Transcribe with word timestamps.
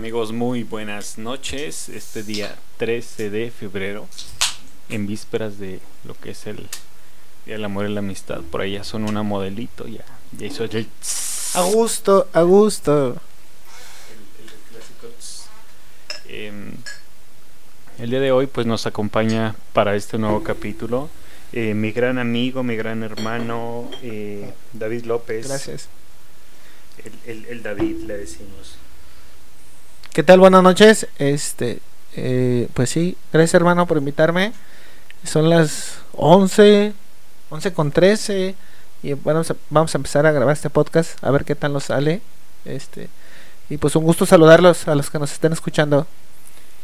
amigos? 0.00 0.32
Muy 0.32 0.62
buenas 0.64 1.18
noches. 1.18 1.90
Este 1.90 2.22
día 2.22 2.56
13 2.78 3.28
de 3.28 3.50
febrero, 3.50 4.08
en 4.88 5.06
vísperas 5.06 5.58
de 5.58 5.78
lo 6.04 6.14
que 6.14 6.30
es 6.30 6.46
el 6.46 6.56
Día 7.44 7.56
del 7.56 7.64
Amor 7.66 7.84
y 7.86 7.92
la 7.92 7.98
Amistad. 8.00 8.40
Por 8.50 8.62
ahí 8.62 8.72
ya 8.72 8.84
son 8.84 9.04
una 9.04 9.22
modelito, 9.22 9.86
ya, 9.86 10.04
ya 10.38 10.46
hizo 10.46 10.64
el... 10.64 10.86
A 11.54 11.62
gusto, 11.64 12.28
a 12.32 12.40
gusto. 12.42 13.08
el, 14.38 14.44
el 14.44 14.52
clásico. 14.70 15.08
Em, 16.28 16.72
el 17.98 18.08
día 18.08 18.20
de 18.20 18.32
hoy 18.32 18.46
pues 18.46 18.66
nos 18.66 18.86
acompaña 18.86 19.54
para 19.74 19.96
este 19.96 20.16
nuevo 20.16 20.42
capítulo 20.42 21.10
eh, 21.52 21.74
mi 21.74 21.90
gran 21.92 22.18
amigo, 22.18 22.62
mi 22.62 22.74
gran 22.76 23.02
hermano 23.02 23.90
eh, 24.02 24.50
David 24.72 25.04
López. 25.04 25.46
Gracias. 25.48 25.88
El, 27.04 27.12
el- 27.30 27.44
el 27.46 27.62
David 27.62 27.96
le 28.06 28.16
decimos. 28.16 28.76
¿Qué 30.12 30.22
tal? 30.22 30.40
Buenas 30.40 30.62
noches. 30.62 31.06
Este, 31.18 31.80
eh, 32.16 32.68
pues 32.74 32.90
sí, 32.90 33.16
gracias 33.32 33.54
hermano 33.54 33.86
por 33.86 33.96
invitarme. 33.98 34.52
Son 35.24 35.48
las 35.50 35.98
11, 36.12 36.92
11 37.50 37.72
con 37.72 37.92
13 37.92 38.54
y 39.02 39.12
vamos 39.14 39.50
a- 39.50 39.56
vamos 39.70 39.94
a 39.94 39.98
empezar 39.98 40.26
a 40.26 40.32
grabar 40.32 40.52
este 40.54 40.70
podcast 40.70 41.22
a 41.22 41.30
ver 41.30 41.44
qué 41.44 41.54
tal 41.54 41.72
nos 41.72 41.84
sale. 41.84 42.20
Este, 42.64 43.08
y 43.68 43.76
pues 43.76 43.94
un 43.96 44.04
gusto 44.04 44.26
saludarlos 44.26 44.88
a 44.88 44.94
los 44.94 45.10
que 45.10 45.18
nos 45.18 45.32
estén 45.32 45.52
escuchando. 45.52 46.06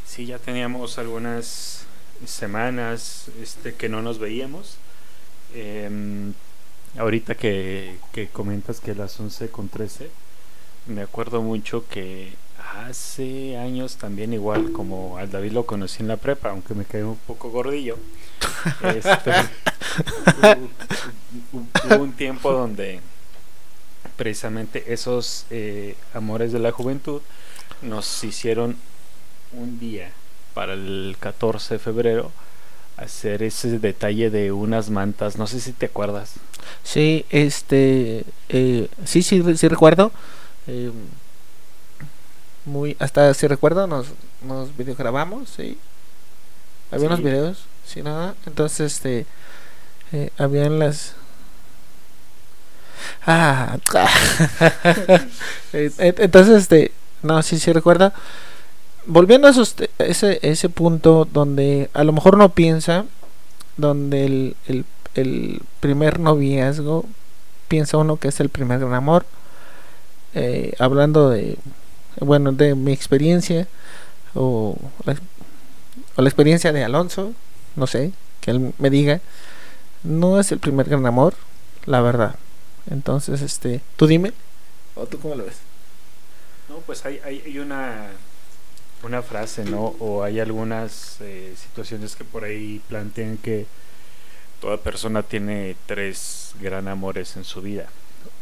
Sí, 0.07 0.27
ya 0.27 0.39
teníamos 0.39 0.99
algunas 0.99 1.85
semanas 2.27 3.27
este, 3.43 3.75
que 3.75 3.89
no 3.89 4.03
nos 4.03 4.19
veíamos. 4.19 4.77
Em, 5.55 6.33
ahorita 6.99 7.35
que, 7.35 7.97
que 8.13 8.29
comentas 8.29 8.81
que 8.81 8.95
las 8.95 9.19
11 9.19 9.49
con 9.49 9.69
13, 9.69 10.11
me 10.87 11.03
acuerdo 11.03 11.43
mucho 11.43 11.85
que 11.89 12.35
hace 12.85 13.57
años 13.57 13.97
también 13.97 14.33
igual 14.33 14.73
como 14.73 15.17
al 15.17 15.31
David 15.31 15.53
lo 15.53 15.67
conocí 15.67 16.03
en 16.03 16.09
la 16.09 16.17
prepa, 16.17 16.51
aunque 16.51 16.75
me 16.75 16.85
quedé 16.85 17.05
un 17.05 17.17
poco 17.17 17.51
gordillo. 17.51 17.97
este, 18.83 19.33
hubo, 21.53 22.03
un 22.03 22.13
tiempo 22.13 22.53
donde 22.53 23.01
precisamente 24.17 24.93
esos 24.93 25.47
eh, 25.51 25.97
amores 26.15 26.53
de 26.53 26.59
la 26.59 26.73
juventud 26.73 27.23
nos 27.83 28.25
hicieron 28.25 28.77
un 29.53 29.79
día 29.79 30.11
para 30.55 30.75
el 30.75 31.17
14 31.19 31.75
de 31.75 31.79
febrero 31.79 32.33
hacer 32.97 33.43
ese 33.43 33.79
detalle 33.79 34.31
de 34.31 34.53
unas 34.53 34.89
mantas, 34.91 35.37
no 35.37 35.47
sé 35.47 35.61
si 35.61 35.73
te 35.73 35.87
acuerdas. 35.87 36.35
Sí, 36.83 37.27
este, 37.31 38.25
eh, 38.49 38.89
sí, 39.05 39.23
sí, 39.23 39.43
sí 39.57 39.69
recuerdo. 39.69 40.13
eh, 40.67 40.91
muy, 42.67 42.97
hasta 43.01 43.33
si 43.35 43.47
recuerdo, 43.49 43.87
nos, 43.87 44.09
nos 44.47 44.77
videograbamos, 44.77 45.49
sí. 45.51 45.79
Había 46.91 47.09
unos 47.09 47.23
videos, 47.23 47.65
sí, 47.85 48.03
nada. 48.03 48.35
Entonces, 48.47 48.95
este, 48.95 49.27
eh, 50.13 50.31
habían 50.39 50.79
las. 50.79 51.15
Ah, 53.27 53.79
entonces, 55.73 56.63
este, 56.63 56.93
no, 57.23 57.43
sí, 57.43 57.59
sí 57.59 57.73
recuerdo. 57.73 58.13
Volviendo 59.07 59.49
a 59.49 59.51
esos 59.53 59.75
ese, 59.99 60.41
ese 60.43 60.69
punto 60.69 61.27
donde 61.33 61.91
a 61.95 62.05
lo 62.05 62.13
mejor 62.13 62.37
no 62.37 62.51
piensa, 62.51 63.05
donde 63.77 64.27
el, 64.27 64.57
el 64.69 64.85
el 65.17 65.63
primer 65.81 66.21
noviazgo 66.21 67.07
piensa 67.69 67.99
uno 67.99 68.19
que 68.19 68.29
es 68.29 68.41
el 68.41 68.51
primer 68.51 68.81
gran 68.81 68.95
amor 68.95 69.27
Eh, 70.35 70.75
hablando 70.79 71.31
de 71.31 71.57
bueno 72.21 72.53
de 72.53 72.75
mi 72.75 72.93
experiencia 72.93 73.67
o 74.35 74.77
la, 75.05 75.17
o 76.17 76.23
la 76.23 76.29
experiencia 76.29 76.73
de 76.73 76.85
Alonso 76.85 77.33
no 77.77 77.87
sé 77.87 78.13
que 78.41 78.51
él 78.51 78.73
me 78.79 78.91
diga 78.91 79.21
no 80.03 80.41
es 80.41 80.53
el 80.53 80.59
primer 80.59 80.89
gran 80.89 81.07
amor 81.07 81.35
la 81.87 82.01
verdad 82.01 82.37
entonces 82.91 83.43
este 83.43 83.81
tú 83.97 84.07
dime 84.07 84.33
o 84.95 85.07
tú 85.07 85.19
cómo 85.21 85.35
lo 85.35 85.45
ves 85.45 85.57
No, 86.69 86.79
pues 86.81 87.05
hay, 87.07 87.21
hay, 87.25 87.43
hay 87.47 87.59
una, 87.59 88.09
una 89.03 89.23
frase, 89.23 89.65
¿no? 89.65 89.95
O 90.01 90.23
hay 90.25 90.41
algunas 90.41 91.19
eh, 91.21 91.55
situaciones 91.57 92.17
que 92.17 92.25
por 92.25 92.45
ahí 92.45 92.81
plantean 92.89 93.39
que 93.39 93.67
toda 94.61 94.79
persona 94.79 95.23
tiene 95.23 95.77
tres 95.87 96.55
gran 96.61 96.89
amores 96.89 97.37
en 97.37 97.45
su 97.45 97.63
vida. 97.63 97.87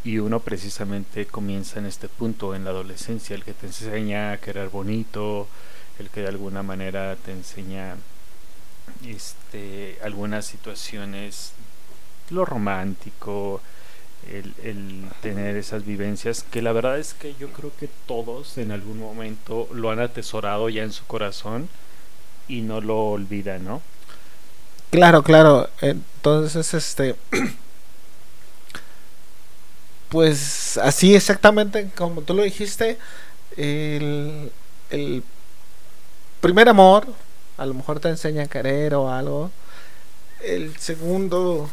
Y 0.04 0.18
uno 0.18 0.40
precisamente 0.40 1.26
comienza 1.26 1.78
en 1.78 1.86
este 1.86 2.08
punto, 2.08 2.54
en 2.54 2.64
la 2.64 2.70
adolescencia, 2.70 3.34
el 3.34 3.42
que 3.42 3.54
te 3.54 3.66
enseña 3.66 4.32
a 4.32 4.38
querer 4.38 4.68
bonito, 4.68 5.48
el 5.98 6.10
que 6.10 6.20
de 6.20 6.28
alguna 6.28 6.62
manera 6.62 7.16
te 7.16 7.32
enseña 7.32 7.96
este, 9.06 9.98
algunas 10.02 10.44
situaciones, 10.44 11.52
lo 12.30 12.44
romántico, 12.44 13.62
el, 14.30 14.54
el 14.62 15.04
tener 15.22 15.56
esas 15.56 15.84
vivencias, 15.84 16.44
que 16.50 16.62
la 16.62 16.72
verdad 16.72 16.98
es 16.98 17.14
que 17.14 17.34
yo 17.40 17.48
creo 17.48 17.72
que 17.78 17.88
todos 18.06 18.58
en 18.58 18.72
algún 18.72 18.98
momento 18.98 19.68
lo 19.72 19.90
han 19.90 20.00
atesorado 20.00 20.68
ya 20.68 20.82
en 20.82 20.92
su 20.92 21.04
corazón 21.06 21.68
y 22.48 22.60
no 22.60 22.80
lo 22.80 22.98
olvidan, 22.98 23.64
¿no? 23.64 23.82
Claro, 24.90 25.22
claro. 25.22 25.68
Entonces, 25.80 26.74
este. 26.74 27.16
Pues 30.08 30.78
así 30.78 31.14
exactamente 31.14 31.90
como 31.96 32.22
tú 32.22 32.34
lo 32.34 32.42
dijiste, 32.42 32.98
el, 33.56 34.50
primer 36.40 36.68
amor 36.68 37.06
a 37.56 37.66
lo 37.66 37.74
mejor 37.74 38.00
te 38.00 38.08
enseña 38.08 38.44
a 38.44 38.48
querer 38.48 38.94
o 38.94 39.10
algo. 39.10 39.50
El 40.42 40.76
segundo 40.76 41.70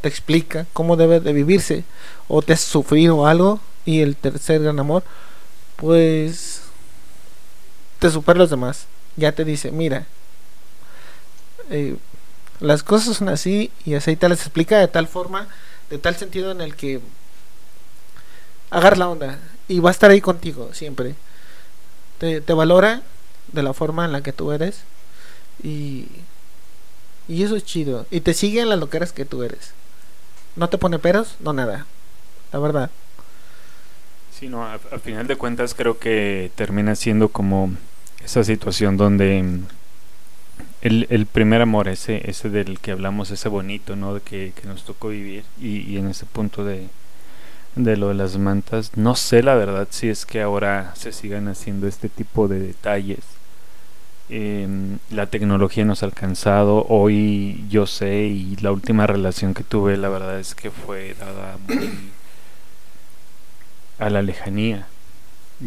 te 0.00 0.08
explica 0.08 0.66
cómo 0.72 0.96
debe 0.96 1.20
de 1.20 1.32
vivirse 1.32 1.84
o 2.28 2.42
te 2.42 2.52
has 2.54 2.60
sufrido 2.60 3.26
algo. 3.26 3.60
Y 3.84 4.00
el 4.00 4.16
tercer 4.16 4.62
gran 4.62 4.78
amor, 4.78 5.02
pues 5.76 6.62
te 7.98 8.10
supera 8.10 8.38
a 8.38 8.42
los 8.42 8.50
demás. 8.50 8.86
Ya 9.16 9.32
te 9.32 9.44
dice, 9.44 9.70
mira, 9.70 10.06
eh, 11.70 11.96
las 12.60 12.82
cosas 12.82 13.16
son 13.16 13.28
así 13.28 13.70
y 13.84 13.94
así 13.94 14.16
te 14.16 14.28
las 14.28 14.40
explica 14.40 14.78
de 14.78 14.88
tal 14.88 15.06
forma, 15.08 15.48
de 15.88 15.98
tal 15.98 16.16
sentido 16.16 16.50
en 16.50 16.60
el 16.60 16.74
que 16.76 17.00
agarra 18.70 18.96
la 18.96 19.08
onda 19.08 19.38
y 19.68 19.80
va 19.80 19.90
a 19.90 19.92
estar 19.92 20.10
ahí 20.10 20.20
contigo 20.20 20.70
siempre. 20.72 21.14
Te, 22.18 22.40
te 22.40 22.52
valora 22.52 23.02
de 23.52 23.62
la 23.62 23.72
forma 23.72 24.04
en 24.04 24.12
la 24.12 24.22
que 24.22 24.32
tú 24.32 24.52
eres 24.52 24.82
y, 25.62 26.06
y 27.28 27.42
eso 27.42 27.56
es 27.56 27.64
chido. 27.64 28.06
Y 28.10 28.20
te 28.20 28.34
sigue 28.34 28.60
en 28.60 28.68
las 28.68 28.78
loqueras 28.78 29.12
que 29.12 29.24
tú 29.24 29.42
eres. 29.42 29.72
No 30.56 30.68
te 30.68 30.78
pone 30.78 30.98
peros, 30.98 31.36
no 31.40 31.52
nada. 31.52 31.86
La 32.52 32.58
verdad. 32.58 32.90
Sí, 34.32 34.48
no, 34.48 34.64
a, 34.64 34.78
final 34.78 35.26
de 35.26 35.36
cuentas 35.36 35.74
creo 35.74 35.98
que 35.98 36.50
termina 36.54 36.94
siendo 36.96 37.28
como 37.28 37.72
esa 38.24 38.42
situación 38.42 38.96
donde 38.96 39.42
mm, 39.42 39.66
el, 40.82 41.06
el 41.10 41.26
primer 41.26 41.62
amor, 41.62 41.88
ese, 41.88 42.28
ese 42.28 42.48
del 42.48 42.80
que 42.80 42.92
hablamos, 42.92 43.30
ese 43.30 43.48
bonito, 43.48 43.96
¿no? 43.96 44.14
De 44.14 44.20
que, 44.20 44.52
que 44.60 44.66
nos 44.66 44.84
tocó 44.84 45.08
vivir 45.08 45.44
y 45.60 45.96
en 45.98 46.08
ese 46.08 46.26
punto 46.26 46.64
de, 46.64 46.88
de 47.76 47.96
lo 47.96 48.08
de 48.08 48.14
las 48.14 48.36
mantas, 48.38 48.96
no 48.96 49.14
sé 49.14 49.42
la 49.42 49.54
verdad 49.54 49.88
si 49.90 50.08
es 50.08 50.26
que 50.26 50.42
ahora 50.42 50.92
se 50.96 51.12
sigan 51.12 51.48
haciendo 51.48 51.86
este 51.86 52.08
tipo 52.08 52.48
de 52.48 52.60
detalles. 52.60 53.20
Em, 54.28 54.98
la 55.10 55.26
tecnología 55.26 55.84
nos 55.84 56.02
ha 56.02 56.06
alcanzado, 56.06 56.86
hoy 56.88 57.64
yo 57.68 57.86
sé 57.86 58.26
y 58.26 58.56
la 58.56 58.70
última 58.72 59.06
relación 59.06 59.54
que 59.54 59.64
tuve 59.64 59.96
la 59.96 60.08
verdad 60.08 60.38
es 60.38 60.54
que 60.54 60.70
fue 60.70 61.14
dada 61.18 61.58
muy 61.68 61.90
a 64.00 64.10
la 64.10 64.22
lejanía. 64.22 64.86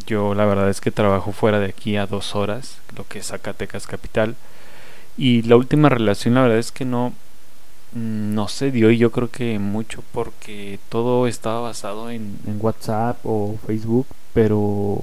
Yo 0.08 0.34
la 0.36 0.46
verdad 0.46 0.70
es 0.70 0.82
que 0.82 0.92
trabajo 0.92 1.32
fuera 1.32 1.60
de 1.60 1.68
aquí 1.68 1.98
a 1.98 2.08
dos 2.08 2.36
horas, 2.36 2.80
lo 2.98 3.08
que 3.08 3.20
es 3.20 3.28
Zacatecas 3.28 3.88
capital. 3.88 4.36
Y 5.18 5.44
la 5.44 5.56
última 5.56 5.90
relación 5.90 6.34
la 6.34 6.42
verdad 6.42 6.58
es 6.58 6.72
que 6.72 6.86
no, 6.86 7.14
no 7.96 8.48
se 8.48 8.72
dio 8.72 8.90
yo 8.92 9.12
creo 9.12 9.30
que 9.30 9.60
mucho 9.60 10.04
porque 10.14 10.80
todo 10.90 11.28
estaba 11.28 11.62
basado 11.62 12.10
en, 12.10 12.40
en 12.48 12.58
WhatsApp 12.62 13.18
o 13.24 13.58
Facebook, 13.66 14.08
pero 14.34 15.00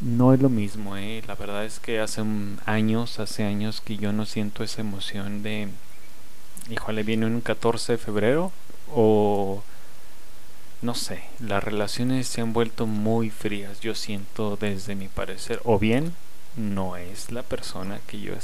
no 0.00 0.32
es 0.32 0.40
lo 0.40 0.48
mismo, 0.48 0.96
¿eh? 0.96 1.22
La 1.26 1.34
verdad 1.34 1.64
es 1.64 1.78
que 1.80 2.00
hace 2.00 2.22
un- 2.22 2.58
años, 2.66 3.18
hace 3.20 3.44
años 3.44 3.80
que 3.80 3.96
yo 3.96 4.12
no 4.12 4.24
siento 4.26 4.62
esa 4.64 4.80
emoción 4.80 5.42
de, 5.42 5.68
híjole, 6.70 7.02
viene 7.02 7.26
un 7.26 7.40
14 7.42 7.92
de 7.92 7.98
febrero 7.98 8.52
o 8.94 9.62
no 10.82 10.94
sé, 10.94 11.22
las 11.40 11.62
relaciones 11.62 12.26
se 12.26 12.40
han 12.40 12.52
vuelto 12.52 12.86
muy 12.86 13.30
frías, 13.30 13.80
yo 13.80 13.94
siento 13.94 14.56
desde 14.56 14.94
mi 14.94 15.08
parecer, 15.08 15.60
o 15.64 15.78
bien 15.78 16.14
no 16.56 16.96
es 16.96 17.30
la 17.30 17.42
persona 17.42 18.00
que 18.06 18.20
yo 18.20 18.34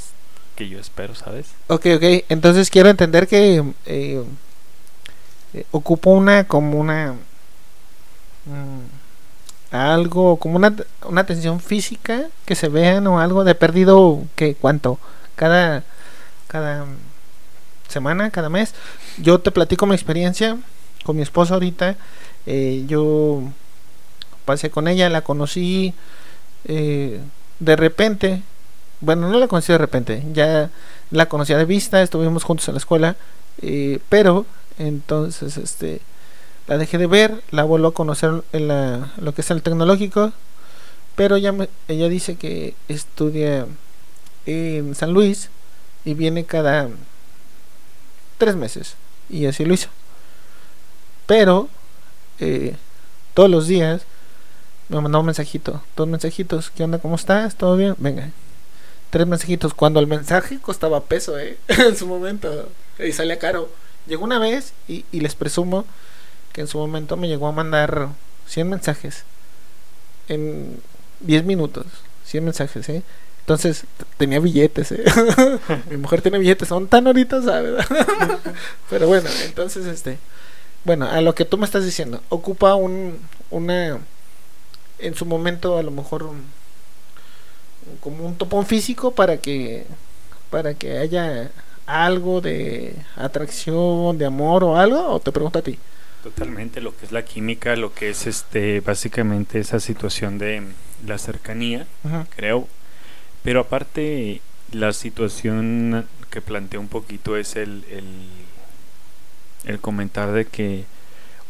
que 0.57 0.67
yo 0.67 0.79
espero, 0.79 1.15
¿sabes? 1.15 1.47
Ok, 1.67 1.85
ok. 1.95 2.25
Entonces 2.27 2.69
quiero 2.69 2.89
entender 2.89 3.27
que 3.27 3.63
eh, 3.85 4.23
eh, 5.53 5.65
ocupo 5.71 6.09
una 6.09 6.45
como 6.45 6.79
una... 6.79 7.13
mm, 8.45 9.75
algo, 9.75 10.37
como 10.37 10.55
una, 10.55 10.75
una 11.05 11.21
atención 11.21 11.59
física, 11.59 12.27
que 12.45 12.55
se 12.55 12.69
vean 12.69 13.05
o 13.07 13.19
algo 13.19 13.43
de 13.43 13.55
perdido, 13.55 14.23
que 14.35 14.55
¿Cuánto? 14.55 14.97
Cada, 15.35 15.83
cada 16.47 16.85
semana, 17.87 18.31
cada 18.31 18.49
mes. 18.49 18.73
Yo 19.17 19.39
te 19.39 19.51
platico 19.51 19.85
mi 19.85 19.93
experiencia 19.93 20.57
con 21.03 21.15
mi 21.15 21.21
esposa 21.21 21.53
ahorita. 21.53 21.95
Eh, 22.47 22.85
yo 22.87 23.43
pasé 24.45 24.69
con 24.71 24.87
ella, 24.87 25.09
la 25.09 25.21
conocí 25.21 25.93
eh, 26.65 27.19
de 27.59 27.75
repente. 27.75 28.41
Bueno, 28.99 29.29
no 29.29 29.39
la 29.39 29.47
conocí 29.47 29.71
de 29.71 29.77
repente, 29.77 30.23
ya 30.33 30.71
la 31.11 31.27
conocía 31.27 31.57
de 31.57 31.65
vista, 31.65 32.01
estuvimos 32.01 32.43
juntos 32.43 32.67
en 32.67 32.73
la 32.73 32.79
escuela, 32.79 33.15
eh, 33.61 33.99
pero 34.09 34.45
entonces 34.79 35.57
este 35.57 36.01
la 36.67 36.77
dejé 36.77 36.97
de 36.97 37.07
ver, 37.07 37.43
la 37.51 37.63
vuelvo 37.63 37.89
a 37.89 37.93
conocer 37.93 38.43
en 38.53 38.67
lo 38.67 39.33
que 39.33 39.41
es 39.41 39.51
el 39.51 39.61
tecnológico, 39.61 40.33
pero 41.15 41.35
ella, 41.35 41.53
ella 41.87 42.09
dice 42.09 42.35
que 42.35 42.75
estudia 42.87 43.67
en 44.45 44.95
San 44.95 45.13
Luis 45.13 45.49
y 46.03 46.13
viene 46.13 46.45
cada 46.45 46.89
tres 48.37 48.55
meses, 48.55 48.95
y 49.29 49.45
así 49.45 49.63
lo 49.63 49.73
hizo. 49.73 49.89
Pero 51.27 51.69
eh, 52.39 52.75
todos 53.33 53.49
los 53.49 53.67
días 53.67 54.01
me 54.89 54.99
mandó 55.01 55.19
un 55.19 55.27
mensajito, 55.27 55.83
dos 55.95 56.07
mensajitos, 56.07 56.71
¿qué 56.71 56.83
onda? 56.83 56.99
¿Cómo 56.99 57.15
estás? 57.15 57.55
¿Todo 57.55 57.77
bien? 57.77 57.95
Venga. 57.99 58.31
Tres 59.09 59.27
mensajitos, 59.27 59.73
cuando 59.73 59.99
el 59.99 60.07
mensaje 60.07 60.59
costaba 60.59 61.03
peso, 61.03 61.39
¿eh? 61.39 61.57
en 61.67 61.95
su 61.95 62.07
momento, 62.07 62.69
y 62.99 63.11
salía 63.11 63.39
caro. 63.39 63.69
Llegó 64.05 64.23
una 64.23 64.39
vez 64.39 64.73
y, 64.87 65.05
y 65.11 65.19
les 65.19 65.35
presumo 65.35 65.85
que 66.53 66.61
en 66.61 66.67
su 66.67 66.77
momento 66.77 67.17
me 67.17 67.27
llegó 67.27 67.47
a 67.47 67.51
mandar 67.51 68.09
100 68.47 68.69
mensajes 68.69 69.23
en 70.27 70.81
10 71.21 71.43
minutos. 71.43 71.85
100 72.25 72.43
mensajes, 72.43 72.89
¿eh? 72.89 73.03
Entonces 73.41 73.85
tenía 74.17 74.39
billetes, 74.39 74.91
¿eh? 74.91 75.05
Mi 75.89 75.97
mujer 75.97 76.21
tiene 76.21 76.37
billetes, 76.37 76.67
son 76.67 76.87
tan 76.87 77.07
ahorita, 77.07 77.41
¿sabes? 77.41 77.85
Pero 78.89 79.07
bueno, 79.07 79.29
entonces 79.45 79.85
este. 79.85 80.17
Bueno, 80.83 81.09
a 81.09 81.21
lo 81.21 81.33
que 81.33 81.45
tú 81.45 81.57
me 81.57 81.65
estás 81.65 81.85
diciendo, 81.85 82.21
ocupa 82.29 82.75
un. 82.75 83.19
Una. 83.49 83.99
En 84.99 85.15
su 85.15 85.25
momento, 85.25 85.77
a 85.77 85.83
lo 85.83 85.91
mejor. 85.91 86.29
Como 87.99 88.25
un 88.25 88.35
topón 88.35 88.65
físico 88.65 89.11
para 89.11 89.37
que. 89.37 89.85
Para 90.49 90.73
que 90.73 90.97
haya 90.97 91.51
algo 91.85 92.41
de 92.41 92.95
atracción, 93.15 94.17
de 94.17 94.25
amor 94.25 94.63
o 94.63 94.77
algo, 94.77 95.09
o 95.09 95.19
te 95.19 95.31
pregunto 95.31 95.59
a 95.59 95.61
ti. 95.61 95.77
Totalmente, 96.23 96.81
lo 96.81 96.95
que 96.95 97.05
es 97.05 97.11
la 97.11 97.23
química, 97.23 97.75
lo 97.75 97.93
que 97.93 98.09
es 98.09 98.27
este, 98.27 98.81
básicamente 98.81 99.59
esa 99.59 99.79
situación 99.79 100.37
de 100.37 100.63
la 101.05 101.17
cercanía, 101.17 101.87
creo. 102.35 102.67
Pero 103.43 103.61
aparte, 103.61 104.41
la 104.71 104.91
situación 104.93 106.05
que 106.29 106.41
plantea 106.41 106.79
un 106.79 106.89
poquito 106.89 107.37
es 107.37 107.55
el, 107.55 107.85
el, 107.89 108.05
el 109.65 109.79
comentar 109.79 110.31
de 110.33 110.45
que 110.45 110.85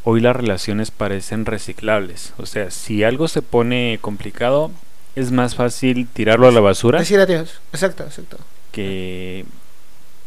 hoy 0.04 0.22
las 0.22 0.36
relaciones 0.36 0.92
parecen 0.92 1.46
reciclables. 1.46 2.34
O 2.38 2.46
sea, 2.46 2.70
si 2.70 3.04
algo 3.04 3.28
se 3.28 3.42
pone 3.42 3.98
complicado, 4.00 4.72
es 5.18 5.32
más 5.32 5.56
fácil 5.56 6.08
tirarlo 6.08 6.48
a 6.48 6.52
la 6.52 6.60
basura. 6.60 7.00
Decir 7.00 7.20
adiós, 7.20 7.60
exacto, 7.74 8.04
exacto. 8.04 8.38
Que 8.72 9.46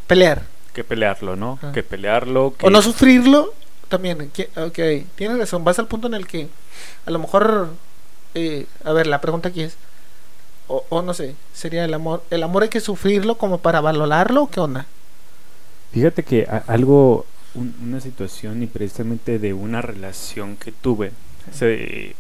pelear. 0.09 0.43
Que 0.73 0.83
pelearlo, 0.83 1.37
¿no? 1.37 1.61
Que 1.73 1.85
pelearlo. 1.85 2.55
O 2.61 2.71
no 2.71 2.83
sufrirlo 2.83 3.55
también, 3.89 4.31
ok, 4.57 4.79
tienes 5.15 5.39
razón, 5.39 5.63
vas 5.63 5.79
al 5.79 5.87
punto 5.87 6.09
en 6.09 6.15
el 6.15 6.27
que 6.27 6.49
a 7.07 7.11
lo 7.13 7.21
mejor, 7.21 7.71
eh, 8.35 8.67
a 8.85 8.93
ver, 8.93 9.07
la 9.07 9.21
pregunta 9.21 9.51
aquí 9.51 9.63
es, 9.63 9.77
o, 10.67 11.03
no 11.03 11.15
sé, 11.15 11.35
sería 11.53 11.85
el 11.85 11.95
amor, 11.95 12.23
el 12.31 12.43
amor 12.45 12.65
hay 12.65 12.69
que 12.69 12.81
sufrirlo 12.81 13.37
como 13.37 13.59
para 13.59 13.81
valorarlo, 13.81 14.49
¿qué 14.49 14.61
onda? 14.61 14.87
Fíjate 15.93 16.23
que 16.23 16.47
algo, 16.69 17.27
una 17.55 18.01
situación 18.01 18.63
y 18.63 18.67
precisamente 18.67 19.41
de 19.41 19.53
una 19.53 19.83
relación 19.83 20.57
que 20.57 20.71
tuve, 20.73 21.13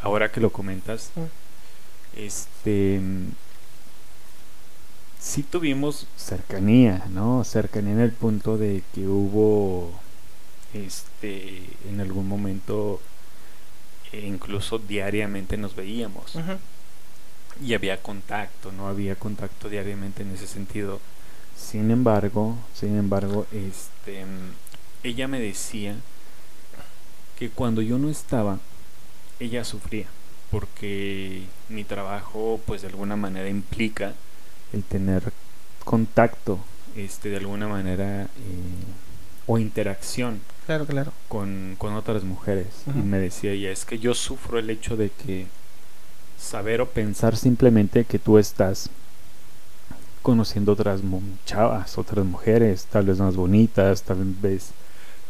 ahora 0.03 0.33
que 0.33 0.41
lo 0.41 0.51
comentas, 0.51 1.13
este, 2.17 3.01
sí 5.21 5.43
tuvimos 5.43 6.07
cercanía, 6.17 7.07
¿no? 7.11 7.45
Cercanía 7.45 7.93
en 7.93 8.01
el 8.01 8.13
punto 8.13 8.57
de 8.57 8.83
que 8.95 9.07
hubo 9.07 9.93
este, 10.75 11.63
en 11.89 12.01
algún 12.01 12.29
momento 12.29 13.01
e 14.13 14.27
incluso 14.27 14.79
diariamente 14.79 15.57
nos 15.57 15.77
veíamos 15.77 16.35
y 17.65 17.75
había 17.75 18.01
contacto, 18.03 18.73
no 18.73 18.89
había 18.89 19.15
contacto 19.17 19.69
diariamente 19.69 20.23
en 20.23 20.33
ese 20.33 20.47
sentido. 20.47 21.01
Sin 21.57 21.91
embargo, 21.91 22.57
sin 22.75 22.97
embargo, 22.97 23.47
este, 23.53 24.25
ella 25.03 25.29
me 25.29 25.41
decía 25.41 25.97
que 27.39 27.51
cuando 27.51 27.83
yo 27.83 27.99
no 27.99 28.09
estaba, 28.09 28.59
ella 29.39 29.65
sufría, 29.65 30.07
porque 30.51 31.45
mi 31.69 31.85
trabajo, 31.85 32.61
pues 32.67 32.83
de 32.83 32.89
alguna 32.89 33.17
manera 33.17 33.49
implica 33.49 34.15
el 34.73 34.83
tener 34.83 35.33
contacto, 35.85 36.59
este, 36.97 37.29
de 37.29 37.37
alguna 37.39 37.69
manera, 37.69 38.25
eh, 38.25 38.29
o 39.47 39.59
interacción 39.59 40.41
claro, 40.71 40.87
claro. 40.87 41.13
Con, 41.29 41.77
otras 41.97 42.23
mujeres. 42.23 42.67
Y 42.95 42.99
me 42.99 43.19
decía 43.19 43.53
ella, 43.53 43.71
es 43.71 43.85
que 43.85 43.99
yo 43.99 44.15
sufro 44.15 44.59
el 44.59 44.71
hecho 44.71 44.97
de 44.97 45.11
que 45.11 45.47
saber 46.39 46.81
o 46.81 46.89
pensar 46.89 47.37
simplemente 47.37 48.05
que 48.05 48.19
tú 48.19 48.39
estás 48.39 48.89
conociendo 50.23 50.73
otras 50.73 51.01
chavas, 51.45 51.99
otras 51.99 52.25
mujeres, 52.25 52.87
tal 52.87 53.07
vez 53.07 53.19
más 53.19 53.35
bonitas, 53.35 54.03
tal 54.03 54.23
vez 54.41 54.71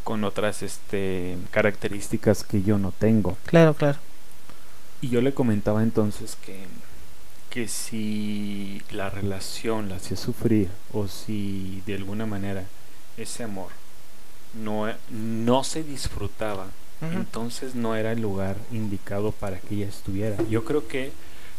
con 0.04 0.24
otras 0.24 0.62
este, 0.62 1.36
características 1.50 2.44
que 2.44 2.62
yo 2.62 2.78
no 2.78 2.92
tengo. 2.92 3.36
Claro, 3.46 3.74
claro. 3.74 3.98
Y 5.00 5.08
yo 5.08 5.20
le 5.20 5.32
comentaba 5.32 5.82
entonces 5.82 6.36
que, 6.44 6.58
que 7.48 7.68
si 7.68 8.82
la 8.90 9.10
relación 9.10 9.88
la 9.88 9.96
hacía 9.96 10.16
sufrir 10.16 10.68
o 10.92 11.08
si 11.08 11.82
de 11.86 11.94
alguna 11.94 12.26
manera 12.26 12.64
ese 13.16 13.44
amor 13.44 13.68
no, 14.54 14.86
no 15.10 15.64
se 15.64 15.82
disfrutaba, 15.82 16.66
entonces 17.00 17.74
no 17.74 17.96
era 17.96 18.12
el 18.12 18.20
lugar 18.20 18.56
indicado 18.72 19.32
para 19.32 19.58
que 19.58 19.76
ella 19.76 19.86
estuviera. 19.86 20.36
Yo 20.50 20.64
creo 20.64 20.86
que 20.86 21.12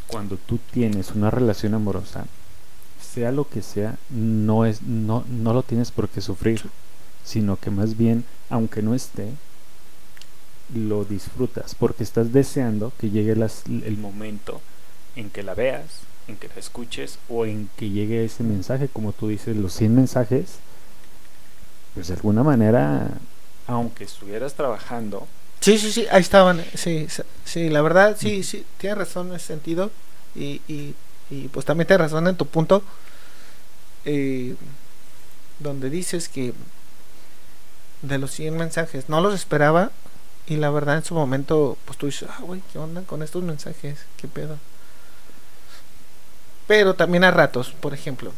cuando 0.07 0.37
tú 0.37 0.59
tienes 0.71 1.11
una 1.11 1.31
relación 1.31 1.73
amorosa, 1.73 2.25
sea 3.01 3.31
lo 3.31 3.47
que 3.47 3.61
sea, 3.61 3.97
no, 4.09 4.65
es, 4.65 4.83
no, 4.83 5.25
no 5.27 5.53
lo 5.53 5.63
tienes 5.63 5.91
por 5.91 6.09
qué 6.09 6.21
sufrir, 6.21 6.61
sino 7.23 7.57
que 7.57 7.71
más 7.71 7.97
bien, 7.97 8.23
aunque 8.49 8.81
no 8.81 8.93
esté, 8.93 9.29
lo 10.73 11.05
disfrutas, 11.05 11.75
porque 11.75 12.03
estás 12.03 12.31
deseando 12.33 12.91
que 12.99 13.09
llegue 13.09 13.31
el 13.31 13.97
momento 13.97 14.61
en 15.15 15.29
que 15.29 15.43
la 15.43 15.53
veas, 15.53 16.01
en 16.27 16.37
que 16.37 16.47
la 16.47 16.55
escuches 16.55 17.19
o 17.29 17.45
en 17.45 17.69
que 17.77 17.89
llegue 17.89 18.23
ese 18.23 18.43
mensaje, 18.43 18.87
como 18.87 19.11
tú 19.11 19.27
dices, 19.27 19.55
los 19.57 19.73
100 19.73 19.95
mensajes 19.95 20.59
pues 21.93 22.07
de 22.07 22.13
alguna 22.13 22.43
manera, 22.43 23.09
aunque 23.67 24.03
estuvieras 24.05 24.53
trabajando. 24.53 25.27
Sí, 25.59 25.77
sí, 25.77 25.91
sí, 25.91 26.07
ahí 26.11 26.21
estaban, 26.21 26.63
sí, 26.73 27.07
sí, 27.45 27.69
la 27.69 27.81
verdad, 27.81 28.17
sí, 28.19 28.43
sí, 28.43 28.65
tienes 28.77 28.97
razón 28.97 29.29
en 29.29 29.35
ese 29.35 29.47
sentido 29.47 29.91
y, 30.33 30.61
y, 30.67 30.95
y 31.29 31.49
pues 31.49 31.65
también 31.65 31.87
tienes 31.87 32.01
razón 32.01 32.27
en 32.27 32.35
tu 32.35 32.47
punto, 32.47 32.83
eh, 34.05 34.55
donde 35.59 35.89
dices 35.89 36.29
que 36.29 36.53
de 38.01 38.17
los 38.17 38.31
100 38.31 38.57
mensajes 38.57 39.09
no 39.09 39.21
los 39.21 39.35
esperaba 39.35 39.91
y 40.47 40.57
la 40.57 40.69
verdad 40.69 40.97
en 40.97 41.05
su 41.05 41.13
momento 41.13 41.77
pues 41.85 41.97
tú 41.97 42.07
dices, 42.07 42.29
ah, 42.31 42.41
güey, 42.41 42.61
¿qué 42.71 42.79
onda 42.79 43.01
con 43.03 43.23
estos 43.23 43.43
mensajes? 43.43 44.05
¿Qué 44.17 44.27
pedo? 44.27 44.57
Pero 46.67 46.93
también 46.93 47.23
a 47.23 47.31
ratos, 47.31 47.71
por 47.71 47.93
ejemplo, 47.93 48.31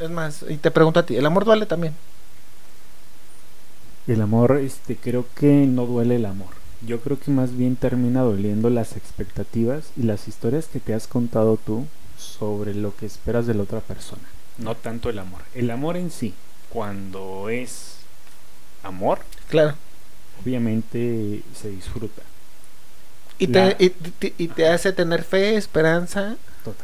es 0.00 0.10
más, 0.10 0.44
y 0.48 0.56
te 0.56 0.70
pregunto 0.70 1.00
a 1.00 1.06
ti, 1.06 1.16
¿el 1.16 1.26
amor 1.26 1.44
duele 1.44 1.66
también? 1.66 1.94
El 4.06 4.22
amor, 4.22 4.56
este, 4.56 4.96
creo 4.96 5.26
que 5.36 5.66
no 5.66 5.86
duele 5.86 6.16
el 6.16 6.24
amor. 6.24 6.48
Yo 6.84 7.00
creo 7.00 7.20
que 7.20 7.30
más 7.30 7.54
bien 7.54 7.76
termina 7.76 8.22
doliendo 8.22 8.70
las 8.70 8.96
expectativas 8.96 9.90
y 9.96 10.02
las 10.02 10.26
historias 10.26 10.66
que 10.66 10.80
te 10.80 10.94
has 10.94 11.06
contado 11.06 11.58
tú 11.58 11.86
sobre 12.16 12.74
lo 12.74 12.96
que 12.96 13.06
esperas 13.06 13.46
de 13.46 13.54
la 13.54 13.62
otra 13.62 13.80
persona. 13.80 14.22
No 14.56 14.74
tanto 14.74 15.10
el 15.10 15.18
amor. 15.18 15.42
El 15.54 15.70
amor 15.70 15.96
en 15.98 16.10
sí, 16.10 16.34
cuando 16.70 17.50
es 17.50 17.99
amor, 18.82 19.20
claro, 19.48 19.74
obviamente 20.42 21.42
se 21.54 21.70
disfruta. 21.70 22.22
Y, 23.38 23.46
te, 23.46 23.94
y, 24.36 24.48
te 24.48 24.68
hace 24.68 24.92
tener 24.92 25.24
fe, 25.24 25.56
esperanza, 25.56 26.36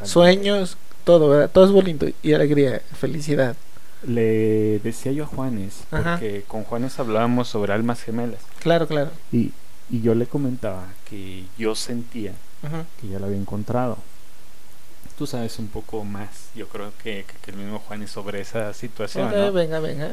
sueños, 0.03 0.79
todo, 1.05 1.49
Todo 1.49 1.67
es 1.67 1.71
bonito 1.71 2.07
y 2.23 2.33
alegría, 2.33 2.81
felicidad. 2.99 3.57
Le 4.03 4.79
decía 4.79 5.13
yo 5.13 5.25
a 5.25 5.27
Juanes, 5.27 5.85
porque 5.91 6.45
con 6.49 6.65
Juanes 6.65 6.99
hablábamos 6.99 7.49
sobre 7.49 7.75
almas 7.75 8.03
gemelas. 8.03 8.41
Claro, 8.61 8.87
claro. 8.87 9.11
Y 9.31 9.53
Y 9.91 10.01
yo 10.01 10.15
le 10.15 10.27
comentaba 10.27 10.87
que 11.09 11.45
yo 11.59 11.75
sentía 11.75 12.33
que 13.01 13.09
ya 13.09 13.19
lo 13.19 13.27
había 13.27 13.39
encontrado. 13.39 13.99
Tú 15.19 15.27
sabes 15.27 15.59
un 15.59 15.69
poco 15.69 16.05
más, 16.05 16.51
yo 16.55 16.69
creo 16.69 16.93
que, 17.03 17.25
que, 17.43 17.51
el 17.51 17.57
mismo 17.57 17.79
Juan 17.79 18.03
es 18.03 18.11
sobre 18.11 18.41
esa 18.41 18.75
situación. 18.75 19.31
Venga, 19.55 19.81
venga. 19.81 20.11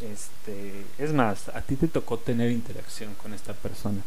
Este, 0.00 0.84
es 0.98 1.12
más, 1.12 1.48
a 1.48 1.60
ti 1.62 1.76
te 1.76 1.88
tocó 1.88 2.18
tener 2.18 2.50
interacción 2.50 3.14
con 3.14 3.34
esta 3.34 3.52
persona. 3.52 4.00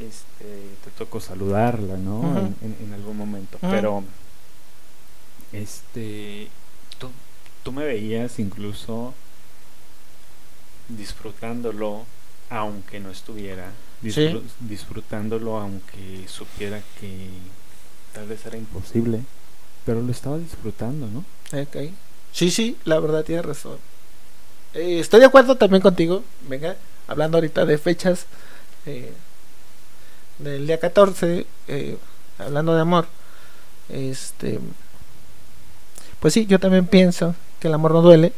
Este, 0.00 0.44
te 0.84 0.90
tocó 0.96 1.20
saludarla, 1.20 1.96
¿no? 1.96 2.54
en, 2.62 2.92
algún 2.94 3.16
momento. 3.16 3.58
Pero, 3.60 4.04
este, 5.52 6.48
tú, 6.98 7.10
tú 7.62 7.72
me 7.72 7.84
veías 7.84 8.38
incluso 8.38 9.14
disfrutándolo, 10.88 12.06
aunque 12.50 13.00
no 13.00 13.10
estuviera. 13.10 13.70
Disfrutándolo, 14.60 15.58
aunque 15.58 16.26
supiera 16.28 16.80
que 17.00 17.28
tal 18.14 18.26
vez 18.26 18.46
era 18.46 18.56
imposible. 18.56 19.22
Pero 19.84 20.02
lo 20.02 20.12
estaba 20.12 20.38
disfrutando, 20.38 21.08
¿no? 21.08 21.24
Sí, 22.32 22.50
sí, 22.50 22.76
la 22.84 23.00
verdad 23.00 23.24
tiene 23.24 23.42
razón. 23.42 23.78
Eh, 24.74 25.00
estoy 25.00 25.20
de 25.20 25.26
acuerdo 25.26 25.56
también 25.56 25.82
contigo. 25.82 26.22
Venga, 26.48 26.76
hablando 27.06 27.38
ahorita 27.38 27.64
de 27.64 27.78
fechas. 27.78 28.26
Eh, 28.86 29.12
del 30.38 30.66
día 30.66 30.78
14, 30.78 31.46
eh, 31.68 31.98
hablando 32.38 32.74
de 32.74 32.80
amor. 32.80 33.06
Este. 33.88 34.60
Pues 36.20 36.34
sí, 36.34 36.46
yo 36.46 36.58
también 36.58 36.86
pienso 36.86 37.34
que 37.60 37.68
el 37.68 37.74
amor 37.74 37.92
no 37.92 38.02
duele. 38.02 38.32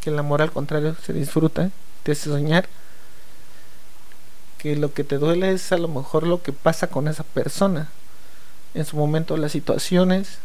Que 0.00 0.10
el 0.10 0.18
amor 0.18 0.42
al 0.42 0.50
contrario 0.52 0.96
se 1.04 1.12
disfruta, 1.12 1.70
te 2.02 2.12
hace 2.12 2.30
soñar. 2.30 2.68
Que 4.58 4.76
lo 4.76 4.92
que 4.92 5.04
te 5.04 5.18
duele 5.18 5.52
es 5.52 5.72
a 5.72 5.78
lo 5.78 5.88
mejor 5.88 6.26
lo 6.26 6.42
que 6.42 6.52
pasa 6.52 6.88
con 6.88 7.08
esa 7.08 7.24
persona. 7.24 7.88
En 8.74 8.84
su 8.84 8.96
momento 8.96 9.36
las 9.36 9.52
situaciones 9.52 10.38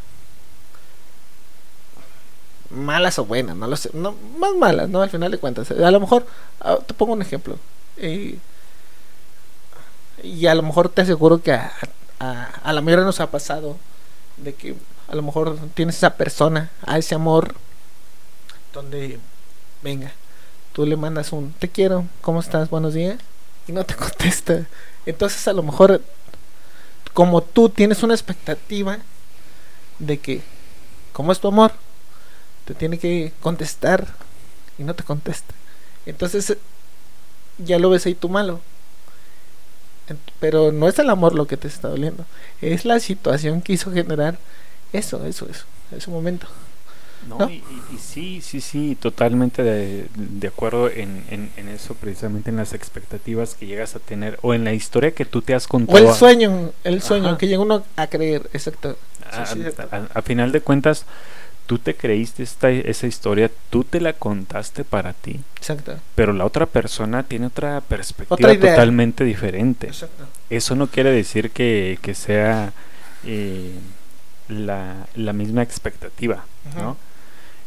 malas 2.75 3.19
o 3.19 3.25
buenas, 3.25 3.55
no 3.55 3.67
lo 3.67 3.75
sé, 3.75 3.89
no, 3.93 4.15
más 4.37 4.55
malas, 4.55 4.89
¿no? 4.89 5.01
Al 5.01 5.09
final 5.09 5.31
de 5.31 5.37
cuentas. 5.37 5.71
A 5.71 5.91
lo 5.91 5.99
mejor, 5.99 6.25
ah, 6.61 6.77
te 6.85 6.93
pongo 6.93 7.13
un 7.13 7.21
ejemplo. 7.21 7.57
y 7.97 8.39
a 10.47 10.55
lo 10.55 10.63
mejor 10.63 10.89
te 10.89 11.01
aseguro 11.01 11.41
que 11.41 11.53
a, 11.53 11.71
a, 12.19 12.73
la 12.73 12.81
mayoría 12.81 13.05
nos 13.05 13.19
ha 13.19 13.31
pasado 13.31 13.77
de 14.37 14.53
que 14.53 14.75
a 15.07 15.15
lo 15.15 15.21
mejor 15.21 15.57
tienes 15.73 15.97
esa 15.97 16.15
persona, 16.15 16.71
a 16.85 16.97
ese 16.97 17.15
amor, 17.15 17.55
donde, 18.73 19.19
venga, 19.81 20.11
tú 20.73 20.85
le 20.85 20.97
mandas 20.97 21.31
un 21.31 21.53
te 21.53 21.69
quiero, 21.69 22.05
¿cómo 22.21 22.39
estás? 22.39 22.69
Buenos 22.69 22.93
días, 22.93 23.19
y 23.67 23.71
no 23.71 23.85
te 23.85 23.95
contesta. 23.95 24.65
Entonces 25.05 25.47
a 25.47 25.53
lo 25.53 25.63
mejor, 25.63 26.01
como 27.13 27.41
tú 27.41 27.69
tienes 27.69 28.03
una 28.03 28.13
expectativa 28.13 28.99
de 29.99 30.19
que, 30.19 30.41
¿cómo 31.13 31.31
es 31.31 31.39
tu 31.39 31.47
amor? 31.47 31.71
Te 32.65 32.73
tiene 32.73 32.97
que 32.97 33.31
contestar 33.41 34.07
y 34.77 34.83
no 34.83 34.93
te 34.93 35.03
contesta. 35.03 35.53
Entonces 36.05 36.57
ya 37.57 37.79
lo 37.79 37.89
ves 37.89 38.05
ahí 38.05 38.15
tú 38.15 38.29
malo. 38.29 38.59
Pero 40.39 40.71
no 40.71 40.87
es 40.87 40.99
el 40.99 41.09
amor 41.09 41.33
lo 41.33 41.47
que 41.47 41.57
te 41.57 41.67
está 41.67 41.87
doliendo, 41.87 42.25
es 42.61 42.85
la 42.85 42.99
situación 42.99 43.63
que 43.63 43.73
hizo 43.73 43.91
generar 43.91 44.37
eso, 44.93 45.25
eso, 45.25 45.47
eso, 45.49 45.65
ese 45.91 46.11
momento. 46.11 46.47
No, 47.27 47.49
Y, 47.49 47.63
sí, 47.97 48.39
sí, 48.41 48.61
sí, 48.61 48.95
totalmente 48.95 49.63
de, 49.63 50.07
de 50.15 50.47
acuerdo 50.47 50.91
en, 50.91 51.23
en, 51.57 51.69
eso, 51.69 51.95
precisamente 51.95 52.51
en 52.51 52.57
las 52.57 52.73
expectativas 52.73 53.55
que 53.55 53.65
llegas 53.65 53.95
a 53.95 53.99
tener 53.99 54.37
o 54.43 54.53
en 54.53 54.63
la 54.63 54.73
historia 54.73 55.11
que 55.11 55.25
tú 55.25 55.41
te 55.41 55.55
has 55.55 55.65
contado. 55.65 56.05
O 56.05 56.09
el 56.09 56.13
sueño, 56.13 56.71
el 56.83 57.01
sueño 57.01 57.37
que 57.39 57.47
llega 57.47 57.61
uno 57.61 57.83
a 57.95 58.07
creer, 58.07 58.47
exacto. 58.53 58.95
a, 59.31 60.21
final 60.21 60.51
de 60.51 60.61
cuentas, 60.61 61.05
tú 61.65 61.79
te 61.79 61.95
creíste 61.95 62.43
esta, 62.43 62.69
esa 62.69 63.07
historia, 63.07 63.49
tú 63.69 63.83
te 63.83 63.99
la 63.99 64.13
contaste 64.13 64.83
para 64.83 65.13
ti. 65.13 65.39
Exacto. 65.57 65.97
Pero 66.15 66.33
la 66.33 66.45
otra 66.45 66.65
persona 66.65 67.23
tiene 67.23 67.47
otra 67.47 67.81
perspectiva 67.81 68.53
totalmente 68.53 69.23
diferente. 69.23 69.87
Exacto. 69.87 70.25
Eso 70.49 70.75
no 70.75 70.87
quiere 70.87 71.11
decir 71.11 71.51
que, 71.51 71.97
que 72.01 72.13
sea 72.13 72.73
eh, 73.25 73.73
la, 74.47 75.07
la, 75.15 75.33
misma 75.33 75.63
expectativa, 75.63 76.45
¿no? 76.75 76.97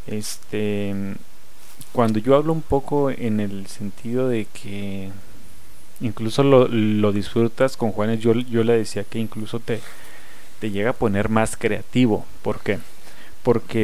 Este, 0.06 0.94
cuando 1.92 2.18
yo 2.18 2.36
hablo 2.36 2.52
un 2.52 2.62
poco 2.62 3.10
en 3.10 3.40
el 3.40 3.66
sentido 3.66 4.28
de 4.28 4.46
que 4.46 5.10
incluso 6.00 6.44
lo, 6.44 6.68
lo 6.68 7.12
disfrutas 7.12 7.76
con 7.76 7.90
Juanes, 7.90 8.20
yo, 8.20 8.32
yo 8.32 8.62
le 8.62 8.74
decía 8.74 9.04
que 9.04 9.18
incluso 9.18 9.58
te, 9.58 9.80
te 10.60 10.70
llega 10.70 10.90
a 10.90 10.94
poner 10.94 11.28
más 11.28 11.56
creativo. 11.56 12.24
¿Por 12.42 12.60
qué? 12.60 12.78
porque 12.78 12.97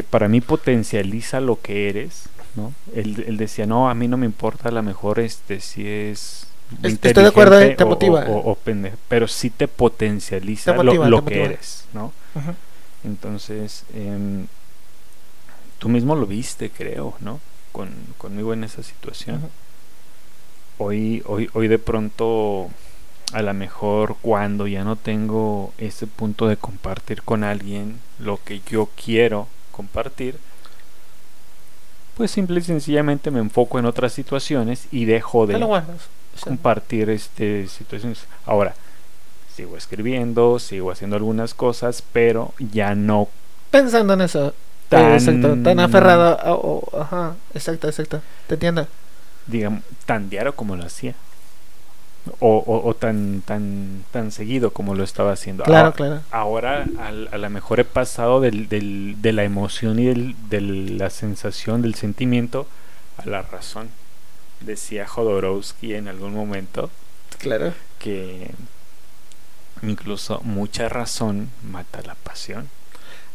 para 0.08 0.28
mí 0.28 0.40
potencializa 0.40 1.40
lo 1.40 1.60
que 1.60 1.88
eres, 1.88 2.28
¿no? 2.56 2.72
Él, 2.94 3.36
decía, 3.36 3.66
no, 3.66 3.88
a 3.88 3.94
mí 3.94 4.08
no 4.08 4.16
me 4.16 4.26
importa, 4.26 4.68
a 4.68 4.72
lo 4.72 4.82
mejor 4.82 5.20
este, 5.20 5.60
si 5.60 5.86
es... 5.86 6.46
Estoy 6.82 7.12
de 7.12 7.26
acuerdo, 7.26 7.60
eh, 7.60 7.74
te 7.76 7.84
motiva. 7.84 8.24
O, 8.28 8.58
pero 9.08 9.28
sí 9.28 9.50
te 9.50 9.68
potencializa 9.68 10.74
lo, 10.82 11.24
que 11.24 11.44
eres, 11.44 11.86
¿no? 11.92 12.12
Entonces, 13.04 13.84
em, 13.94 14.46
tú 15.78 15.88
mismo 15.88 16.16
lo 16.16 16.26
viste, 16.26 16.70
creo, 16.70 17.14
¿no? 17.20 17.40
Con, 17.70 17.90
conmigo 18.18 18.52
en 18.52 18.64
esa 18.64 18.82
situación. 18.82 19.50
Hoy, 20.78 21.22
hoy, 21.26 21.48
hoy 21.52 21.68
de 21.68 21.78
pronto 21.78 22.70
a 23.34 23.42
lo 23.42 23.52
mejor 23.52 24.16
cuando 24.22 24.68
ya 24.68 24.84
no 24.84 24.94
tengo 24.94 25.74
ese 25.76 26.06
punto 26.06 26.46
de 26.46 26.56
compartir 26.56 27.22
con 27.22 27.42
alguien 27.42 27.98
lo 28.20 28.38
que 28.44 28.60
yo 28.70 28.88
quiero 28.94 29.48
compartir, 29.72 30.38
pues 32.16 32.30
simple 32.30 32.60
y 32.60 32.62
sencillamente 32.62 33.32
me 33.32 33.40
enfoco 33.40 33.80
en 33.80 33.86
otras 33.86 34.12
situaciones 34.12 34.86
y 34.92 35.06
dejo 35.06 35.48
de 35.48 35.58
compartir 36.38 37.10
este 37.10 37.66
situaciones. 37.66 38.24
Ahora, 38.46 38.76
sigo 39.52 39.76
escribiendo, 39.76 40.60
sigo 40.60 40.92
haciendo 40.92 41.16
algunas 41.16 41.54
cosas, 41.54 42.04
pero 42.12 42.54
ya 42.58 42.94
no 42.94 43.26
pensando 43.72 44.14
en 44.14 44.20
eso. 44.20 44.54
Tan, 44.88 45.12
exacto, 45.12 45.56
tan 45.64 45.80
aferrado. 45.80 46.84
ajá, 47.00 47.34
exacto, 47.52 47.88
exacto. 47.88 48.22
Te 48.46 48.54
entiendo. 48.54 48.86
Digamos, 49.48 49.82
tan 50.06 50.30
diario 50.30 50.54
como 50.54 50.76
lo 50.76 50.84
hacía 50.84 51.16
o, 52.40 52.82
o, 52.84 52.94
tan 52.94 53.42
tan 53.42 54.04
tan 54.10 54.32
seguido 54.32 54.72
como 54.72 54.94
lo 54.94 55.04
estaba 55.04 55.32
haciendo. 55.32 55.64
Claro, 55.64 55.88
ahora, 55.88 55.96
claro. 55.96 56.20
Ahora 56.30 56.86
a 57.30 57.38
lo 57.38 57.50
mejor 57.50 57.80
he 57.80 57.84
pasado 57.84 58.40
del, 58.40 58.68
del, 58.68 59.16
de 59.20 59.32
la 59.32 59.44
emoción 59.44 59.98
y 59.98 60.06
del, 60.06 60.36
de 60.48 60.60
la 60.60 61.10
sensación, 61.10 61.82
del 61.82 61.94
sentimiento 61.94 62.66
a 63.18 63.26
la 63.26 63.42
razón. 63.42 63.88
Decía 64.60 65.06
Jodorowsky 65.06 65.94
en 65.94 66.08
algún 66.08 66.34
momento. 66.34 66.90
Claro. 67.38 67.74
Que 67.98 68.50
incluso 69.82 70.40
mucha 70.44 70.88
razón 70.88 71.50
mata 71.62 72.00
la 72.02 72.14
pasión. 72.14 72.70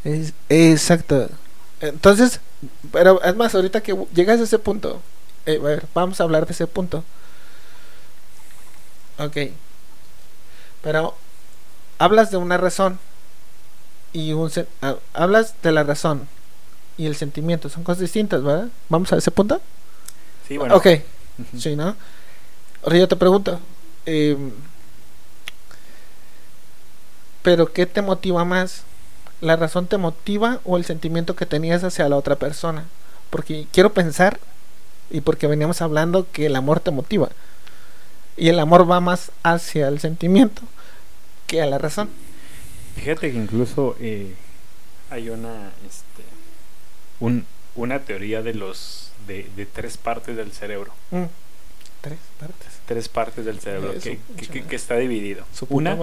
Es, 0.03 0.34
exacto. 0.50 1.29
Entonces, 1.81 2.41
pero 2.91 3.22
es 3.24 3.36
más, 3.36 3.53
ahorita 3.53 3.81
que 3.81 3.96
llegas 4.13 4.39
a 4.39 4.43
ese 4.43 4.60
punto, 4.60 5.01
eh, 5.46 5.60
a 5.62 5.63
ver, 5.63 5.86
vamos 5.93 6.19
a 6.19 6.24
hablar 6.24 6.46
de 6.46 6.53
ese 6.53 6.67
punto. 6.67 7.03
Ok. 9.20 9.38
Pero 10.82 11.16
hablas 11.98 12.32
de 12.32 12.38
una 12.38 12.58
razón 12.58 13.00
y 14.14 14.34
un 14.34 14.52
ah, 14.82 14.96
hablas 15.14 15.56
de 15.62 15.72
la 15.72 15.84
razón 15.84 16.28
y 16.98 17.06
el 17.06 17.16
sentimiento 17.16 17.70
son 17.70 17.84
cosas 17.84 18.02
distintas, 18.02 18.44
¿verdad? 18.44 18.70
Vamos 18.90 19.12
a 19.14 19.18
ese 19.18 19.32
punto. 19.32 19.62
Sí, 20.48 20.58
bueno. 20.58 20.76
Ok. 20.76 20.88
sí, 21.58 21.76
¿no? 21.76 21.96
Ahora 22.84 22.98
yo 22.98 23.08
te 23.08 23.16
pregunto, 23.16 23.60
em, 24.06 24.52
pero 27.42 27.72
¿qué 27.72 27.86
te 27.86 28.02
motiva 28.02 28.46
más? 28.46 28.84
¿La 29.42 29.56
razón 29.56 29.88
te 29.88 29.98
motiva 29.98 30.60
o 30.66 30.78
el 30.78 30.86
sentimiento 30.86 31.36
que 31.36 31.46
tenías 31.46 31.84
hacia 31.84 32.10
la 32.10 32.18
otra 32.18 32.36
persona? 32.36 32.86
Porque 33.30 33.68
quiero 33.72 33.94
pensar 33.94 34.40
y 35.10 35.22
porque 35.22 35.48
veníamos 35.48 35.82
hablando 35.82 36.28
que 36.32 36.48
el 36.48 36.56
amor 36.56 36.80
te 36.80 36.92
motiva. 36.92 37.30
Y 38.39 38.50
el 38.50 38.60
amor 38.60 38.89
va 38.89 39.00
más 39.01 39.31
hacia 39.43 39.88
el 39.88 40.00
sentimiento 40.00 40.62
que 41.46 41.62
a 41.62 41.65
la 41.65 41.77
razón. 41.77 42.10
Fíjate 42.96 43.31
que 43.31 43.38
incluso 43.38 43.98
eh, 44.00 44.34
hay 45.10 45.29
una, 45.29 45.72
este, 45.88 46.24
un, 47.19 47.46
una 47.75 48.00
teoría 48.00 48.41
de 48.41 48.53
los 48.53 49.12
de, 49.27 49.50
de, 49.55 49.65
tres 49.65 49.98
partes 49.98 50.38
del 50.38 50.51
cerebro. 50.51 50.93
Mm. 51.12 51.24
Tres 52.01 52.19
partes. 52.39 52.67
Tres 52.86 53.10
partes 53.10 53.46
del 53.46 53.60
cerebro 53.60 53.93
que, 54.00 54.19
que, 54.62 54.75
está 54.75 54.96
dividido. 54.96 55.43
una, 55.67 55.98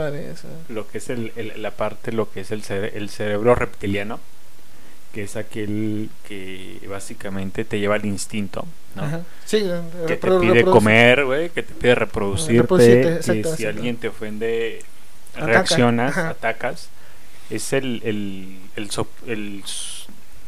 lo 0.68 0.88
que 0.88 0.98
es 0.98 1.08
el, 1.08 1.32
la 1.56 1.70
parte, 1.70 2.12
lo 2.12 2.30
que 2.30 2.40
es 2.40 2.50
el, 2.50 2.62
el 2.70 3.08
cerebro 3.08 3.54
reptiliano, 3.54 4.20
que 5.12 5.22
es 5.22 5.36
aquel 5.36 6.10
que 6.28 6.80
básicamente 6.88 7.64
te 7.64 7.78
lleva 7.78 7.94
al 7.94 8.04
instinto, 8.04 8.66
¿no? 8.94 9.02
Ajá. 9.02 9.20
Sí, 9.44 9.64
que 10.06 10.16
te 10.16 10.30
pide 10.40 10.64
comer, 10.64 11.24
güey, 11.24 11.48
que 11.50 11.62
te 11.62 11.72
pide 11.74 11.94
reproducirte, 11.94 12.62
Reproducirte, 12.62 13.02
que 13.02 13.14
exacto, 13.16 13.32
si 13.56 13.62
exacto. 13.62 13.68
alguien 13.68 13.96
te 13.96 14.08
ofende, 14.08 14.80
Ataca, 15.32 15.46
reaccionas, 15.46 16.10
ajá. 16.16 16.30
atacas. 16.30 16.88
Es 17.50 17.72
el, 17.72 18.02
el, 18.04 18.58
el, 18.76 18.90
so- 18.90 19.08
el 19.26 19.62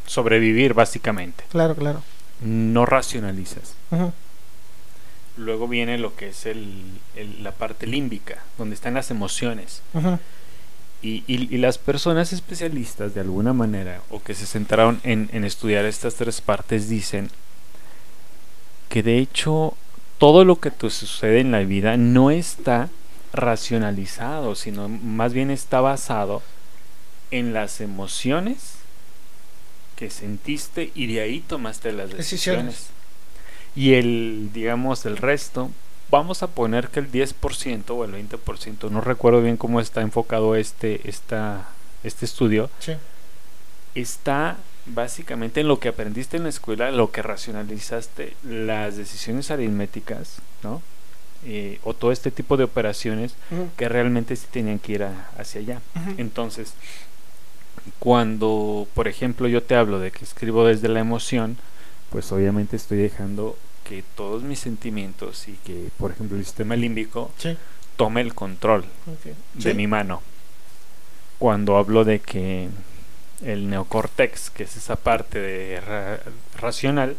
sobrevivir, 0.05 0.73
básicamente. 0.73 1.43
Claro, 1.51 1.75
claro. 1.75 2.03
No 2.41 2.85
racionalizas. 2.85 3.73
Luego 5.37 5.67
viene 5.69 5.97
lo 5.97 6.15
que 6.15 6.29
es 6.29 6.45
el, 6.45 6.83
el- 7.15 7.43
la 7.43 7.51
parte 7.53 7.87
límbica, 7.87 8.43
donde 8.57 8.75
están 8.75 8.93
las 8.95 9.09
emociones. 9.11 9.81
Y, 11.01 11.23
y- 11.27 11.53
y 11.53 11.57
las 11.59 11.77
personas 11.77 12.33
especialistas, 12.33 13.13
de 13.13 13.21
alguna 13.21 13.53
manera, 13.53 14.01
o 14.09 14.21
que 14.21 14.35
se 14.35 14.45
centraron 14.45 14.99
en, 15.03 15.29
en 15.31 15.45
estudiar 15.45 15.85
estas 15.85 16.15
tres 16.15 16.41
partes, 16.41 16.89
dicen 16.89 17.29
que 18.89 19.01
de 19.03 19.19
hecho 19.19 19.75
todo 20.17 20.43
lo 20.43 20.59
que 20.59 20.71
te 20.71 20.89
sucede 20.89 21.39
en 21.39 21.51
la 21.51 21.59
vida 21.59 21.95
no 21.95 22.31
está 22.31 22.89
racionalizado, 23.31 24.55
sino 24.55 24.89
más 24.89 25.33
bien 25.33 25.51
está 25.51 25.79
basado 25.81 26.41
en 27.31 27.53
las 27.53 27.79
emociones 27.79 28.73
que 29.95 30.09
sentiste 30.09 30.91
y 30.95 31.07
de 31.07 31.21
ahí 31.21 31.39
tomaste 31.41 31.91
las 31.91 32.09
decisiones. 32.09 32.65
Decisiones. 32.65 32.89
Y 33.75 33.93
el, 33.93 34.49
digamos, 34.53 35.05
el 35.05 35.17
resto, 35.17 35.69
vamos 36.11 36.41
a 36.43 36.47
poner 36.47 36.89
que 36.89 36.99
el 36.99 37.11
10% 37.11 37.91
o 37.95 38.03
el 38.05 38.11
20%, 38.13 38.89
no 38.89 39.01
recuerdo 39.01 39.41
bien 39.41 39.57
cómo 39.57 39.79
está 39.79 40.01
enfocado 40.01 40.55
este, 40.55 41.07
esta, 41.07 41.67
este 42.03 42.25
estudio, 42.25 42.69
Sí. 42.79 42.93
está 43.95 44.57
básicamente 44.85 45.61
en 45.61 45.67
lo 45.67 45.79
que 45.79 45.89
aprendiste 45.89 46.37
en 46.37 46.43
la 46.43 46.49
escuela, 46.49 46.89
lo 46.91 47.11
que 47.11 47.21
racionalizaste, 47.21 48.33
las 48.43 48.97
decisiones 48.97 49.51
aritméticas, 49.51 50.37
¿no? 50.63 50.81
Eh, 51.45 51.79
o 51.83 51.93
todo 51.93 52.11
este 52.11 52.31
tipo 52.31 52.57
de 52.57 52.65
operaciones 52.65 53.33
que 53.77 53.87
realmente 53.87 54.35
sí 54.35 54.47
tenían 54.51 54.79
que 54.79 54.93
ir 54.93 55.03
a- 55.03 55.29
hacia 55.37 55.61
allá. 55.61 55.81
Entonces, 56.17 56.73
cuando, 57.99 58.87
por 58.93 59.07
ejemplo, 59.07 59.47
yo 59.47 59.63
te 59.63 59.75
hablo 59.75 59.99
de 59.99 60.11
que 60.11 60.23
escribo 60.25 60.65
desde 60.65 60.89
la 60.89 60.99
emoción, 60.99 61.57
pues 62.09 62.31
obviamente 62.31 62.75
estoy 62.75 62.97
dejando 62.97 63.57
que 63.89 64.03
todos 64.15 64.43
mis 64.43 64.59
sentimientos 64.59 65.47
y 65.47 65.53
que, 65.65 65.89
por 65.97 66.11
ejemplo, 66.11 66.37
el 66.37 66.45
sistema 66.45 66.75
límbico 66.75 67.31
Sí. 67.39 67.57
tome 67.97 68.21
el 68.21 68.35
control 68.35 68.85
de 69.55 69.71
Sí. 69.71 69.73
mi 69.75 69.87
mano. 69.87 70.21
Cuando 71.39 71.75
hablo 71.77 72.03
de 72.05 72.19
que 72.19 72.69
el 73.43 73.67
neocórtex, 73.69 74.51
que 74.51 74.63
es 74.63 74.77
esa 74.77 74.95
parte 74.95 75.39
de 75.39 75.81
ra- 75.81 76.19
racional, 76.59 77.15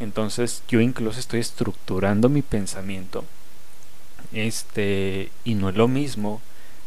entonces 0.00 0.62
yo 0.68 0.80
incluso 0.80 1.20
estoy 1.20 1.38
estructurando 1.40 2.28
mi 2.28 2.42
pensamiento. 2.42 3.24
Este, 4.32 5.30
y 5.44 5.54
no 5.54 5.68
es 5.68 5.76
lo 5.76 5.86
mismo 5.88 6.40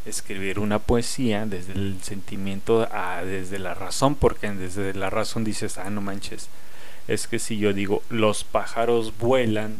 escribir 0.06 0.60
una 0.60 0.80
poesía 0.80 1.46
desde 1.46 1.74
el 1.74 2.00
sentimiento 2.02 2.88
a 2.92 3.24
desde 3.24 3.60
la 3.60 3.74
razón, 3.76 4.16
porque 4.16 4.50
desde 4.52 4.94
la 4.94 5.10
razón 5.10 5.44
dices, 5.44 5.78
ah, 5.78 5.90
no 5.90 6.02
manches, 6.02 6.50
es 7.08 7.28
que 7.28 7.40
si 7.40 7.58
yo 7.58 7.74
digo 7.74 8.02
los 8.10 8.44
pájaros 8.44 9.14
vuelan, 9.18 9.80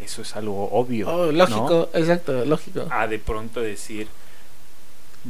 eso 0.00 0.22
es 0.22 0.34
algo 0.36 0.70
obvio. 0.72 1.08
Oh, 1.08 1.26
¿no? 1.26 1.32
lógico, 1.32 1.88
exacto, 1.94 2.44
lógico. 2.44 2.86
a 2.90 3.06
de 3.06 3.18
pronto 3.18 3.60
decir 3.60 4.08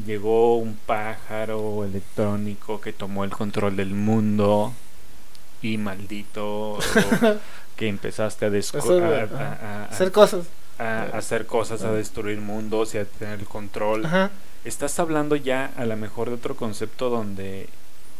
llegó 0.06 0.56
un 0.56 0.76
pájaro 0.86 1.84
electrónico 1.84 2.80
que 2.80 2.92
tomó 2.92 3.24
el 3.24 3.30
control 3.30 3.76
del 3.76 3.90
mundo 3.94 4.72
y 5.62 5.78
maldito 5.78 6.78
que 7.76 7.88
empezaste 7.88 8.46
a, 8.46 8.50
de- 8.50 8.58
a- 8.60 9.88
Hacer 9.90 10.10
cosas. 10.12 10.46
a- 10.78 11.02
a 11.12 11.18
hacer 11.18 11.46
cosas, 11.46 11.82
a 11.82 11.86
Ajá. 11.88 11.94
destruir 11.96 12.40
mundos 12.40 12.94
y 12.94 12.98
a 12.98 13.04
tener 13.04 13.40
el 13.40 13.46
control. 13.46 14.04
Ajá. 14.06 14.30
Estás 14.64 14.98
hablando 14.98 15.36
ya 15.36 15.70
a 15.76 15.84
lo 15.84 15.96
mejor 15.96 16.28
de 16.28 16.34
otro 16.36 16.56
concepto 16.56 17.08
donde 17.10 17.68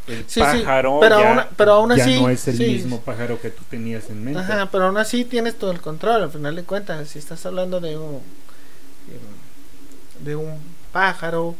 el 0.08 0.18
Sí, 0.26 0.26
sí, 0.28 0.40
pájaro 0.40 0.98
pero 1.00 1.18
ya, 1.18 1.30
aún- 1.34 1.46
pero 1.56 1.72
aún 1.72 1.96
ya 1.96 2.04
así, 2.04 2.20
no 2.20 2.28
es 2.28 2.46
el 2.48 2.56
sí. 2.56 2.66
mismo 2.66 3.00
pájaro 3.00 3.40
que 3.40 3.50
tú 3.50 3.62
tenías 3.70 4.10
en 4.10 4.22
mente. 4.24 4.40
Ajá, 4.40 4.68
pero 4.70 4.86
aún 4.86 4.96
así 4.98 5.24
tienes 5.24 5.56
todo 5.56 5.70
el 5.70 5.80
control, 5.80 6.22
al 6.22 6.30
final 6.30 6.56
de 6.56 6.64
cuentas, 6.64 7.08
si 7.08 7.18
estás 7.18 7.44
hablando 7.46 7.80
de 7.80 7.96
un 7.96 8.20
de 10.20 10.36
un 10.36 10.58
pájaro, 10.92 11.54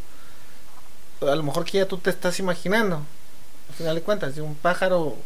a 1.21 1.35
lo 1.35 1.43
mejor 1.43 1.65
que 1.65 1.79
ya 1.79 1.87
tú 1.89 1.99
te 1.99 2.11
estás 2.11 2.39
imaginando, 2.39 2.97
al 3.69 3.75
final 3.75 3.95
de 3.97 4.03
cuentas, 4.03 4.35
de 4.37 4.43
un 4.43 4.55
pájaro 4.55 5.17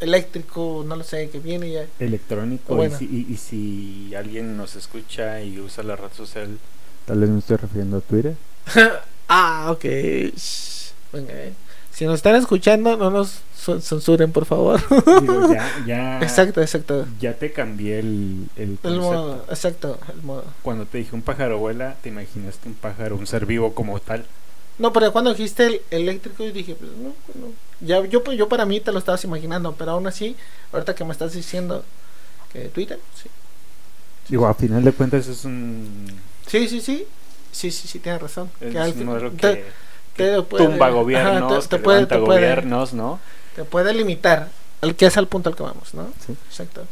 eléctrico, 0.00 0.82
no 0.86 0.96
lo 0.96 1.04
sé, 1.04 1.28
que 1.28 1.38
viene 1.38 1.70
ya. 1.70 1.84
electrónico 1.98 2.74
Bueno. 2.74 2.94
y, 2.94 2.98
si, 2.98 3.04
y- 3.04 3.32
y 3.32 3.36
si 3.36 4.14
alguien 4.14 4.56
nos 4.56 4.74
escucha 4.76 5.42
y 5.42 5.60
usa 5.60 5.84
la 5.84 5.94
red 5.96 6.10
social 6.16 6.58
tal 7.06 7.18
vez 7.20 7.28
me 7.28 7.38
estoy 7.40 7.56
refiriendo 7.56 7.98
a 7.98 8.00
Twitter 8.00 8.34
ah, 9.28 9.68
ok. 9.70 9.84
Venga, 11.12 11.32
eh. 11.34 11.52
Si 11.92 12.04
nos 12.06 12.14
están 12.16 12.36
escuchando, 12.36 12.96
no 12.96 13.10
nos 13.10 13.40
su- 13.56 13.80
censuren, 13.80 14.32
por 14.32 14.46
favor. 14.46 14.80
Digo, 15.20 15.52
ya, 15.52 15.68
ya, 15.86 16.18
exacto, 16.22 16.62
exacto. 16.62 17.06
ya 17.20 17.34
te 17.34 17.52
cambié 17.52 17.98
el, 17.98 18.46
el 18.56 18.78
El 18.82 18.96
modo, 19.00 19.44
exacto, 19.50 19.98
el 20.14 20.22
modo. 20.22 20.44
cuando 20.62 20.86
te 20.86 20.98
dije 20.98 21.14
un 21.14 21.22
pájaro 21.22 21.58
vuela 21.58 21.96
te 22.02 22.08
imaginaste 22.08 22.68
un 22.68 22.74
pájaro 22.74 23.16
un 23.16 23.26
ser 23.26 23.44
vivo 23.44 23.74
como 23.74 23.98
tal 24.00 24.24
No, 24.78 24.92
pero 24.92 25.12
cuando 25.12 25.34
dijiste 25.34 25.66
el 25.66 25.80
eléctrico, 25.90 26.44
yo 26.44 26.52
dije, 26.52 26.74
pues 26.74 26.90
no, 26.92 27.08
no. 27.34 27.52
Ya, 27.82 28.04
yo, 28.06 28.22
pues, 28.24 28.38
yo 28.38 28.48
para 28.48 28.64
mí 28.64 28.80
te 28.80 28.92
lo 28.92 28.98
estabas 28.98 29.24
imaginando, 29.24 29.74
pero 29.74 29.90
aún 29.92 30.06
así, 30.06 30.36
ahorita 30.72 30.94
que 30.94 31.04
me 31.04 31.12
estás 31.12 31.32
diciendo 31.34 31.84
que 32.52 32.68
Twitter, 32.68 32.98
sí. 33.20 33.28
digo 34.28 34.46
a 34.46 34.54
final 34.54 34.82
de 34.84 34.92
cuentas 34.92 35.26
es 35.26 35.44
un 35.44 36.06
Sí, 36.46 36.66
sí, 36.68 36.80
sí. 36.80 37.06
Sí, 37.52 37.70
sí, 37.72 37.88
sí, 37.88 37.98
tienes 37.98 38.22
razón. 38.22 38.48
es 38.60 38.94
un 38.96 39.04
modelo 39.06 39.32
que, 39.32 39.36
que 39.36 39.64
te 40.20 40.42
puede- 40.42 40.66
tumba 40.66 40.86
ajá, 40.86 40.94
gobiernos 40.94 41.68
te, 41.68 41.76
te 41.78 41.82
puede, 41.82 41.98
levanta 41.98 42.16
te, 42.16 42.22
puede, 42.24 42.40
gobiernos 42.40 42.92
no 42.94 43.20
te 43.56 43.64
puede 43.64 43.92
limitar, 43.94 44.48
al 44.80 44.94
que 44.94 45.06
es 45.06 45.16
al 45.16 45.26
punto 45.28 45.50
al 45.50 45.56
que 45.56 45.62
vamos, 45.62 45.92
¿no? 45.94 46.08
Sí. 46.26 46.34
Exacto. 46.48 46.86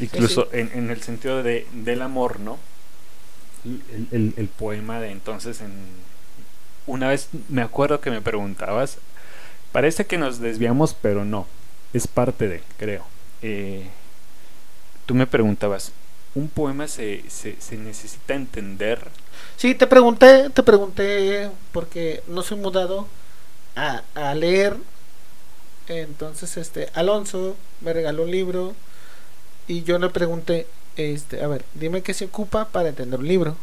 incluso 0.00 0.48
En, 0.52 0.70
en 0.74 0.90
el 0.90 1.02
sentido 1.02 1.42
de 1.42 1.66
del 1.72 2.02
amor 2.02 2.40
no 2.40 2.58
el, 3.64 4.08
el- 4.12 4.34
el 4.36 4.48
poema 4.48 5.00
de 5.00 5.10
entonces 5.10 5.60
en 5.60 5.72
una 6.86 7.08
vez 7.08 7.28
me 7.48 7.62
acuerdo 7.62 8.00
que 8.00 8.10
me 8.10 8.20
preguntabas 8.20 8.98
parece 9.72 10.06
que 10.06 10.16
nos 10.16 10.38
desviamos 10.40 10.94
pero 11.00 11.24
no 11.24 11.46
es 11.92 12.06
parte 12.06 12.48
de 12.48 12.62
creo 12.78 13.04
Eh, 13.42 13.88
tú 15.06 15.14
me 15.14 15.26
preguntabas 15.26 15.92
un 16.34 16.48
poema 16.48 16.88
se, 16.88 17.24
se, 17.28 17.56
se 17.60 17.76
necesita 17.76 18.34
entender 18.34 19.10
Sí, 19.56 19.74
te 19.74 19.86
pregunté, 19.86 20.50
te 20.50 20.62
pregunté 20.62 21.50
porque 21.72 22.22
no 22.28 22.42
soy 22.42 22.58
mudado 22.58 23.06
a, 23.76 24.02
a 24.14 24.34
leer. 24.34 24.76
Entonces, 25.88 26.56
este, 26.56 26.88
Alonso 26.94 27.56
me 27.80 27.92
regaló 27.92 28.24
un 28.24 28.30
libro 28.30 28.74
y 29.66 29.82
yo 29.82 29.98
le 29.98 30.10
pregunté, 30.10 30.66
este, 30.96 31.42
a 31.42 31.48
ver, 31.48 31.64
dime 31.74 32.02
qué 32.02 32.14
se 32.14 32.26
ocupa 32.26 32.66
para 32.66 32.90
entender 32.90 33.20
un 33.20 33.28
libro. 33.28 33.56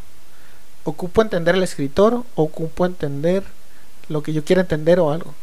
¿Ocupo 0.83 1.21
entender 1.21 1.55
al 1.55 1.63
escritor 1.63 2.23
o 2.35 2.43
ocupo 2.43 2.85
entender 2.85 3.43
lo 4.09 4.21
que 4.21 4.33
yo 4.33 4.43
quiera 4.43 4.61
entender 4.61 4.99
o 4.99 5.11
algo? 5.11 5.33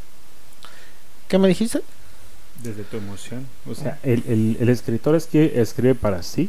¿Qué 1.29 1.39
me 1.39 1.49
dijiste? 1.49 1.83
desde 2.63 2.85
tu 2.85 2.97
emoción 2.97 3.47
o 3.69 3.75
sea 3.75 3.99
el, 4.05 4.23
el, 4.29 4.57
el 4.61 4.69
escritor 4.69 5.17
es 5.17 5.27
que 5.27 5.61
escribe 5.61 5.95
para 5.97 6.23
sí. 6.23 6.49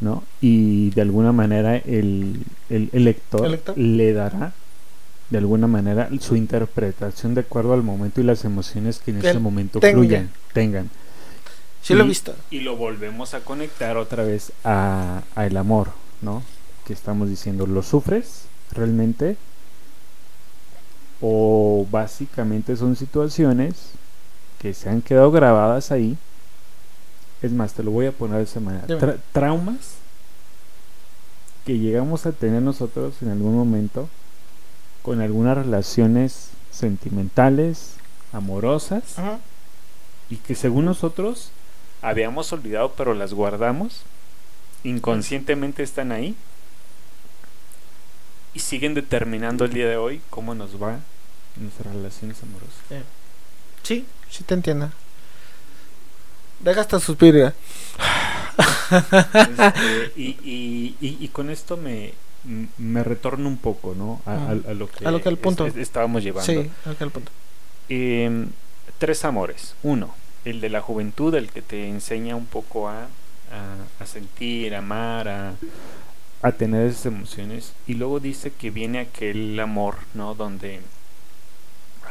¿No? 0.00 0.22
Y 0.40 0.90
de 0.90 1.02
alguna 1.02 1.32
manera 1.32 1.76
el, 1.76 2.42
el, 2.70 2.90
el 2.92 3.04
lector, 3.04 3.44
El 3.46 3.52
lector. 3.52 3.76
le 3.78 4.12
dará 4.12 4.52
de 5.30 5.38
alguna 5.38 5.66
manera 5.66 6.08
su 6.20 6.36
interpretación 6.36 7.34
de 7.34 7.40
acuerdo 7.40 7.72
al 7.74 7.82
momento 7.82 8.20
y 8.20 8.24
las 8.24 8.44
emociones 8.44 8.98
que 8.98 9.10
en 9.10 9.18
ese 9.18 9.38
momento 9.38 9.80
tenga. 9.80 9.94
fluyan, 9.94 10.30
tengan. 10.52 10.90
Sí 11.82 11.94
lo 11.94 12.02
he 12.02 12.06
Y- 12.06 12.08
visto. 12.08 12.34
Y 12.50 12.60
lo 12.60 12.76
volvemos 12.76 13.34
a 13.34 13.40
conectar 13.40 13.96
otra 13.96 14.22
vez 14.24 14.52
a, 14.64 15.22
a 15.34 15.46
el 15.46 15.56
amor, 15.56 15.88
¿no? 16.22 16.42
Que 16.86 16.92
estamos 16.92 17.28
diciendo, 17.28 17.66
¿lo 17.66 17.82
sufres 17.82 18.42
realmente? 18.72 19.36
O 21.20 21.86
básicamente 21.90 22.76
son 22.76 22.94
situaciones 22.96 23.74
que 24.60 24.74
se 24.74 24.88
han 24.90 25.02
quedado 25.02 25.30
grabadas 25.30 25.90
ahí. 25.90 26.16
Es 27.46 27.52
más, 27.52 27.72
te 27.74 27.82
lo 27.82 27.90
voy 27.90 28.06
a 28.06 28.12
poner 28.12 28.38
de 28.38 28.42
esa 28.44 28.60
manera. 28.60 28.86
Tra- 28.98 29.18
traumas 29.32 29.94
que 31.64 31.78
llegamos 31.78 32.26
a 32.26 32.32
tener 32.32 32.62
nosotros 32.62 33.14
en 33.22 33.30
algún 33.30 33.54
momento 33.56 34.08
con 35.02 35.20
algunas 35.20 35.56
relaciones 35.56 36.48
sentimentales, 36.70 37.94
amorosas, 38.32 39.02
y 40.30 40.36
que 40.36 40.54
según 40.54 40.84
nosotros 40.84 41.50
habíamos 42.02 42.52
olvidado 42.52 42.92
pero 42.96 43.14
las 43.14 43.32
guardamos 43.32 44.02
inconscientemente 44.84 45.82
están 45.82 46.12
ahí 46.12 46.36
y 48.54 48.60
siguen 48.60 48.94
determinando 48.94 49.64
el 49.64 49.72
día 49.72 49.88
de 49.88 49.96
hoy 49.96 50.20
cómo 50.30 50.54
nos 50.54 50.80
va 50.80 51.00
en 51.56 51.62
nuestras 51.64 51.94
relaciones 51.94 52.42
amorosas 52.42 52.74
Sí, 53.82 54.04
sí 54.30 54.42
te 54.44 54.54
entiendo. 54.54 54.90
Deja 56.60 56.80
hasta 56.80 57.00
suspiro. 57.00 57.48
Este, 57.48 57.54
y, 60.16 60.94
y, 61.00 61.16
y, 61.20 61.28
con 61.28 61.50
esto 61.50 61.76
me, 61.76 62.12
me 62.78 63.02
retorno 63.02 63.48
un 63.48 63.58
poco, 63.58 63.94
¿no? 63.94 64.20
A, 64.26 64.54
lo 64.74 64.88
que, 64.88 65.06
a 65.06 65.10
lo 65.10 65.20
que 65.20 65.28
el 65.28 65.38
punto. 65.38 65.66
estábamos 65.66 66.22
llevando. 66.22 66.46
Sí, 66.46 66.70
a 66.84 66.88
lo 66.90 66.96
que 66.96 67.04
el 67.04 67.10
punto. 67.10 67.32
Em, 67.88 68.48
tres 68.98 69.24
amores. 69.24 69.74
Uno, 69.82 70.14
el 70.44 70.60
de 70.60 70.70
la 70.70 70.80
juventud, 70.80 71.34
el 71.34 71.50
que 71.50 71.62
te 71.62 71.88
enseña 71.88 72.36
un 72.36 72.46
poco 72.46 72.88
a, 72.88 73.08
a, 74.00 74.06
sentir, 74.06 74.74
a 74.74 74.78
amar, 74.78 75.28
a, 75.28 75.54
a 76.42 76.52
tener 76.52 76.86
esas 76.88 77.06
emociones. 77.06 77.72
Y 77.86 77.94
luego 77.94 78.20
dice 78.20 78.52
que 78.52 78.70
viene 78.70 79.00
aquel 79.00 79.58
amor, 79.60 79.96
¿no? 80.14 80.34
Donde 80.34 80.80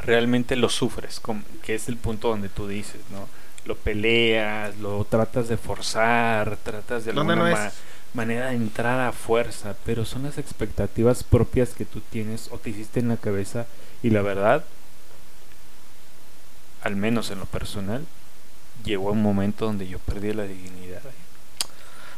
realmente 0.04 0.56
lo 0.56 0.70
sufres, 0.70 1.22
que 1.64 1.76
es 1.76 1.88
el 1.88 1.98
punto 1.98 2.30
donde 2.30 2.50
tú 2.50 2.68
dices, 2.68 3.02
¿no? 3.12 3.28
Lo 3.66 3.76
peleas, 3.76 4.78
lo 4.78 5.04
tratas 5.06 5.48
de 5.48 5.58
forzar, 5.58 6.58
tratas 6.64 7.06
de 7.06 7.12
alguna 7.12 7.72
manera 8.14 8.48
de 8.48 8.56
entrar 8.56 9.00
a 9.08 9.12
fuerza, 9.12 9.76
pero 9.86 10.06
son 10.06 10.24
las 10.24 10.38
expectativas 10.38 11.24
propias 11.24 11.70
que 11.70 11.86
tú 11.86 12.02
tienes 12.12 12.50
o 12.52 12.58
te 12.58 12.70
hiciste 12.70 13.00
en 13.00 13.10
la 13.10 13.18
cabeza 13.18 13.66
y 14.04 14.12
la 14.12 14.22
verdad, 14.22 14.64
al 16.84 16.96
menos 16.96 17.32
en 17.32 17.40
lo 17.40 17.46
personal, 17.46 18.06
llegó 18.84 19.12
un 19.12 19.22
momento 19.22 19.66
donde 19.66 19.88
yo 19.88 20.00
perdí 20.00 20.34
la 20.34 20.44
dignidad. 20.44 21.02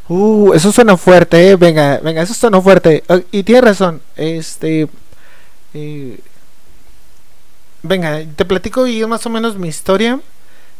Uh, 0.09 0.53
eso 0.53 0.71
suena 0.71 0.95
fuerte, 0.95 1.49
eh. 1.49 1.55
Venga, 1.55 1.99
venga, 1.99 2.21
eso 2.21 2.33
suena 2.33 2.61
fuerte. 2.61 3.03
Ah, 3.09 3.19
y 3.31 3.43
tiene 3.43 3.61
razón. 3.61 4.01
Este. 4.15 4.87
Eh, 5.73 6.19
venga, 7.83 8.23
te 8.35 8.45
platico 8.45 8.87
y 8.87 9.05
más 9.05 9.25
o 9.25 9.29
menos 9.29 9.57
mi 9.57 9.67
historia. 9.67 10.19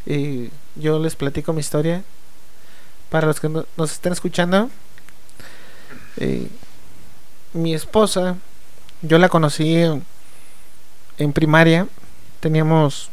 Eh, 0.08 0.50
yo 0.76 0.98
les 1.00 1.16
platico 1.16 1.54
mi 1.54 1.60
historia. 1.60 2.04
Para 3.10 3.28
los 3.28 3.40
que 3.40 3.50
nos 3.50 3.92
estén 3.92 4.14
escuchando. 4.14 4.70
Eh, 6.18 6.50
mi 7.54 7.74
esposa, 7.74 8.38
yo 9.02 9.20
la 9.20 9.30
conocí 9.30 9.76
en, 9.76 10.04
en 11.18 11.34
primaria. 11.34 11.88
Teníamos 12.40 13.10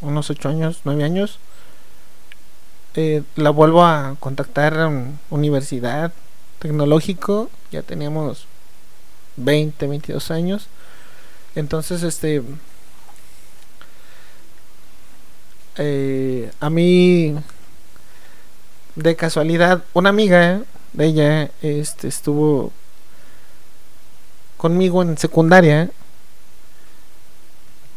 unos 0.00 0.30
8 0.30 0.48
años, 0.48 0.80
9 0.84 1.04
años. 1.04 1.38
Eh, 2.94 3.22
la 3.34 3.50
vuelvo 3.50 3.84
a 3.84 4.16
contactar 4.20 4.72
en 4.74 5.18
universidad 5.28 6.12
tecnológico, 6.58 7.50
ya 7.70 7.82
teníamos 7.82 8.46
20, 9.36 9.86
22 9.86 10.30
años. 10.30 10.68
Entonces, 11.54 12.02
este, 12.02 12.42
eh, 15.78 16.50
a 16.60 16.70
mí, 16.70 17.34
de 18.94 19.16
casualidad, 19.16 19.84
una 19.92 20.10
amiga 20.10 20.62
de 20.92 21.06
ella, 21.06 21.50
este, 21.62 22.08
estuvo 22.08 22.72
conmigo 24.56 25.02
en 25.02 25.18
secundaria 25.18 25.90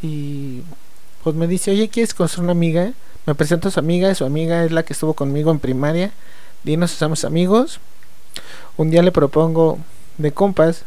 y 0.02 0.64
pues 1.24 1.36
me 1.36 1.48
dice, 1.48 1.72
oye, 1.72 1.90
¿quieres 1.90 2.14
conocer 2.14 2.42
una 2.42 2.52
amiga? 2.52 2.94
Me 3.26 3.36
presento 3.36 3.68
a 3.68 3.72
su 3.72 3.80
amiga, 3.80 4.14
su 4.16 4.26
amiga 4.26 4.64
es 4.64 4.72
la 4.72 4.84
que 4.84 4.94
estuvo 4.94 5.14
conmigo 5.14 5.52
en 5.52 5.60
primaria. 5.60 6.12
Dinos, 6.64 6.92
somos 6.92 7.26
amigos. 7.26 7.80
Un 8.78 8.90
día 8.90 9.02
le 9.02 9.12
propongo 9.12 9.80
de 10.18 10.32
compas 10.32 10.84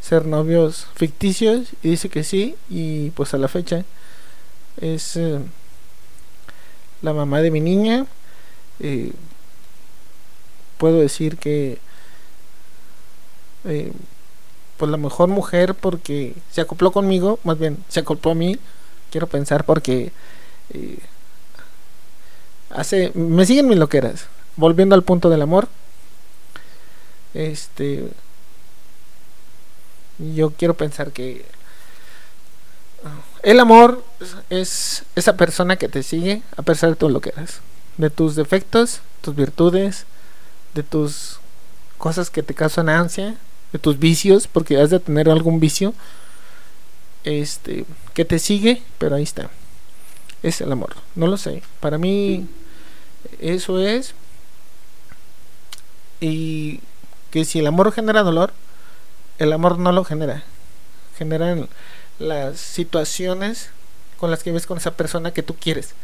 ser 0.00 0.26
novios 0.26 0.86
ficticios 0.94 1.68
y 1.82 1.90
dice 1.90 2.08
que 2.08 2.24
sí 2.24 2.56
y 2.68 3.10
pues 3.10 3.32
a 3.32 3.38
la 3.38 3.48
fecha 3.48 3.84
es 4.80 5.16
eh, 5.16 5.40
la 7.04 7.12
mamá 7.12 7.40
de 7.40 7.50
mi 7.50 7.60
niña. 7.60 8.06
Eh, 8.80 9.12
puedo 10.78 11.00
decir 11.00 11.36
que 11.36 11.78
eh, 13.64 13.92
pues 14.76 14.90
la 14.90 14.96
mejor 14.96 15.28
mujer 15.28 15.74
porque 15.74 16.34
se 16.50 16.60
acopló 16.60 16.90
conmigo, 16.90 17.38
más 17.44 17.58
bien 17.58 17.78
se 17.88 18.00
acopló 18.00 18.32
a 18.32 18.34
mí, 18.34 18.58
quiero 19.10 19.28
pensar 19.28 19.64
porque 19.64 20.10
hace 22.70 23.12
me 23.14 23.46
siguen 23.46 23.68
mis 23.68 23.78
loqueras 23.78 24.26
volviendo 24.56 24.94
al 24.94 25.02
punto 25.02 25.30
del 25.30 25.42
amor 25.42 25.68
este 27.34 28.08
yo 30.18 30.50
quiero 30.50 30.74
pensar 30.74 31.12
que 31.12 31.44
el 33.44 33.60
amor 33.60 34.04
es 34.50 35.04
esa 35.14 35.36
persona 35.36 35.76
que 35.76 35.88
te 35.88 36.02
sigue 36.02 36.42
a 36.56 36.62
pesar 36.62 36.90
de 36.90 36.96
tus 36.96 37.12
loqueras 37.12 37.60
de 37.96 38.10
tus 38.10 38.34
defectos 38.34 39.00
tus 39.20 39.34
virtudes 39.34 40.06
de 40.74 40.82
tus 40.82 41.38
cosas 41.98 42.30
que 42.30 42.42
te 42.42 42.54
causan 42.54 42.88
ansia 42.88 43.36
de 43.72 43.78
tus 43.78 43.98
vicios 43.98 44.48
porque 44.48 44.80
has 44.80 44.90
de 44.90 45.00
tener 45.00 45.28
algún 45.28 45.60
vicio 45.60 45.94
este 47.24 47.84
que 48.14 48.24
te 48.24 48.38
sigue 48.38 48.82
pero 48.98 49.16
ahí 49.16 49.22
está 49.22 49.50
es 50.42 50.60
el 50.60 50.72
amor 50.72 50.96
no 51.14 51.26
lo 51.26 51.36
sé 51.36 51.62
para 51.80 51.98
mí 51.98 52.46
eso 53.40 53.80
es. 53.80 54.14
Y 56.20 56.80
que 57.30 57.44
si 57.44 57.58
el 57.58 57.66
amor 57.66 57.92
genera 57.92 58.22
dolor, 58.22 58.52
el 59.38 59.52
amor 59.52 59.78
no 59.78 59.92
lo 59.92 60.04
genera. 60.04 60.44
Generan 61.18 61.68
las 62.18 62.58
situaciones 62.58 63.70
con 64.18 64.30
las 64.30 64.42
que 64.42 64.52
ves 64.52 64.66
con 64.66 64.78
esa 64.78 64.96
persona 64.96 65.32
que 65.32 65.42
tú 65.42 65.54
quieres. 65.54 65.94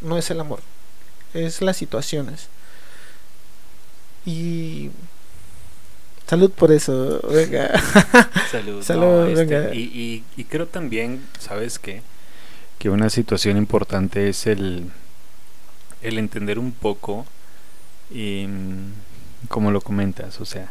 No 0.00 0.16
es 0.16 0.30
el 0.30 0.40
amor, 0.40 0.60
es 1.34 1.60
las 1.62 1.76
situaciones. 1.76 2.48
Y 4.24 4.90
salud 6.26 6.50
por 6.50 6.72
eso, 6.72 7.20
venga. 7.30 7.80
Salud. 8.50 8.82
salud 8.82 9.28
este, 9.28 9.76
y, 9.76 10.24
y, 10.36 10.44
creo 10.44 10.66
también, 10.66 11.26
¿sabes 11.38 11.78
qué? 11.78 12.02
Que 12.78 12.90
una 12.90 13.10
situación 13.10 13.56
importante 13.56 14.28
es 14.28 14.46
el 14.46 14.90
el 16.02 16.18
entender 16.18 16.58
un 16.58 16.72
poco, 16.72 17.26
em, 18.14 18.92
como 19.48 19.70
lo 19.70 19.80
comentas, 19.80 20.40
o 20.40 20.44
sea, 20.44 20.70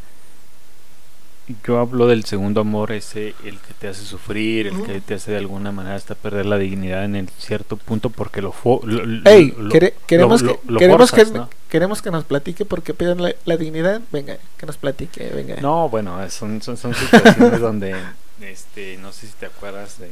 yo 1.64 1.80
hablo 1.80 2.08
del 2.08 2.26
segundo 2.26 2.62
amor, 2.62 2.92
ese 2.92 3.34
el 3.46 3.58
que 3.60 3.74
te 3.80 3.88
hace 3.88 4.04
sufrir, 4.04 4.68
el 4.68 4.84
que 4.84 5.00
te 5.00 5.14
hace 5.14 5.32
de 5.32 5.38
alguna 5.38 5.72
manera 5.72 5.96
hasta 5.96 6.16
perder 6.16 6.46
la 6.46 6.58
dignidad 6.58 7.06
en 7.06 7.16
el 7.16 7.30
cierto 7.30 7.78
punto 7.78 8.10
porque 8.10 8.42
lo, 8.42 8.52
fue 8.52 8.80
queremos, 8.82 9.72
que, 9.72 9.94
queremos, 10.06 11.12
que, 11.12 11.26
queremos 11.70 12.02
que 12.02 12.12
nos 12.12 12.26
platique 12.26 12.66
porque 12.66 12.94
pierden 12.94 13.34
la, 13.46 13.58
dignidad, 13.58 14.02
venga, 14.12 14.38
que 14.58 14.66
nos 14.66 14.78
platique, 14.78 15.30
venga. 15.30 15.56
No, 15.62 15.88
bueno, 15.90 16.18
son, 16.30 16.62
son, 16.62 16.76
son 16.76 16.94
situaciones 16.94 17.62
donde, 17.62 17.96
este, 18.42 18.98
no 18.98 19.14
sé 19.14 19.28
si 19.28 19.34
te 19.34 19.46
acuerdas 19.46 20.00
de 20.00 20.12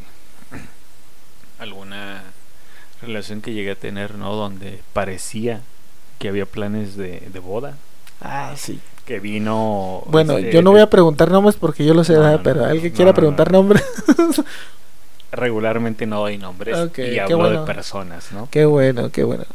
alguna 1.60 2.24
relación 3.02 3.42
que 3.42 3.54
llegué 3.54 3.72
a 3.72 3.76
tener, 3.76 4.16
¿no? 4.16 4.36
Donde 4.36 4.82
parecía 4.94 5.62
que 6.20 6.30
había 6.30 6.46
planes 6.46 6.96
de, 6.96 7.22
boda. 7.44 7.78
Ah, 8.22 8.54
sí. 8.56 8.80
Que 9.06 9.20
vino. 9.20 10.04
Bueno, 10.08 10.38
este, 10.38 10.52
yo 10.52 10.62
no 10.62 10.72
voy 10.72 10.82
a 10.82 10.90
preguntar 10.90 11.30
nombres 11.30 11.56
porque 11.56 11.86
yo 11.86 11.94
lo 11.94 12.04
sé, 12.04 12.16
pero 12.44 12.66
alguien 12.66 12.92
quiera 12.94 13.14
preguntar 13.14 13.52
nombres. 13.52 13.84
Regularmente 15.32 16.06
no 16.06 16.22
doy 16.22 16.38
nombres 16.38 16.78
y 16.98 17.20
hablo 17.20 17.50
de 17.50 17.66
personas, 17.66 18.32
¿no? 18.32 18.48
Qué 18.50 18.66
bueno, 18.66 19.12
qué 19.12 19.24
bueno. 19.24 19.46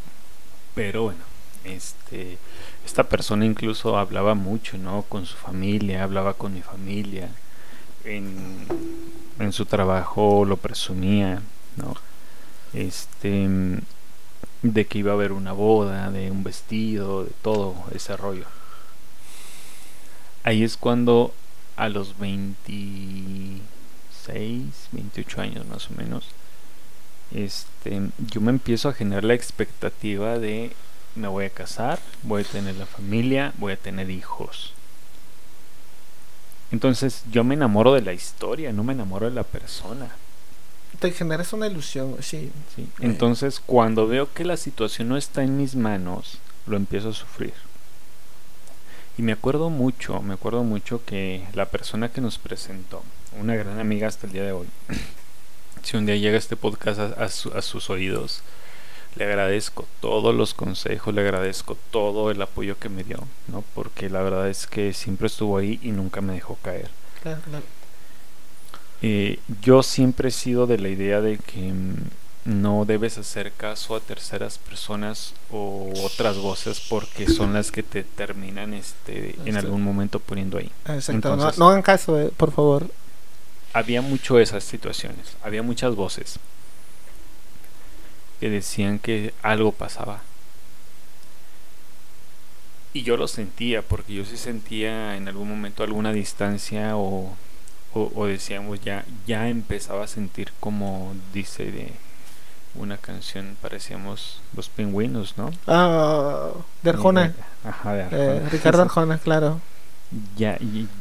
Pero 0.74 1.04
bueno, 1.04 1.20
este. 1.64 2.38
Esta 2.84 3.04
persona 3.04 3.44
incluso 3.44 3.98
hablaba 3.98 4.34
mucho, 4.34 4.78
¿no? 4.78 5.02
Con 5.02 5.26
su 5.26 5.36
familia, 5.36 6.02
hablaba 6.02 6.34
con 6.34 6.54
mi 6.54 6.62
familia. 6.62 7.28
En, 8.04 8.66
en 9.38 9.52
su 9.52 9.66
trabajo 9.66 10.44
lo 10.44 10.56
presumía, 10.56 11.42
¿no? 11.76 11.94
este 12.72 13.48
de 14.62 14.86
que 14.86 14.98
iba 14.98 15.12
a 15.12 15.14
haber 15.14 15.32
una 15.32 15.52
boda, 15.52 16.10
de 16.10 16.30
un 16.30 16.44
vestido, 16.44 17.24
de 17.24 17.30
todo 17.42 17.74
ese 17.94 18.16
rollo. 18.16 18.44
Ahí 20.42 20.64
es 20.64 20.76
cuando 20.76 21.34
a 21.76 21.88
los 21.88 22.18
26, 22.18 23.62
28 24.92 25.40
años 25.40 25.66
más 25.66 25.90
o 25.90 25.94
menos, 25.94 26.26
este, 27.32 28.02
yo 28.18 28.40
me 28.40 28.50
empiezo 28.50 28.88
a 28.88 28.94
generar 28.94 29.24
la 29.24 29.34
expectativa 29.34 30.38
de 30.38 30.72
me 31.14 31.28
voy 31.28 31.44
a 31.46 31.50
casar, 31.50 31.98
voy 32.22 32.42
a 32.42 32.44
tener 32.46 32.76
la 32.76 32.86
familia, 32.86 33.52
voy 33.58 33.72
a 33.72 33.76
tener 33.76 34.10
hijos. 34.10 34.72
Entonces 36.72 37.24
yo 37.30 37.44
me 37.44 37.54
enamoro 37.54 37.94
de 37.94 38.02
la 38.02 38.12
historia, 38.12 38.72
no 38.72 38.84
me 38.84 38.92
enamoro 38.92 39.28
de 39.28 39.34
la 39.34 39.44
persona 39.44 40.10
te 40.98 41.12
generas 41.12 41.52
una 41.52 41.66
ilusión, 41.66 42.16
sí. 42.20 42.50
sí. 42.74 42.86
Entonces, 43.00 43.60
cuando 43.64 44.06
veo 44.06 44.32
que 44.32 44.44
la 44.44 44.56
situación 44.56 45.08
no 45.08 45.16
está 45.16 45.42
en 45.42 45.56
mis 45.56 45.74
manos, 45.74 46.38
lo 46.66 46.76
empiezo 46.76 47.08
a 47.10 47.14
sufrir. 47.14 47.54
Y 49.20 49.22
me 49.22 49.32
acuerdo 49.32 49.68
mucho, 49.68 50.22
me 50.22 50.32
acuerdo 50.32 50.64
mucho 50.64 51.04
que 51.04 51.44
la 51.52 51.66
persona 51.66 52.08
que 52.08 52.22
nos 52.22 52.38
presentó, 52.38 53.02
una 53.38 53.54
gran 53.54 53.78
amiga 53.78 54.08
hasta 54.08 54.26
el 54.26 54.32
día 54.32 54.44
de 54.44 54.52
hoy, 54.52 54.66
si 55.82 55.98
un 55.98 56.06
día 56.06 56.16
llega 56.16 56.38
este 56.38 56.56
podcast 56.56 56.98
a, 56.98 57.28
sus 57.60 57.90
oídos, 57.90 58.42
le 59.16 59.26
agradezco 59.26 59.86
todos 60.00 60.34
los 60.34 60.54
consejos, 60.54 61.12
le 61.12 61.20
agradezco 61.20 61.76
todo 61.90 62.30
el 62.30 62.40
apoyo 62.40 62.78
que 62.78 62.88
me 62.88 63.04
dio, 63.04 63.18
¿no? 63.48 63.62
Porque 63.74 64.08
la 64.08 64.22
verdad 64.22 64.48
es 64.48 64.66
que 64.66 64.94
siempre 64.94 65.26
estuvo 65.26 65.58
ahí 65.58 65.78
y 65.82 65.92
nunca 65.92 66.22
me 66.22 66.32
dejó 66.32 66.56
caer. 66.62 66.88
Eh, 69.02 69.38
yo 69.60 69.82
siempre 69.82 70.30
he 70.30 70.32
sido 70.32 70.66
de 70.66 70.78
la 70.78 70.88
idea 70.88 71.20
de 71.20 71.36
que 71.36 71.74
mm, 71.74 71.94
no 72.44 72.84
debes 72.86 73.18
hacer 73.18 73.52
caso 73.52 73.94
a 73.94 74.00
terceras 74.00 74.58
personas 74.58 75.34
o 75.50 75.92
otras 76.02 76.38
voces 76.38 76.80
porque 76.88 77.28
son 77.28 77.52
las 77.52 77.70
que 77.70 77.82
te 77.82 78.02
terminan 78.02 78.72
este 78.72 79.36
en 79.44 79.56
algún 79.56 79.82
momento 79.82 80.20
poniendo 80.20 80.58
ahí. 80.58 80.70
Exacto, 80.86 81.36
no, 81.36 81.68
hagan 81.68 81.82
caso, 81.82 82.18
eh, 82.18 82.30
por 82.36 82.52
favor. 82.52 82.90
Había 83.72 84.02
mucho 84.02 84.38
esas 84.38 84.64
situaciones, 84.64 85.36
había 85.42 85.62
muchas 85.62 85.94
voces 85.94 86.38
que 88.40 88.48
decían 88.48 88.98
que 88.98 89.34
algo 89.42 89.72
pasaba. 89.72 90.22
Y 92.92 93.02
yo 93.02 93.16
lo 93.16 93.28
sentía, 93.28 93.82
porque 93.82 94.14
yo 94.14 94.24
sí 94.24 94.36
sentía 94.36 95.16
en 95.16 95.28
algún 95.28 95.48
momento 95.48 95.84
alguna 95.84 96.12
distancia 96.12 96.96
o, 96.96 97.36
o 97.92 98.26
decíamos 98.26 98.80
ya, 98.80 99.04
ya 99.26 99.48
empezaba 99.48 100.04
a 100.04 100.08
sentir 100.08 100.52
como 100.58 101.14
dice 101.32 101.70
de 101.70 101.92
una 102.74 102.96
canción, 102.96 103.56
parecíamos 103.60 104.40
los 104.56 104.68
pingüinos, 104.68 105.36
¿no? 105.36 105.50
Ah, 105.66 106.50
de 106.82 106.90
Arjona. 106.90 107.34
Ajá, 107.64 107.94
de 107.94 108.02
Arjona. 108.04 108.22
Eh, 108.22 108.48
Ricardo 108.52 108.82
Arjona, 108.82 109.18
claro. 109.18 109.60
Ya, 110.36 110.58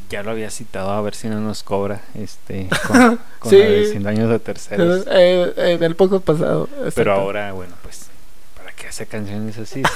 ya 0.10 0.21
lo 0.21 0.32
había 0.32 0.51
citado 0.51 0.91
a 0.91 1.01
ver 1.01 1.15
si 1.15 1.29
no 1.29 1.39
nos 1.39 1.63
cobra 1.63 2.01
este 2.13 2.69
con, 2.88 3.19
con 3.39 3.49
sí. 3.49 3.58
años 4.05 4.29
de 4.29 4.39
terceros. 4.39 5.05
Eh, 5.10 5.53
eh, 5.58 5.77
del 5.79 5.95
poco 5.95 6.19
pasado. 6.19 6.69
Pero 6.93 7.13
ahora, 7.13 7.51
bueno, 7.53 7.73
pues, 7.82 8.08
¿para 8.55 8.71
qué 8.73 8.88
hace 8.88 9.08
canciones 9.08 9.58
así? 9.58 9.84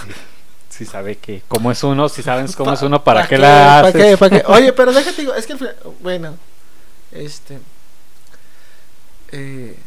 Si, 0.69 0.87
sabe 0.87 1.19
que, 1.19 1.43
cómo 1.47 1.69
es 1.71 1.83
uno, 1.83 2.09
si 2.09 2.23
sabes 2.23 2.55
cómo 2.55 2.73
es 2.73 2.81
uno, 2.81 3.03
¿para, 3.03 3.27
qué, 3.27 3.37
la 3.37 3.81
haces? 3.81 4.17
¿Para 4.17 4.41
qué? 4.41 4.43
Oye, 4.47 4.73
pero 4.73 4.91
déjate, 4.91 5.21
digo, 5.21 5.35
es 5.35 5.45
que, 5.45 5.55
bueno, 6.01 6.35
este, 7.11 7.59
eh, 9.31 9.77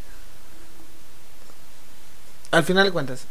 al 2.57 2.63
final 2.63 2.85
de 2.85 2.91
cuentas, 2.91 3.25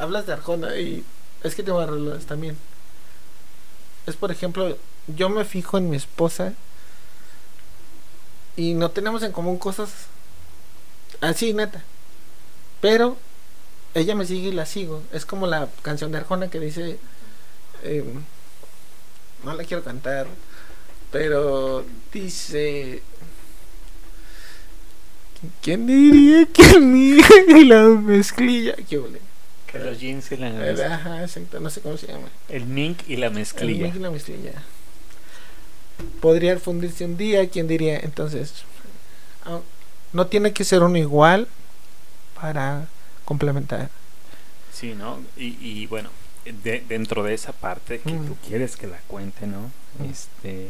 hablas 0.00 0.26
de 0.26 0.32
Arjona 0.32 0.74
y 0.78 1.04
es 1.42 1.54
que 1.54 1.62
te 1.62 1.70
voy 1.70 1.84
a 1.84 2.18
también. 2.20 2.56
Es 4.06 4.16
por 4.16 4.30
ejemplo, 4.30 4.78
yo 5.06 5.28
me 5.28 5.44
fijo 5.44 5.76
en 5.76 5.90
mi 5.90 5.96
esposa 5.96 6.54
y 8.56 8.72
no 8.72 8.90
tenemos 8.90 9.22
en 9.22 9.32
común 9.32 9.58
cosas 9.58 9.90
así, 11.20 11.52
neta. 11.52 11.84
Pero 12.80 13.18
ella 13.92 14.14
me 14.14 14.24
sigue 14.24 14.48
y 14.48 14.52
la 14.52 14.64
sigo. 14.64 15.02
Es 15.12 15.26
como 15.26 15.46
la 15.46 15.68
canción 15.82 16.10
de 16.10 16.18
Arjona 16.18 16.48
que 16.48 16.58
dice, 16.58 16.98
em, 17.82 18.24
no 19.44 19.52
la 19.52 19.64
quiero 19.64 19.84
cantar, 19.84 20.26
pero 21.10 21.84
dice, 22.14 23.02
¿Quién 25.60 25.86
diría 25.86 26.46
que 26.46 26.62
el 26.62 27.68
la 27.68 27.82
mezclilla? 27.82 28.74
¿Qué 28.88 28.98
ole? 28.98 29.20
Que 29.66 29.78
los 29.78 29.98
jeans 29.98 30.30
y 30.30 30.36
la 30.36 30.50
mezclilla. 30.50 30.94
Ajá, 30.94 31.22
exacto, 31.22 31.58
no 31.58 31.68
sé 31.70 31.80
cómo 31.80 31.96
se 31.96 32.06
llama. 32.06 32.28
El 32.48 32.66
mink 32.66 33.00
y 33.08 33.16
la 33.16 33.30
mezclilla. 33.30 33.72
El 33.72 33.82
mink 33.82 33.96
y 33.96 33.98
la 33.98 34.10
mezclilla. 34.10 34.52
Podría 36.20 36.58
fundirse 36.58 37.04
un 37.04 37.16
día, 37.16 37.48
¿quién 37.48 37.66
diría? 37.66 37.98
Entonces, 38.00 38.52
ah, 39.44 39.60
no 40.12 40.26
tiene 40.28 40.52
que 40.52 40.64
ser 40.64 40.82
uno 40.82 40.96
igual 40.96 41.48
para 42.40 42.86
complementar. 43.24 43.90
Sí, 44.72 44.94
¿no? 44.94 45.20
Y, 45.36 45.56
y 45.60 45.86
bueno, 45.86 46.10
de, 46.44 46.84
dentro 46.88 47.24
de 47.24 47.34
esa 47.34 47.52
parte 47.52 48.00
que 48.00 48.12
mm. 48.12 48.26
tú 48.26 48.36
quieres 48.46 48.76
que 48.76 48.86
la 48.86 48.98
cuente, 49.08 49.46
¿no? 49.46 49.72
Mm. 49.98 50.10
Este. 50.10 50.68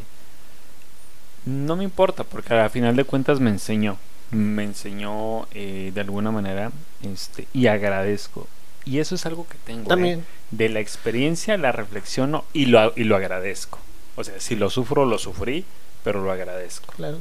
No 1.44 1.76
me 1.76 1.84
importa, 1.84 2.24
porque 2.24 2.54
al 2.54 2.70
final 2.70 2.96
de 2.96 3.04
cuentas 3.04 3.40
me 3.40 3.50
enseñó 3.50 3.98
me 4.32 4.64
enseñó 4.64 5.46
eh, 5.52 5.92
de 5.94 6.00
alguna 6.00 6.30
manera 6.30 6.72
este, 7.02 7.46
y 7.52 7.66
agradezco. 7.68 8.48
Y 8.84 8.98
eso 8.98 9.14
es 9.14 9.26
algo 9.26 9.46
que 9.46 9.56
tengo. 9.64 9.82
¿eh? 9.82 9.88
También. 9.88 10.26
De 10.50 10.68
la 10.68 10.80
experiencia 10.80 11.56
la 11.56 11.70
reflexiono 11.70 12.44
y 12.52 12.66
lo, 12.66 12.92
y 12.96 13.04
lo 13.04 13.14
agradezco. 13.16 13.78
O 14.16 14.24
sea, 14.24 14.40
si 14.40 14.56
lo 14.56 14.70
sufro, 14.70 15.04
lo 15.04 15.18
sufrí, 15.18 15.64
pero 16.02 16.22
lo 16.22 16.32
agradezco. 16.32 16.92
Claro, 16.94 17.18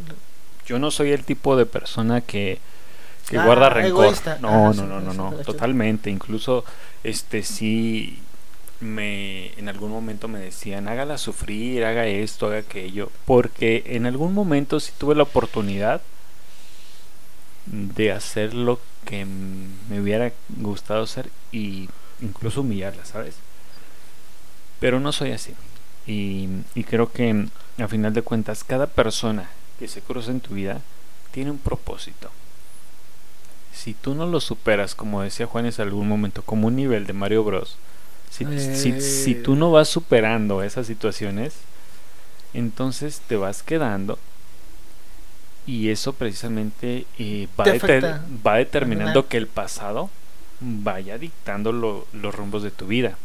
Yo 0.65 0.79
no 0.79 0.89
soy 0.89 1.11
el 1.11 1.23
tipo 1.23 1.55
de 1.55 1.65
persona 1.65 2.21
que, 2.21 2.59
que 3.29 3.37
ah, 3.37 3.45
guarda 3.45 3.69
rencor. 3.69 4.13
No, 4.41 4.73
no, 4.73 4.85
no, 4.85 4.99
no, 5.01 5.13
no, 5.13 5.31
totalmente. 5.45 6.09
Incluso, 6.09 6.65
este, 7.03 7.43
sí, 7.43 8.19
me, 8.79 9.53
en 9.57 9.69
algún 9.69 9.91
momento 9.91 10.27
me 10.27 10.39
decían, 10.39 10.87
hágala 10.87 11.17
sufrir, 11.17 11.85
haga 11.85 12.07
esto, 12.07 12.47
haga 12.47 12.59
aquello. 12.59 13.11
Porque 13.25 13.83
en 13.85 14.05
algún 14.05 14.33
momento 14.33 14.79
si 14.79 14.91
tuve 14.93 15.15
la 15.15 15.23
oportunidad 15.23 16.01
de 17.65 18.11
hacer 18.11 18.53
lo 18.53 18.79
que 19.05 19.25
me 19.25 20.01
hubiera 20.01 20.31
gustado 20.49 21.03
hacer 21.03 21.29
y 21.51 21.89
incluso 22.21 22.61
humillarla, 22.61 23.05
¿sabes? 23.05 23.35
Pero 24.79 24.99
no 24.99 25.11
soy 25.11 25.31
así. 25.31 25.53
Y, 26.07 26.47
creo 26.89 27.11
que 27.11 27.47
a 27.77 27.87
final 27.87 28.13
de 28.13 28.21
cuentas 28.21 28.63
cada 28.63 28.87
persona 28.87 29.49
que 29.79 29.87
se 29.87 30.01
cruza 30.01 30.31
en 30.31 30.39
tu 30.39 30.55
vida 30.55 30.81
tiene 31.31 31.51
un 31.51 31.59
propósito. 31.59 32.29
Si 33.73 33.93
tú 33.93 34.15
no 34.15 34.25
lo 34.25 34.41
superas, 34.41 34.95
como 34.95 35.21
decía 35.21 35.45
Juanes 35.45 35.79
en 35.79 35.87
algún 35.87 36.07
momento, 36.07 36.41
como 36.41 36.67
un 36.67 36.75
nivel 36.75 37.07
de 37.07 37.13
Mario 37.13 37.43
Bros, 37.43 37.77
si, 38.29 39.01
si 39.01 39.35
tú 39.35 39.55
no 39.55 39.71
vas 39.71 39.89
superando 39.89 40.63
esas 40.63 40.87
situaciones, 40.87 41.53
entonces 42.53 43.21
te 43.27 43.35
vas 43.35 43.63
quedando 43.63 44.19
y 45.65 45.89
eso 45.89 46.13
precisamente 46.13 47.05
eh, 47.19 47.47
va, 47.59 47.65
determinando 48.55 49.27
que 49.27 49.37
el 49.37 49.47
pasado 49.47 50.09
vaya 50.59 51.17
dictando 51.17 51.71
los 51.71 52.35
rumbos 52.35 52.63
de 52.63 52.71
tu 52.71 52.87
vida 52.87 53.17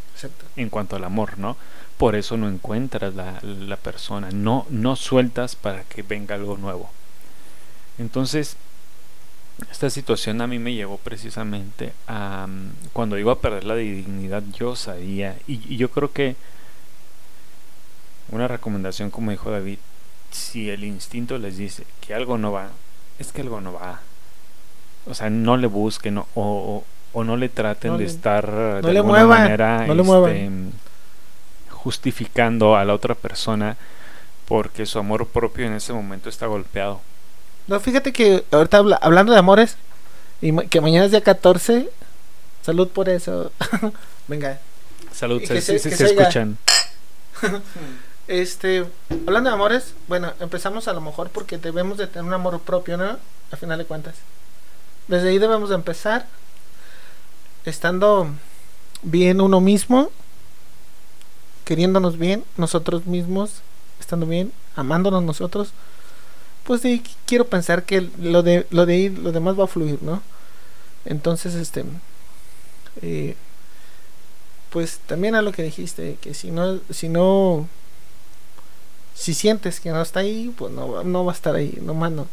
en 0.56 0.70
cuanto 0.70 0.96
al 0.96 1.04
amor, 1.04 1.38
¿no? 1.38 1.56
Por 1.98 2.14
eso 2.14 2.36
no 2.36 2.48
encuentras 2.48 3.14
la, 3.14 3.40
la, 3.42 3.76
persona, 3.76 4.30
no, 4.30 4.66
no 4.70 4.96
sueltas 4.96 5.56
para 5.56 5.84
que 5.84 6.02
venga 6.02 6.34
algo 6.34 6.56
nuevo. 6.56 6.90
Entonces, 7.98 8.56
esta 9.70 9.88
situación 9.88 10.40
a 10.42 10.46
mí 10.46 10.58
me 10.58 10.74
llevó 10.74 10.98
precisamente 10.98 11.92
a 12.06 12.46
cuando 12.92 13.18
iba 13.18 13.32
a 13.32 13.38
perder 13.38 13.64
la 13.64 13.76
dignidad, 13.76 14.42
yo 14.52 14.76
sabía, 14.76 15.38
y 15.46 15.76
yo 15.76 15.90
creo 15.90 16.12
que 16.12 16.36
una 18.30 18.48
recomendación, 18.48 19.10
como 19.10 19.30
dijo 19.30 19.50
David, 19.50 19.78
si 20.36 20.70
el 20.70 20.84
instinto 20.84 21.38
les 21.38 21.56
dice 21.56 21.84
que 22.00 22.14
algo 22.14 22.38
no 22.38 22.52
va, 22.52 22.68
es 23.18 23.32
que 23.32 23.40
algo 23.40 23.60
no 23.60 23.72
va. 23.72 24.00
O 25.06 25.14
sea, 25.14 25.30
no 25.30 25.56
le 25.56 25.66
busquen 25.66 26.18
o, 26.18 26.84
o, 27.12 27.24
no 27.24 27.36
le 27.36 27.48
traten 27.48 27.96
de 27.96 28.04
estar 28.04 28.82
de 28.82 28.90
alguna 28.90 29.24
manera 29.24 29.86
este, 29.86 30.50
justificando 31.70 32.76
a 32.76 32.84
la 32.84 32.92
otra 32.92 33.14
persona 33.14 33.76
porque 34.46 34.84
su 34.84 34.98
amor 34.98 35.26
propio 35.28 35.66
en 35.66 35.72
ese 35.74 35.92
momento 35.92 36.28
está 36.28 36.46
golpeado. 36.46 37.00
No, 37.68 37.80
fíjate 37.80 38.12
que 38.12 38.44
ahorita 38.50 38.78
hablando 39.00 39.32
de 39.32 39.38
amores 39.38 39.76
y 40.40 40.54
que 40.68 40.80
mañana 40.80 41.06
es 41.06 41.10
día 41.10 41.22
14, 41.22 41.88
salud 42.62 42.88
por 42.88 43.08
eso. 43.08 43.50
Venga. 44.28 44.60
Salud, 45.12 45.42
se, 45.42 45.60
se, 45.60 45.88
escuchan. 45.88 46.58
Este, 48.28 48.84
hablando 49.26 49.50
de 49.50 49.54
amores, 49.54 49.94
bueno, 50.08 50.32
empezamos 50.40 50.88
a 50.88 50.92
lo 50.92 51.00
mejor 51.00 51.30
porque 51.30 51.58
debemos 51.58 51.96
de 51.98 52.06
tener 52.08 52.24
un 52.24 52.34
amor 52.34 52.60
propio, 52.60 52.96
¿no? 52.96 53.18
A 53.52 53.56
final 53.56 53.78
de 53.78 53.84
cuentas. 53.84 54.16
Desde 55.06 55.28
ahí 55.28 55.38
debemos 55.38 55.68
de 55.68 55.76
empezar 55.76 56.26
estando 57.64 58.28
bien 59.02 59.40
uno 59.40 59.60
mismo, 59.60 60.10
queriéndonos 61.64 62.18
bien, 62.18 62.44
nosotros 62.56 63.06
mismos, 63.06 63.62
estando 64.00 64.26
bien, 64.26 64.52
amándonos 64.74 65.22
nosotros. 65.22 65.70
Pues 66.64 66.80
sí, 66.80 67.04
quiero 67.26 67.46
pensar 67.46 67.84
que 67.84 68.10
lo 68.18 68.42
de 68.42 68.66
lo 68.70 68.86
de 68.86 68.94
ahí, 68.94 69.08
lo 69.08 69.30
demás 69.30 69.58
va 69.58 69.64
a 69.64 69.68
fluir, 69.68 70.02
¿no? 70.02 70.20
Entonces, 71.04 71.54
este 71.54 71.84
eh, 73.02 73.36
pues 74.70 74.98
también 75.06 75.34
a 75.36 75.42
lo 75.42 75.52
que 75.52 75.62
dijiste, 75.62 76.18
que 76.20 76.34
si 76.34 76.50
no 76.50 76.80
si 76.90 77.08
no 77.08 77.68
si 79.16 79.34
sientes 79.34 79.80
que 79.80 79.90
no 79.90 80.02
está 80.02 80.20
ahí, 80.20 80.54
pues 80.56 80.72
no, 80.72 81.02
no 81.02 81.24
va 81.24 81.32
a 81.32 81.34
estar 81.34 81.54
ahí, 81.56 81.78
no 81.82 81.94
mano. 81.94 82.28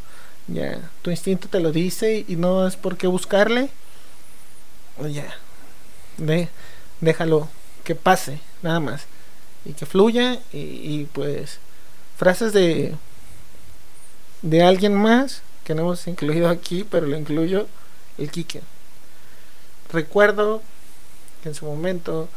Ya, 0.47 0.91
tu 1.01 1.09
instinto 1.09 1.47
te 1.47 1.61
lo 1.61 1.71
dice 1.71 2.25
y 2.27 2.35
no 2.35 2.67
es 2.67 2.75
por 2.75 2.97
qué 2.97 3.07
buscarle. 3.07 3.69
Pues 4.97 5.13
ya, 5.13 5.33
déjalo 6.99 7.47
que 7.83 7.95
pase, 7.95 8.39
nada 8.61 8.79
más. 8.81 9.05
Y 9.65 9.73
que 9.73 9.85
fluya 9.85 10.39
y, 10.51 11.05
pues 11.13 11.59
frases 12.17 12.53
de 12.53 12.95
de 14.41 14.61
alguien 14.61 14.93
más 14.93 15.41
que 15.63 15.73
no 15.73 15.83
hemos 15.83 16.05
incluido 16.07 16.49
aquí, 16.49 16.83
pero 16.83 17.07
lo 17.07 17.17
incluyo, 17.17 17.67
el 18.17 18.29
Quique. 18.29 18.61
Recuerdo 19.89 20.61
que 21.41 21.49
en 21.49 21.55
su 21.55 21.65
momento, 21.65 22.27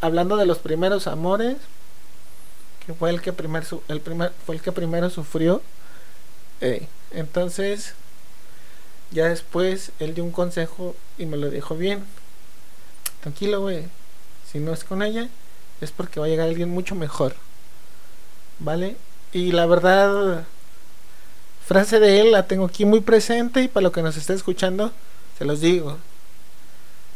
hablando 0.00 0.36
de 0.36 0.46
los 0.46 0.58
primeros 0.58 1.08
amores, 1.08 1.56
que 2.86 2.94
fue 2.94 3.10
el 3.10 3.20
que, 3.20 3.32
primer, 3.32 3.64
el 3.88 4.00
primer, 4.00 4.32
fue 4.44 4.56
el 4.56 4.62
que 4.62 4.72
primero 4.72 5.10
sufrió, 5.10 5.62
eh, 6.60 6.86
entonces 7.10 7.94
ya 9.10 9.28
después 9.28 9.92
él 10.00 10.14
dio 10.14 10.24
un 10.24 10.32
consejo 10.32 10.96
y 11.18 11.26
me 11.26 11.36
lo 11.36 11.50
dijo 11.50 11.76
bien. 11.76 12.04
Tranquilo, 13.20 13.60
güey. 13.60 13.84
Si 14.50 14.58
no 14.58 14.72
es 14.72 14.84
con 14.84 15.02
ella, 15.02 15.28
es 15.80 15.90
porque 15.90 16.20
va 16.20 16.26
a 16.26 16.28
llegar 16.28 16.48
alguien 16.48 16.70
mucho 16.70 16.94
mejor. 16.94 17.34
¿Vale? 18.58 18.96
Y 19.32 19.52
la 19.52 19.66
verdad, 19.66 20.44
frase 21.66 22.00
de 22.00 22.20
él 22.20 22.32
la 22.32 22.46
tengo 22.46 22.66
aquí 22.66 22.84
muy 22.84 23.00
presente 23.00 23.62
y 23.62 23.68
para 23.68 23.84
lo 23.84 23.92
que 23.92 24.02
nos 24.02 24.16
está 24.16 24.32
escuchando, 24.32 24.92
se 25.38 25.44
los 25.44 25.60
digo. 25.60 25.98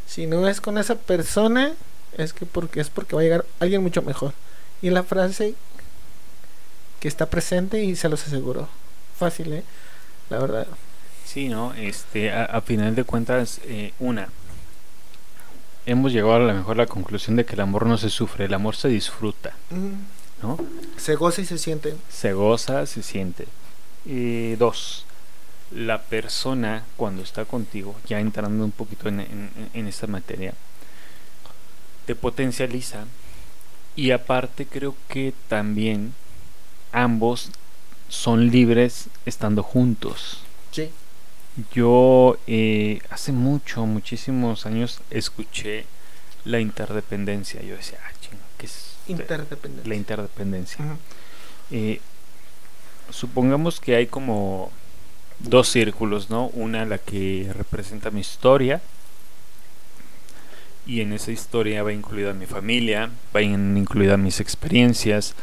Si 0.07 0.25
no 0.25 0.47
es 0.47 0.59
con 0.61 0.77
esa 0.77 0.95
persona, 0.95 1.73
es 2.17 2.33
que 2.33 2.45
porque 2.45 2.81
es 2.81 2.89
porque 2.89 3.15
va 3.15 3.21
a 3.21 3.23
llegar 3.23 3.45
alguien 3.59 3.83
mucho 3.83 4.01
mejor. 4.01 4.33
Y 4.81 4.89
la 4.89 5.03
frase 5.03 5.55
que 6.99 7.07
está 7.07 7.27
presente 7.27 7.83
y 7.83 7.95
se 7.95 8.09
los 8.09 8.25
aseguro. 8.25 8.67
Fácil, 9.17 9.53
¿eh? 9.53 9.63
La 10.29 10.39
verdad. 10.39 10.67
Sí, 11.25 11.49
¿no? 11.49 11.73
Este, 11.73 12.31
a, 12.31 12.59
final 12.61 12.95
de 12.95 13.03
cuentas, 13.03 13.61
eh, 13.65 13.93
una, 13.99 14.29
hemos 15.85 16.11
llegado 16.11 16.35
a 16.35 16.39
lo 16.39 16.53
mejor 16.53 16.77
la 16.77 16.87
conclusión 16.87 17.35
de 17.35 17.45
que 17.45 17.53
el 17.53 17.61
amor 17.61 17.85
no 17.85 17.97
se 17.97 18.09
sufre, 18.09 18.45
el 18.45 18.53
amor 18.53 18.75
se 18.75 18.87
disfruta, 18.87 19.53
¿no? 20.41 20.57
Se 20.97 21.15
goza 21.15 21.41
y 21.41 21.45
se 21.45 21.57
siente. 21.57 21.95
Se 22.09 22.33
goza, 22.33 22.85
se 22.87 23.03
siente. 23.03 23.47
Y 24.05 24.55
dos, 24.55 25.05
la 25.71 26.01
persona 26.01 26.83
cuando 26.97 27.21
está 27.21 27.45
contigo, 27.45 27.95
ya 28.07 28.19
entrando 28.19 28.65
un 28.65 28.71
poquito 28.71 29.07
en, 29.07 29.51
en 29.73 29.87
esta 29.87 30.07
materia, 30.07 30.53
te 32.07 32.15
potencializa 32.15 33.05
y 33.99 34.11
aparte 34.11 34.65
creo 34.65 34.95
que 35.09 35.33
también 35.49 36.13
ambos 36.93 37.51
son 38.07 38.49
libres 38.49 39.09
estando 39.25 39.61
juntos. 39.61 40.39
Sí. 40.71 40.89
Yo 41.73 42.37
eh, 42.47 43.01
hace 43.09 43.33
mucho, 43.33 43.85
muchísimos 43.85 44.65
años 44.65 45.01
escuché 45.09 45.83
la 46.45 46.61
interdependencia. 46.61 47.61
Yo 47.61 47.75
decía, 47.75 47.99
ah, 48.01 48.13
chingo, 48.21 48.41
¿qué 48.57 48.67
es? 48.67 48.95
Interdependencia. 49.07 49.89
La 49.89 49.95
interdependencia. 49.95 50.85
Eh, 51.69 51.99
supongamos 53.09 53.81
que 53.81 53.97
hay 53.97 54.07
como 54.07 54.71
dos 55.39 55.67
círculos, 55.67 56.29
¿no? 56.29 56.47
Una 56.53 56.85
la 56.85 56.99
que 56.99 57.51
representa 57.53 58.11
mi 58.11 58.21
historia. 58.21 58.81
Y 60.89 61.01
en 61.01 61.13
esa 61.13 61.31
historia 61.31 61.83
va 61.83 61.93
incluida 61.93 62.33
mi 62.33 62.47
familia, 62.47 63.11
va 63.35 63.43
incluida 63.43 64.17
mis 64.17 64.39
experiencias, 64.39 65.35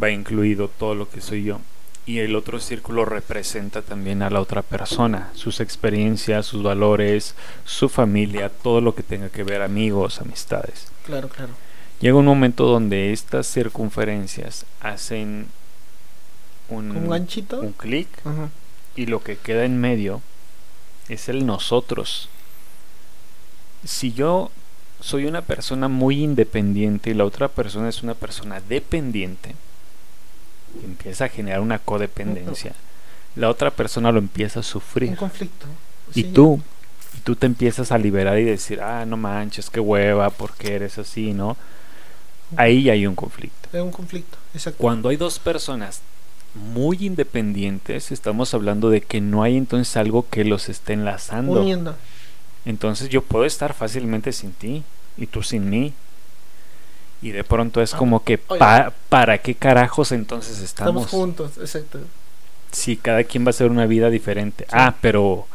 va 0.00 0.10
incluido 0.10 0.66
todo 0.66 0.96
lo 0.96 1.08
que 1.08 1.20
soy 1.20 1.44
yo 1.44 1.60
y 2.08 2.20
el 2.20 2.34
otro 2.36 2.58
círculo 2.58 3.04
representa 3.04 3.82
también 3.82 4.22
a 4.22 4.30
la 4.30 4.40
otra 4.40 4.62
persona, 4.62 5.28
sus 5.34 5.60
experiencias, 5.60 6.46
sus 6.46 6.62
valores, 6.62 7.34
su 7.66 7.90
familia, 7.90 8.48
todo 8.48 8.80
lo 8.80 8.94
que 8.94 9.02
tenga 9.02 9.28
que 9.28 9.44
ver, 9.44 9.60
amigos, 9.60 10.18
amistades. 10.18 10.90
Claro, 11.04 11.28
claro. 11.28 11.52
Llega 12.00 12.16
un 12.16 12.24
momento 12.24 12.64
donde 12.64 13.12
estas 13.12 13.46
circunferencias 13.46 14.64
hacen 14.80 15.48
un, 16.70 16.96
¿Un 16.96 17.10
ganchito, 17.10 17.60
un 17.60 17.72
clic, 17.72 18.08
y 18.96 19.04
lo 19.04 19.22
que 19.22 19.36
queda 19.36 19.66
en 19.66 19.78
medio 19.78 20.22
es 21.10 21.28
el 21.28 21.44
nosotros. 21.44 22.30
Si 23.84 24.14
yo 24.14 24.50
soy 25.00 25.26
una 25.26 25.42
persona 25.42 25.88
muy 25.88 26.22
independiente 26.22 27.10
y 27.10 27.14
la 27.14 27.24
otra 27.24 27.48
persona 27.48 27.88
es 27.88 28.02
una 28.02 28.14
persona 28.14 28.60
dependiente, 28.60 29.54
empieza 30.84 31.26
a 31.26 31.28
generar 31.28 31.60
una 31.60 31.78
codependencia, 31.78 32.72
la 33.36 33.48
otra 33.48 33.70
persona 33.70 34.10
lo 34.12 34.18
empieza 34.18 34.60
a 34.60 34.62
sufrir. 34.62 35.10
Un 35.10 35.16
conflicto. 35.16 35.66
Y 36.14 36.24
tú, 36.24 36.60
y 37.16 37.20
tú 37.20 37.36
te 37.36 37.46
empiezas 37.46 37.92
a 37.92 37.98
liberar 37.98 38.38
y 38.38 38.44
decir, 38.44 38.80
ah, 38.80 39.04
no 39.06 39.16
manches, 39.16 39.70
qué 39.70 39.80
hueva, 39.80 40.30
porque 40.30 40.74
eres 40.74 40.98
así, 40.98 41.32
¿no? 41.32 41.56
Ahí 42.56 42.88
hay 42.90 43.06
un 43.06 43.14
conflicto. 43.14 43.68
Hay 43.72 43.80
un 43.80 43.90
conflicto, 43.90 44.38
exacto. 44.54 44.78
Cuando 44.80 45.10
hay 45.10 45.16
dos 45.16 45.38
personas 45.38 46.00
muy 46.54 46.98
independientes, 47.00 48.10
estamos 48.10 48.54
hablando 48.54 48.90
de 48.90 49.02
que 49.02 49.20
no 49.20 49.42
hay 49.42 49.56
entonces 49.56 49.96
algo 49.96 50.26
que 50.28 50.44
los 50.44 50.68
esté 50.68 50.94
enlazando. 50.94 51.60
Uniendo. 51.60 51.94
Entonces 52.68 53.08
yo 53.08 53.22
puedo 53.22 53.46
estar 53.46 53.72
fácilmente 53.72 54.30
sin 54.30 54.52
ti 54.52 54.84
y 55.16 55.26
tú 55.26 55.42
sin 55.42 55.70
mí. 55.70 55.94
Y 57.22 57.30
de 57.30 57.42
pronto 57.42 57.80
es 57.80 57.94
ah, 57.94 57.96
como 57.96 58.22
que, 58.22 58.36
¿para 58.36 59.38
qué 59.38 59.54
carajos 59.54 60.12
entonces 60.12 60.60
estamos? 60.60 61.06
Estamos 61.06 61.10
juntos, 61.10 61.52
exacto. 61.56 62.00
Si 62.70 62.98
cada 62.98 63.24
quien 63.24 63.44
va 63.44 63.48
a 63.48 63.50
hacer 63.50 63.70
una 63.70 63.86
vida 63.86 64.10
diferente. 64.10 64.66
Ah, 64.70 64.96
pero 65.00 65.46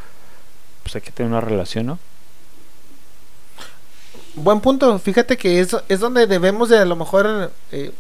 pues 0.82 0.96
hay 0.96 1.02
que 1.02 1.12
tener 1.12 1.32
una 1.32 1.40
relación, 1.40 1.86
¿no? 1.86 2.00
Buen 4.34 4.60
punto. 4.60 4.98
Fíjate 4.98 5.38
que 5.38 5.60
eso 5.60 5.84
es 5.90 6.00
donde 6.00 6.26
debemos 6.26 6.68
de 6.70 6.80
a 6.80 6.86
lo 6.86 6.96
mejor 6.96 7.52
eh, 7.72 7.92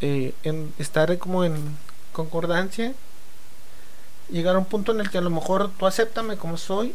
eh, 0.00 0.34
en 0.44 0.72
estar 0.78 1.18
como 1.18 1.42
en 1.42 1.76
concordancia. 2.12 2.94
Llegar 4.30 4.54
a 4.54 4.60
un 4.60 4.66
punto 4.66 4.92
en 4.92 5.00
el 5.00 5.10
que 5.10 5.18
a 5.18 5.22
lo 5.22 5.30
mejor 5.30 5.72
tú 5.76 5.84
acéptame 5.84 6.36
como 6.36 6.56
soy, 6.56 6.94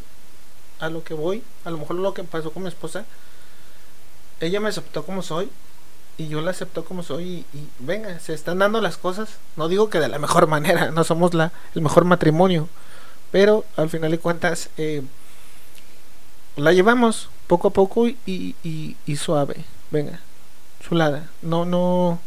a 0.81 0.89
lo 0.89 1.03
que 1.03 1.13
voy, 1.13 1.43
a 1.63 1.69
lo 1.69 1.77
mejor 1.77 1.95
lo 1.95 2.13
que 2.13 2.23
pasó 2.23 2.51
con 2.51 2.63
mi 2.63 2.69
esposa 2.69 3.05
ella 4.41 4.59
me 4.59 4.69
aceptó 4.69 5.05
como 5.05 5.21
soy 5.21 5.49
y 6.17 6.27
yo 6.27 6.41
la 6.41 6.51
acepto 6.51 6.83
como 6.83 7.03
soy 7.03 7.45
y, 7.53 7.67
venga, 7.79 8.19
se 8.19 8.33
están 8.33 8.59
dando 8.59 8.81
las 8.81 8.97
cosas. 8.97 9.37
No 9.55 9.69
digo 9.69 9.89
que 9.89 9.99
de 9.99 10.09
la 10.09 10.19
mejor 10.19 10.47
manera, 10.55 10.91
no 10.91 11.03
somos 11.03 11.33
la, 11.33 11.51
el 11.75 11.81
mejor 11.81 12.05
matrimonio, 12.05 12.67
pero 13.31 13.63
al 13.77 13.89
final 13.89 14.11
de 14.11 14.19
cuentas 14.19 14.69
eh, 14.77 15.03
la 16.57 16.73
llevamos 16.73 17.29
poco 17.47 17.69
a 17.69 17.71
poco 17.71 18.07
y, 18.07 18.17
y, 18.25 19.15
suave. 19.15 19.63
Venga, 19.91 20.19
chulada. 20.79 21.29
No, 21.41 21.65
no. 21.65 22.19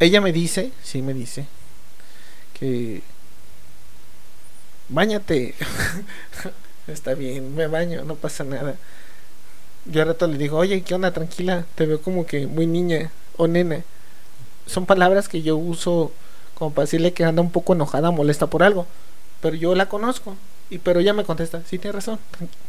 Ella 0.00 0.20
me 0.20 0.32
dice, 0.32 0.72
sí 0.82 1.02
me 1.02 1.14
dice, 1.14 1.46
que 2.54 3.02
bañate. 4.88 5.54
Está 6.86 7.14
bien, 7.14 7.54
me 7.54 7.66
baño, 7.66 8.04
no 8.04 8.16
pasa 8.16 8.44
nada 8.44 8.76
yo 9.84 10.02
al 10.02 10.08
rato 10.08 10.26
le 10.26 10.38
digo, 10.38 10.58
oye, 10.58 10.82
¿qué 10.82 10.94
onda? 10.94 11.12
Tranquila, 11.12 11.64
te 11.74 11.86
veo 11.86 12.00
como 12.00 12.26
que 12.26 12.46
muy 12.46 12.66
niña 12.66 13.10
o 13.36 13.46
nena. 13.48 13.82
Son 14.66 14.86
palabras 14.86 15.28
que 15.28 15.42
yo 15.42 15.56
uso 15.56 16.12
como 16.54 16.72
para 16.72 16.84
decirle 16.84 17.12
que 17.12 17.24
anda 17.24 17.42
un 17.42 17.50
poco 17.50 17.72
enojada, 17.72 18.10
molesta 18.10 18.46
por 18.46 18.62
algo. 18.62 18.86
Pero 19.40 19.56
yo 19.56 19.74
la 19.74 19.88
conozco. 19.88 20.36
Y 20.70 20.78
pero 20.78 21.00
ella 21.00 21.12
me 21.12 21.24
contesta, 21.24 21.62
sí, 21.68 21.78
tiene 21.78 21.92
razón. 21.92 22.18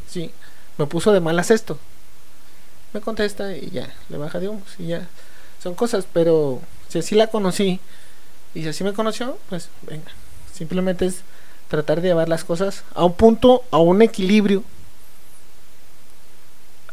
Sí, 0.10 0.32
me 0.78 0.88
puso 0.88 1.12
de 1.12 1.20
malas 1.20 1.52
esto. 1.52 1.78
Me 2.94 3.02
contesta 3.02 3.56
y 3.56 3.70
ya, 3.70 3.94
le 4.10 4.18
baja 4.18 4.40
de 4.40 4.50
humos 4.50 4.68
y 4.80 4.88
ya. 4.88 5.08
Son 5.62 5.76
cosas, 5.76 6.06
pero 6.12 6.62
si 6.90 7.00
así 7.00 7.16
la 7.16 7.28
conocí 7.28 7.80
y 8.54 8.64
si 8.64 8.70
así 8.70 8.84
me 8.84 8.94
conoció, 8.94 9.38
pues 9.50 9.70
venga. 9.84 10.12
Simplemente 10.54 11.06
es 11.06 11.22
tratar 11.74 12.02
de 12.02 12.10
llevar 12.10 12.30
las 12.30 12.44
cosas 12.44 12.84
a 12.94 13.04
un 13.04 13.14
punto, 13.14 13.64
a 13.72 13.80
un 13.80 14.04
equilibrio 14.04 14.64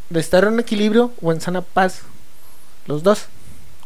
de 0.08 0.20
estar 0.20 0.42
en 0.44 0.58
equilibrio 0.58 1.12
o 1.20 1.32
en 1.32 1.40
sana 1.42 1.60
paz. 1.60 2.00
Los 2.86 3.02
dos. 3.02 3.26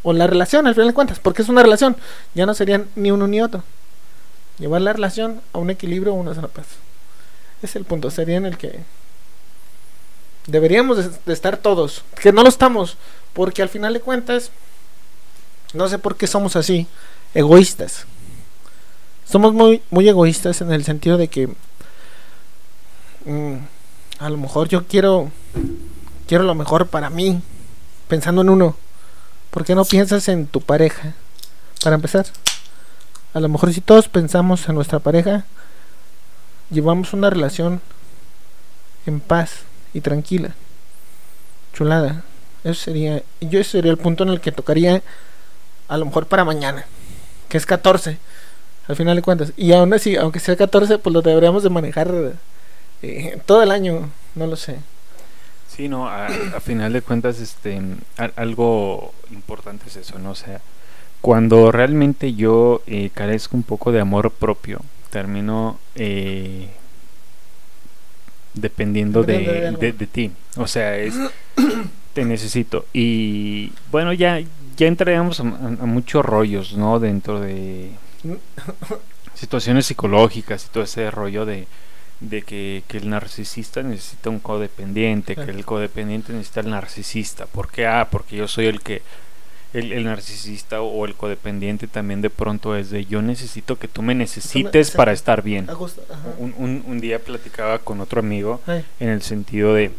O 0.05 0.12
la 0.12 0.28
relación, 0.28 0.68
al 0.68 0.74
final 0.74 0.86
de 0.86 0.95
cuentas. 0.95 1.18
Porque 1.18 1.42
es 1.42 1.49
una 1.49 1.64
relación. 1.64 1.97
Ya 2.34 2.47
no 2.47 2.55
serían 2.55 2.88
ni 2.95 3.11
uno 3.11 3.26
ni 3.26 3.42
otro. 3.42 3.64
Llevar 4.61 4.82
la 4.82 4.92
relación 4.92 5.40
a 5.53 5.59
un 5.59 5.70
equilibrio 5.70 6.14
o 6.14 6.16
una 6.16 6.32
sana 6.32 6.47
paz. 6.47 6.66
Es 7.61 7.74
el 7.74 7.84
punto. 7.84 8.12
Sería 8.12 8.36
en 8.36 8.47
el 8.47 8.57
que 8.57 8.78
deberíamos 10.47 11.24
de, 11.26 11.32
estar 11.32 11.57
todos. 11.57 12.05
Que 12.22 12.30
no 12.30 12.45
lo 12.45 12.49
estamos. 12.49 12.99
Porque 13.32 13.62
al 13.62 13.68
final 13.68 13.95
de 13.95 14.01
cuentas, 14.01 14.53
no 15.72 15.88
sé 15.88 15.99
por 15.99 16.16
qué 16.16 16.28
somos 16.28 16.55
así. 16.55 16.86
Egoístas. 17.34 18.07
Somos 19.25 19.53
muy, 19.53 19.83
muy 19.91 20.09
egoístas 20.09 20.61
en 20.61 20.72
el 20.72 20.85
sentido 20.85 21.16
de 21.16 21.29
que 21.29 21.49
mm, 23.25 23.57
a 24.18 24.31
lo 24.31 24.37
mejor 24.37 24.68
yo 24.68 24.87
quiero 24.87 25.31
quiero 26.27 26.45
lo 26.45 26.55
mejor 26.55 26.87
para 26.87 27.11
mí, 27.11 27.43
pensando 28.09 28.43
en 28.43 28.49
uno. 28.49 28.77
¿Por 29.51 29.64
qué 29.64 29.75
no 29.75 29.85
piensas 29.85 30.29
en 30.29 30.47
tu 30.47 30.61
pareja? 30.61 31.14
Para 31.83 31.97
empezar, 31.97 32.27
a 33.33 33.41
lo 33.41 33.49
mejor 33.49 33.72
si 33.72 33.81
todos 33.81 34.09
pensamos 34.09 34.68
en 34.68 34.75
nuestra 34.75 34.99
pareja, 34.99 35.45
llevamos 36.70 37.12
una 37.12 37.31
relación 37.31 37.81
en 39.07 39.20
paz 39.20 39.61
y 39.93 40.01
tranquila. 40.01 40.55
Chulada. 41.72 42.25
Eso 42.64 42.75
sería, 42.75 43.22
yo 43.41 43.61
ese 43.61 43.72
sería 43.72 43.91
el 43.91 43.99
punto 43.99 44.25
en 44.25 44.31
el 44.31 44.41
que 44.41 44.53
tocaría 44.53 45.03
a 45.89 45.99
lo 45.99 46.07
mejor 46.07 46.27
para 46.27 46.45
mañana, 46.45 46.87
que 47.49 47.59
es 47.59 47.66
14. 47.66 48.18
Al 48.89 48.97
final 48.97 49.16
de 49.16 49.22
cuentas. 49.22 49.53
Y 49.57 49.72
aún 49.72 49.93
así, 49.95 50.16
aunque 50.16 50.41
sea 50.41 50.57
14, 50.57 50.99
pues 50.99 51.12
lo 51.12 51.22
deberíamos 51.22 51.62
de 51.62 51.70
manejar 51.70 52.12
eh, 53.03 53.39
todo 53.47 53.62
el 53.62 53.70
año. 53.70 54.11
No 54.35 54.47
lo 54.47 54.57
sé. 54.57 54.76
Sí, 55.68 55.89
no, 55.89 56.09
a, 56.09 56.28
final 56.61 56.93
de 56.93 57.03
cuentas, 57.03 57.41
este, 57.41 57.80
algo 58.37 59.12
importante 59.32 59.87
es 59.89 59.97
eso, 59.97 60.18
¿no? 60.20 60.30
O 60.30 60.35
sea, 60.37 60.61
cuando 61.20 61.72
realmente 61.72 62.35
yo 62.35 62.82
eh, 62.87 63.11
carezco 63.12 63.57
un 63.57 63.64
poco 63.64 63.91
de 63.91 64.01
amor 64.01 64.30
propio, 64.30 64.80
termino 65.11 65.78
eh, 65.97 66.68
dependiendo 68.53 69.24
de, 69.24 69.72
de, 69.72 70.07
ti. 70.07 70.30
O 70.57 70.68
sea, 70.68 70.97
es 70.97 71.14
te 72.14 72.24
necesito. 72.24 72.87
Y 72.93 73.72
bueno, 73.91 74.12
ya, 74.12 74.41
ya 74.76 74.87
entraremos 74.87 75.41
a, 75.41 75.45
muchos 75.45 76.24
rollos, 76.24 76.76
¿no? 76.76 77.01
Dentro 77.01 77.41
de 77.41 77.91
situaciones 79.35 79.87
psicológicas 79.87 80.64
y 80.64 80.68
todo 80.68 80.85
ese 80.85 81.11
rollo 81.11 81.45
de, 81.45 81.66
de 82.20 82.43
que, 82.43 82.83
que, 82.89 82.99
el 82.99 83.11
narcisista 83.11 83.83
necesita 83.83 84.31
un 84.31 84.41
codependiente, 84.41 85.37
que 85.37 85.51
el 85.51 85.64
codependiente 85.64 86.33
necesita 86.33 86.61
el 86.61 86.70
narcisista. 86.70 87.47
¿Por 87.47 87.70
qué? 87.70 87.87
Ah, 87.87 88.09
porque 88.11 88.37
yo 88.37 88.49
soy 88.49 88.66
el 88.66 88.81
que 88.81 89.03
el, 89.72 90.05
narcisista 90.05 90.81
o 90.83 91.05
el 91.05 91.14
codependiente 91.14 91.89
también 91.89 92.20
de 92.22 92.31
pronto 92.31 92.77
es 92.77 92.91
de 92.91 93.07
yo 93.07 93.22
necesito 93.22 93.77
que 93.77 93.89
tú 93.89 94.03
me 94.03 94.14
necesites 94.14 94.93
para 94.93 95.12
estar 95.12 95.43
bien. 95.43 95.68
Un, 96.39 96.85
un, 96.87 97.01
día 97.01 97.18
platicaba 97.18 97.81
con 97.81 98.01
otro 98.01 98.20
amigo 98.20 98.61
en 99.01 99.09
el 99.09 99.22
sentido 99.22 99.75
de 99.75 99.91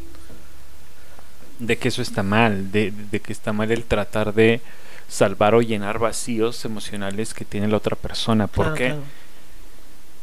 de 1.59 1.77
que 1.77 1.87
eso 1.87 2.01
está 2.01 2.23
mal, 2.23 2.71
de, 2.71 2.93
que 3.23 3.31
está 3.31 3.53
mal 3.53 3.71
el 3.71 3.83
tratar 3.83 4.33
de 4.33 4.61
salvar 5.07 5.55
o 5.55 5.61
llenar 5.61 5.99
vacíos 5.99 6.65
emocionales 6.65 7.33
que 7.33 7.45
tiene 7.45 7.67
la 7.67 7.77
otra 7.77 7.95
persona. 7.95 8.47
¿Por 8.47 8.73
qué? 8.73 8.95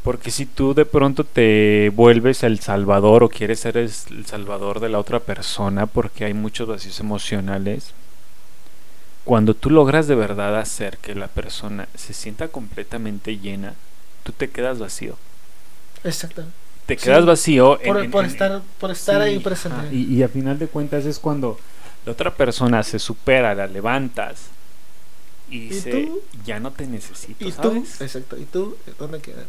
Porque 0.02 0.30
si 0.32 0.46
tú 0.46 0.74
de 0.74 0.84
pronto 0.84 1.22
te 1.24 1.90
vuelves 1.94 2.42
el 2.42 2.58
salvador 2.58 3.22
o 3.22 3.28
quieres 3.28 3.60
ser 3.60 3.76
el 3.76 3.90
salvador 4.26 4.80
de 4.80 4.88
la 4.88 4.98
otra 4.98 5.20
persona 5.20 5.86
porque 5.86 6.24
hay 6.24 6.34
muchos 6.34 6.66
vacíos 6.66 6.98
emocionales, 6.98 7.92
cuando 9.24 9.54
tú 9.54 9.70
logras 9.70 10.08
de 10.08 10.16
verdad 10.16 10.58
hacer 10.58 10.98
que 10.98 11.14
la 11.14 11.28
persona 11.28 11.86
se 11.94 12.12
sienta 12.12 12.48
completamente 12.48 13.38
llena, 13.38 13.74
tú 14.24 14.32
te 14.32 14.50
quedas 14.50 14.80
vacío. 14.80 15.16
Exacto. 16.02 16.44
Te 16.86 16.96
quedas 16.96 17.24
vacío 17.24 17.78
por, 18.10 18.24
estar, 18.24 18.60
por 18.80 18.90
estar 18.90 19.20
ahí 19.20 19.38
presente. 19.38 19.94
y, 19.94 20.16
y 20.16 20.22
a 20.24 20.28
final 20.28 20.58
de 20.58 20.66
cuentas 20.66 21.06
es 21.06 21.20
cuando 21.20 21.60
la 22.04 22.10
otra 22.10 22.34
persona 22.34 22.82
se 22.82 22.98
supera, 22.98 23.54
la 23.54 23.68
levantas 23.68 24.50
y, 25.52 25.68
dice, 25.68 26.08
ya 26.44 26.60
no 26.60 26.70
te 26.72 26.86
necesito. 26.86 27.46
¿Y 27.46 27.52
tú? 27.52 27.84
Exacto. 28.00 28.36
¿Y 28.36 28.44
tú? 28.44 28.76
¿Dónde 28.98 29.20
quedas? 29.20 29.46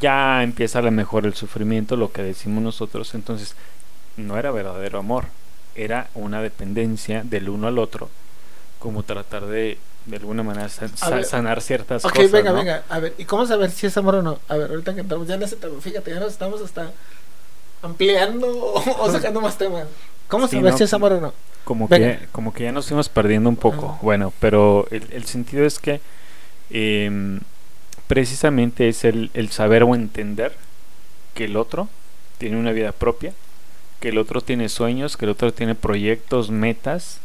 Ya 0.00 0.42
empieza 0.42 0.80
a 0.80 0.82
lo 0.82 0.90
mejor 0.90 1.26
el 1.26 1.34
sufrimiento, 1.34 1.96
lo 1.96 2.10
que 2.10 2.22
decimos 2.22 2.62
nosotros. 2.62 3.14
Entonces, 3.14 3.54
no 4.16 4.38
era 4.38 4.50
verdadero 4.50 4.98
amor. 4.98 5.26
Era 5.74 6.08
una 6.14 6.40
dependencia 6.40 7.22
del 7.24 7.48
uno 7.48 7.68
al 7.68 7.78
otro 7.78 8.08
como 8.78 9.02
tratar 9.02 9.46
de 9.46 9.78
de 10.06 10.16
alguna 10.16 10.42
manera 10.42 10.68
sanar 10.68 11.62
ciertas 11.62 12.02
cosas. 12.02 12.18
Ok, 12.18 12.30
venga, 12.30 12.52
venga. 12.52 12.82
A 12.88 12.98
ver, 12.98 13.14
¿y 13.16 13.24
cómo 13.24 13.46
saber 13.46 13.70
si 13.70 13.86
es 13.86 13.96
amor 13.96 14.16
o 14.16 14.22
no? 14.22 14.38
A 14.48 14.56
ver, 14.56 14.70
ahorita 14.70 14.94
que 14.94 15.00
entramos, 15.00 15.26
ya 15.26 15.36
no 15.36 15.46
sé, 15.46 15.56
fíjate, 15.80 16.10
ya 16.10 16.20
nos 16.20 16.32
estamos 16.32 16.60
hasta 16.60 16.92
ampliando 17.82 18.46
o, 18.98 19.10
sacando 19.10 19.40
más 19.40 19.56
temas. 19.56 19.86
¿Cómo 20.28 20.46
saber 20.46 20.74
si 20.74 20.84
es 20.84 20.94
amor 20.94 21.12
o 21.14 21.20
no? 21.20 21.32
Como 21.64 21.88
que, 21.88 22.18
como 22.32 22.52
que 22.52 22.64
ya 22.64 22.72
nos 22.72 22.88
fuimos 22.88 23.08
perdiendo 23.08 23.48
un 23.48 23.56
poco. 23.56 23.98
Bueno, 24.02 24.32
pero 24.38 24.86
el, 24.90 25.06
el, 25.12 25.24
sentido 25.24 25.64
es 25.64 25.78
que 25.78 26.00
eh, 26.70 27.40
precisamente 28.06 28.88
es 28.88 29.04
el, 29.04 29.30
el 29.34 29.50
saber 29.50 29.82
o 29.82 29.94
entender 29.94 30.54
que 31.34 31.46
el 31.46 31.56
otro 31.56 31.88
tiene 32.38 32.58
una 32.58 32.72
vida 32.72 32.92
propia, 32.92 33.32
que 34.00 34.10
el 34.10 34.18
otro 34.18 34.40
tiene 34.40 34.68
sueños, 34.68 35.16
que 35.16 35.24
el 35.24 35.30
otro 35.30 35.52
tiene 35.52 35.74
proyectos, 35.74 36.50
metas 36.50 37.20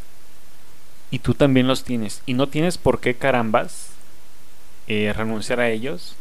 y 1.12 1.20
tú 1.20 1.34
también 1.34 1.68
los 1.68 1.84
tienes. 1.84 2.22
Y 2.26 2.34
no 2.34 2.48
tienes 2.48 2.78
por 2.78 3.00
qué 3.00 3.16
carambas 3.16 3.90
eh, 4.88 5.14
renunciar 5.16 5.60
a 5.60 5.70
ellos 5.70 6.16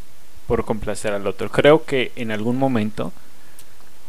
por 0.46 0.64
complacer 0.64 1.12
al 1.12 1.26
otro. 1.26 1.50
Creo 1.50 1.84
que 1.84 2.12
en 2.16 2.30
algún 2.30 2.56
momento 2.56 3.12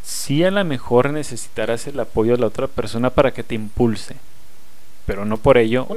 sí 0.03 0.43
a 0.43 0.51
lo 0.51 0.63
mejor 0.65 1.11
necesitarás 1.11 1.87
el 1.87 1.99
apoyo 1.99 2.33
de 2.33 2.39
la 2.39 2.47
otra 2.47 2.67
persona 2.67 3.09
para 3.09 3.31
que 3.31 3.43
te 3.43 3.55
impulse. 3.55 4.15
Pero 5.05 5.25
no 5.25 5.37
por 5.37 5.57
ello 5.57 5.87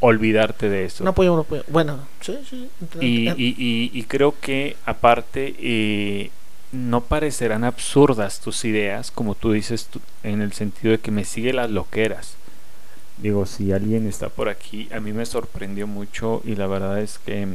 olvidarte 0.00 0.68
de 0.68 0.84
eso. 0.84 1.02
Un 1.02 1.08
apoyo, 1.08 1.34
un 1.34 1.40
apoyo. 1.40 1.64
Bueno, 1.68 1.98
sí, 2.20 2.38
sí. 2.48 2.68
Y, 3.00 3.28
y, 3.30 3.90
y, 3.92 4.02
creo 4.04 4.36
que 4.40 4.76
aparte 4.86 5.56
eh, 5.58 6.30
no 6.70 7.00
parecerán 7.00 7.64
absurdas 7.64 8.40
tus 8.40 8.64
ideas, 8.64 9.10
como 9.10 9.34
tú 9.34 9.50
dices, 9.50 9.88
en 10.22 10.42
el 10.42 10.52
sentido 10.52 10.92
de 10.92 10.98
que 10.98 11.10
me 11.10 11.24
sigue 11.24 11.52
las 11.52 11.70
loqueras 11.70 12.36
digo, 13.18 13.46
si 13.46 13.72
alguien 13.72 14.06
está 14.06 14.28
por 14.28 14.48
aquí, 14.48 14.88
a 14.92 15.00
mí 15.00 15.12
me 15.12 15.26
sorprendió 15.26 15.86
mucho 15.86 16.42
y 16.44 16.56
la 16.56 16.66
verdad 16.66 17.00
es 17.00 17.18
que 17.18 17.46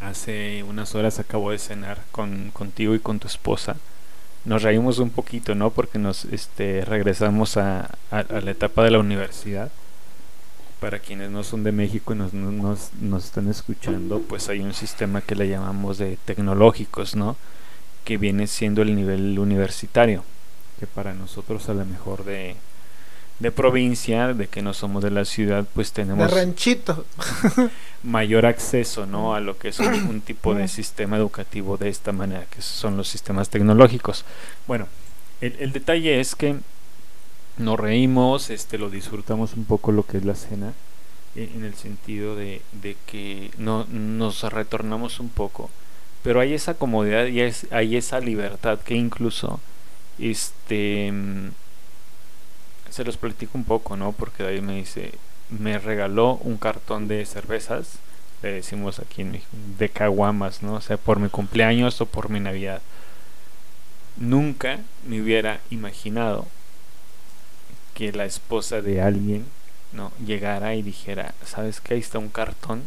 hace 0.00 0.62
unas 0.62 0.94
horas 0.94 1.18
acabo 1.18 1.50
de 1.50 1.58
cenar 1.58 1.98
con, 2.10 2.50
contigo 2.52 2.94
y 2.94 3.00
con 3.00 3.18
tu 3.18 3.28
esposa. 3.28 3.76
Nos 4.44 4.62
reímos 4.62 4.98
un 4.98 5.10
poquito, 5.10 5.54
¿no? 5.54 5.70
Porque 5.70 5.98
nos 5.98 6.24
este, 6.26 6.84
regresamos 6.84 7.56
a, 7.56 7.90
la 8.10 8.50
etapa 8.50 8.82
de 8.84 8.90
la 8.90 8.98
universidad. 8.98 9.70
Para 10.80 10.98
quienes 10.98 11.30
no 11.30 11.44
son 11.44 11.62
de 11.62 11.72
México 11.72 12.14
y 12.14 12.16
nos, 12.16 12.32
nos, 12.32 12.94
nos 13.00 13.24
están 13.26 13.48
escuchando, 13.48 14.20
pues 14.20 14.48
hay 14.48 14.60
un 14.60 14.72
sistema 14.72 15.20
que 15.20 15.34
le 15.34 15.46
llamamos 15.46 15.98
de 15.98 16.16
tecnológicos, 16.24 17.14
¿no? 17.14 17.36
Que 18.04 18.16
viene 18.16 18.46
siendo 18.46 18.80
el 18.80 18.96
nivel 18.96 19.38
universitario, 19.38 20.24
que 20.78 20.86
para 20.86 21.12
nosotros 21.12 21.68
a 21.68 21.74
lo 21.74 21.84
mejor 21.84 22.24
de, 22.24 22.56
de 23.40 23.50
provincia, 23.50 24.34
de 24.34 24.46
que 24.46 24.62
no 24.62 24.74
somos 24.74 25.02
de 25.02 25.10
la 25.10 25.24
ciudad, 25.24 25.66
pues 25.74 25.92
tenemos 25.92 26.30
de 26.30 26.36
ranchito. 26.36 27.06
mayor 28.02 28.46
acceso 28.46 29.06
¿no? 29.06 29.34
a 29.34 29.40
lo 29.40 29.58
que 29.58 29.68
es 29.68 29.78
un, 29.80 30.20
tipo 30.20 30.54
de 30.54 30.68
sistema 30.68 31.16
educativo 31.16 31.76
de 31.76 31.88
esta 31.88 32.12
manera, 32.12 32.46
que 32.50 32.62
son 32.62 32.96
los 32.96 33.08
sistemas 33.08 33.48
tecnológicos. 33.48 34.24
Bueno, 34.66 34.86
el, 35.40 35.72
detalle 35.72 36.20
es 36.20 36.34
que 36.34 36.56
nos 37.56 37.80
reímos, 37.80 38.50
este, 38.50 38.76
lo 38.76 38.90
disfrutamos 38.90 39.54
un 39.54 39.64
poco 39.64 39.90
lo 39.90 40.04
que 40.04 40.18
es 40.18 40.24
la 40.24 40.34
cena, 40.34 40.74
eh, 41.34 41.50
en 41.54 41.64
el 41.64 41.74
sentido 41.74 42.36
de, 42.36 42.60
de 42.72 42.96
que 43.06 43.50
no, 43.56 43.86
nos 43.86 44.42
retornamos 44.42 45.18
un 45.18 45.30
poco, 45.30 45.70
pero 46.22 46.40
hay 46.40 46.52
esa 46.52 46.74
comodidad 46.74 47.26
y 47.26 47.40
hay 47.70 47.96
esa 47.96 48.20
libertad 48.20 48.80
que 48.80 48.94
incluso 48.94 49.60
este 50.18 51.12
se 52.90 53.04
los 53.04 53.16
platico 53.16 53.52
un 53.56 53.64
poco, 53.64 53.96
¿no? 53.96 54.12
Porque 54.12 54.42
David 54.42 54.62
me 54.62 54.76
dice, 54.76 55.12
me 55.48 55.78
regaló 55.78 56.34
un 56.42 56.56
cartón 56.56 57.08
de 57.08 57.24
cervezas, 57.24 57.98
le 58.42 58.52
decimos 58.52 58.98
aquí 58.98 59.22
en 59.22 59.40
de 59.78 59.88
caguamas, 59.88 60.62
¿no? 60.62 60.74
O 60.74 60.80
sea, 60.80 60.96
por 60.96 61.18
mi 61.18 61.28
cumpleaños 61.28 62.00
o 62.00 62.06
por 62.06 62.30
mi 62.30 62.40
Navidad. 62.40 62.82
Nunca 64.16 64.80
me 65.06 65.20
hubiera 65.20 65.60
imaginado 65.70 66.46
que 67.94 68.12
la 68.12 68.24
esposa 68.24 68.80
de 68.80 69.02
alguien, 69.02 69.46
¿no? 69.92 70.12
Llegara 70.24 70.74
y 70.74 70.82
dijera, 70.82 71.34
¿sabes 71.44 71.80
qué? 71.80 71.94
Ahí 71.94 72.00
está 72.00 72.18
un 72.18 72.28
cartón 72.28 72.82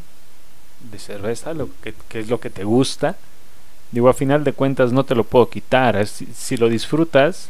de 0.91 0.99
cerveza, 0.99 1.53
lo 1.53 1.69
que, 1.81 1.93
es 2.19 2.29
lo 2.29 2.39
que 2.39 2.49
te 2.49 2.63
gusta. 2.63 3.15
Digo, 3.91 4.09
a 4.09 4.13
final 4.13 4.43
de 4.43 4.53
cuentas 4.53 4.91
no 4.91 5.05
te 5.05 5.15
lo 5.15 5.23
puedo 5.23 5.49
quitar. 5.49 6.05
si 6.05 6.57
lo 6.57 6.67
disfrutas, 6.67 7.49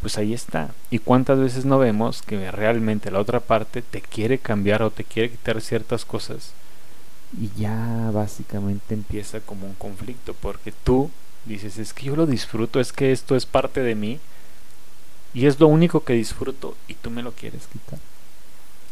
pues 0.00 0.18
ahí 0.18 0.34
está. 0.34 0.70
¿Y 0.90 0.98
cuántas 0.98 1.38
veces 1.38 1.64
no 1.64 1.78
vemos 1.78 2.22
que 2.22 2.50
realmente 2.50 3.10
la 3.10 3.20
otra 3.20 3.40
parte 3.40 3.82
te 3.82 4.00
quiere 4.00 4.38
cambiar 4.38 4.82
o 4.82 4.90
te 4.90 5.04
quiere 5.04 5.30
quitar 5.30 5.60
ciertas 5.60 6.04
cosas? 6.04 6.52
Y 7.40 7.50
ya 7.60 8.10
básicamente 8.12 8.94
empieza 8.94 9.40
como 9.40 9.66
un 9.66 9.74
conflicto, 9.74 10.34
porque 10.34 10.72
tú 10.84 11.10
dices, 11.44 11.78
es 11.78 11.92
que 11.92 12.06
yo 12.06 12.16
lo 12.16 12.26
disfruto, 12.26 12.80
es 12.80 12.92
que 12.92 13.12
esto 13.12 13.36
es 13.36 13.46
parte 13.46 13.80
de 13.80 13.94
mí, 13.94 14.20
y 15.34 15.46
es 15.46 15.58
lo 15.60 15.66
único 15.68 16.04
que 16.04 16.14
disfruto, 16.14 16.76
y 16.88 16.94
tú 16.94 17.10
me 17.10 17.22
lo 17.22 17.32
quieres 17.32 17.66
quitar. 17.66 17.98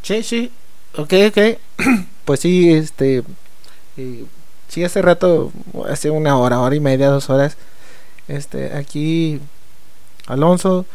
Sí, 0.02 0.22
sí, 0.22 0.50
ok, 0.96 1.12
ok. 1.28 1.58
pues 2.24 2.40
sí, 2.40 2.72
este, 2.72 3.22
eh, 3.96 4.24
sí, 4.68 4.84
hace 4.84 5.00
rato, 5.00 5.52
hace 5.88 6.10
una 6.10 6.36
hora, 6.36 6.60
hora 6.60 6.74
y 6.74 6.80
media, 6.80 7.08
dos 7.08 7.30
horas, 7.30 7.56
este, 8.28 8.74
aquí 8.76 9.40
Alonso, 10.26 10.86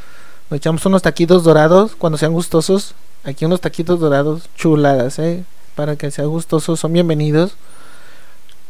nos 0.50 0.58
echamos 0.58 0.86
unos 0.86 1.02
taquitos 1.02 1.44
dorados 1.44 1.96
cuando 1.96 2.18
sean 2.18 2.34
gustosos. 2.34 2.96
Aquí 3.24 3.46
unos 3.46 3.62
taquitos 3.62 4.00
dorados, 4.00 4.50
chuladas, 4.56 5.20
¿eh? 5.20 5.44
Para 5.76 5.96
que 5.96 6.12
sean 6.12 6.30
gustosos, 6.30 6.80
son 6.80 6.94
bienvenidos. 6.94 7.54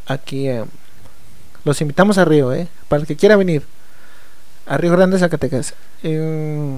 Aquí 0.07 0.47
eh, 0.47 0.65
los 1.63 1.79
invitamos 1.81 2.17
a 2.17 2.25
Río, 2.25 2.53
¿eh? 2.53 2.67
Para 2.87 3.01
el 3.01 3.07
que 3.07 3.15
quiera 3.15 3.35
venir. 3.35 3.63
A 4.65 4.77
Río 4.77 4.91
Grande, 4.91 5.19
Zacatecas. 5.19 5.73
Eh, 6.03 6.77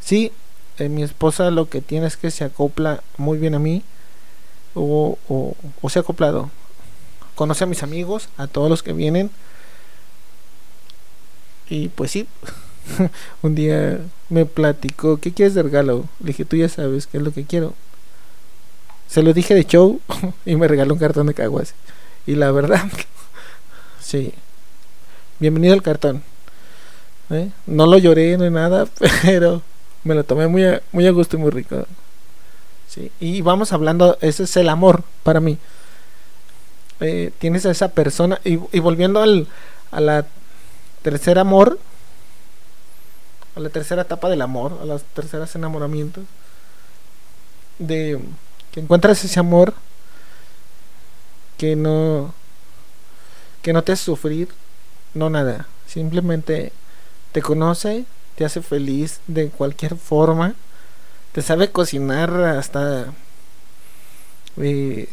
sí, 0.00 0.32
eh, 0.78 0.88
mi 0.88 1.02
esposa 1.02 1.50
lo 1.50 1.68
que 1.68 1.80
tiene 1.80 2.06
es 2.06 2.16
que 2.16 2.30
se 2.30 2.44
acopla 2.44 3.02
muy 3.16 3.38
bien 3.38 3.54
a 3.54 3.58
mí. 3.58 3.82
O, 4.74 5.18
o, 5.28 5.56
o 5.82 5.88
se 5.90 5.98
ha 5.98 6.02
acoplado 6.02 6.50
conoce 7.40 7.64
a 7.64 7.66
mis 7.66 7.82
amigos, 7.82 8.28
a 8.36 8.48
todos 8.48 8.68
los 8.68 8.82
que 8.82 8.92
vienen. 8.92 9.30
Y 11.70 11.88
pues 11.88 12.10
sí, 12.10 12.26
un 13.42 13.54
día 13.54 14.00
me 14.28 14.44
platicó, 14.44 15.18
¿qué 15.18 15.32
quieres 15.32 15.54
de 15.54 15.62
regalo? 15.62 16.04
Le 16.18 16.28
dije, 16.28 16.44
tú 16.44 16.56
ya 16.56 16.68
sabes 16.68 17.06
qué 17.06 17.18
es 17.18 17.22
lo 17.22 17.32
que 17.32 17.44
quiero. 17.44 17.74
Se 19.08 19.22
lo 19.22 19.32
dije 19.32 19.54
de 19.54 19.64
show 19.64 20.00
y 20.44 20.56
me 20.56 20.68
regaló 20.68 20.94
un 20.94 21.00
cartón 21.00 21.28
de 21.28 21.34
caguas. 21.34 21.74
Y 22.26 22.34
la 22.34 22.50
verdad, 22.50 22.84
sí. 24.00 24.34
Bienvenido 25.38 25.72
al 25.72 25.82
cartón. 25.82 26.22
¿Eh? 27.30 27.50
No 27.66 27.86
lo 27.86 27.98
lloré 27.98 28.36
ni 28.36 28.50
nada, 28.50 28.86
pero 29.22 29.62
me 30.02 30.16
lo 30.16 30.24
tomé 30.24 30.48
muy 30.48 30.64
a, 30.64 30.82
muy 30.90 31.06
a 31.06 31.12
gusto 31.12 31.36
y 31.36 31.40
muy 31.40 31.50
rico. 31.50 31.86
Sí. 32.88 33.12
Y 33.20 33.42
vamos 33.42 33.72
hablando, 33.72 34.18
ese 34.20 34.42
es 34.42 34.56
el 34.56 34.68
amor 34.68 35.04
para 35.22 35.38
mí. 35.38 35.56
Eh, 36.98 37.30
tienes 37.38 37.64
a 37.64 37.70
esa 37.70 37.92
persona 37.92 38.40
y, 38.44 38.58
y 38.72 38.80
volviendo 38.80 39.22
al, 39.22 39.46
a 39.92 40.00
la 40.00 40.26
tercer 41.02 41.38
amor, 41.38 41.78
a 43.56 43.60
la 43.60 43.68
tercera 43.68 44.02
etapa 44.02 44.28
del 44.28 44.42
amor, 44.42 44.78
a 44.82 44.84
las 44.84 45.02
terceras 45.02 45.54
enamoramientos, 45.54 46.24
de 47.78 48.20
que 48.72 48.80
encuentras 48.80 49.24
ese 49.24 49.40
amor 49.40 49.74
que 51.56 51.76
no 51.76 52.32
que 53.62 53.72
no 53.72 53.82
te 53.82 53.92
hace 53.92 54.04
sufrir, 54.04 54.48
no 55.12 55.28
nada, 55.28 55.66
simplemente 55.86 56.72
te 57.32 57.42
conoce, 57.42 58.06
te 58.36 58.44
hace 58.44 58.62
feliz 58.62 59.20
de 59.26 59.50
cualquier 59.50 59.96
forma, 59.96 60.54
te 61.32 61.42
sabe 61.42 61.70
cocinar 61.70 62.32
hasta 62.32 63.12
eh, 64.56 65.08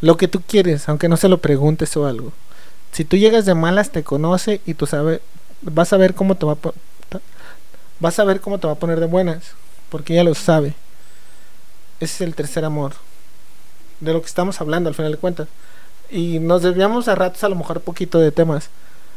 lo 0.00 0.16
que 0.16 0.28
tú 0.28 0.42
quieres, 0.46 0.88
aunque 0.88 1.08
no 1.08 1.16
se 1.16 1.28
lo 1.28 1.38
preguntes 1.38 1.96
o 1.96 2.06
algo. 2.06 2.32
Si 2.92 3.04
tú 3.04 3.16
llegas 3.16 3.46
de 3.46 3.54
malas, 3.54 3.90
te 3.90 4.04
conoce 4.04 4.60
y 4.66 4.74
tú 4.74 4.86
sabes, 4.86 5.20
vas 5.62 5.92
a 5.92 5.96
ver 5.96 6.14
cómo 6.14 6.36
te 6.36 6.46
va 6.46 6.52
a 6.52 7.20
vas 8.00 8.18
a 8.18 8.24
ver 8.24 8.40
cómo 8.40 8.58
te 8.58 8.66
va 8.66 8.74
a 8.74 8.78
poner 8.78 9.00
de 9.00 9.06
buenas, 9.06 9.52
porque 9.88 10.12
ella 10.12 10.24
lo 10.24 10.34
sabe. 10.34 10.74
Ese 12.00 12.14
es 12.16 12.20
el 12.22 12.34
tercer 12.34 12.64
amor, 12.64 12.94
de 14.00 14.12
lo 14.12 14.20
que 14.20 14.26
estamos 14.26 14.60
hablando 14.60 14.88
al 14.88 14.94
final 14.94 15.12
de 15.12 15.18
cuentas. 15.18 15.48
Y 16.10 16.40
nos 16.40 16.62
desviamos 16.62 17.08
a 17.08 17.14
ratos 17.14 17.42
a 17.44 17.48
lo 17.48 17.54
mejor 17.54 17.80
poquito 17.80 18.18
de 18.18 18.32
temas, 18.32 18.68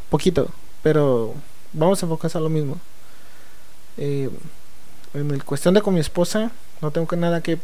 poquito, 0.09 0.49
pero 0.83 1.33
vamos 1.73 2.01
a 2.01 2.05
enfocarse 2.05 2.37
a 2.37 2.41
lo 2.41 2.49
mismo. 2.49 2.77
Eh, 3.97 4.29
en 5.13 5.31
el 5.31 5.43
cuestión 5.43 5.73
de 5.73 5.81
con 5.81 5.95
mi 5.95 5.99
esposa, 5.99 6.51
no 6.81 6.91
tengo 6.91 7.07
que 7.07 7.17
nada 7.17 7.41
que 7.41 7.57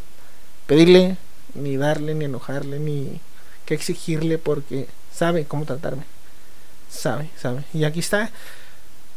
pedirle, 0.65 1.17
ni 1.53 1.77
darle, 1.77 2.15
ni 2.15 2.25
enojarle, 2.25 2.79
ni 2.79 3.21
que 3.65 3.75
exigirle, 3.75 4.37
porque 4.37 4.87
sabe 5.13 5.45
cómo 5.45 5.65
tratarme. 5.65 6.03
Sabe, 6.89 7.29
sabe. 7.37 7.63
Y 7.73 7.83
aquí 7.83 7.99
está 7.99 8.31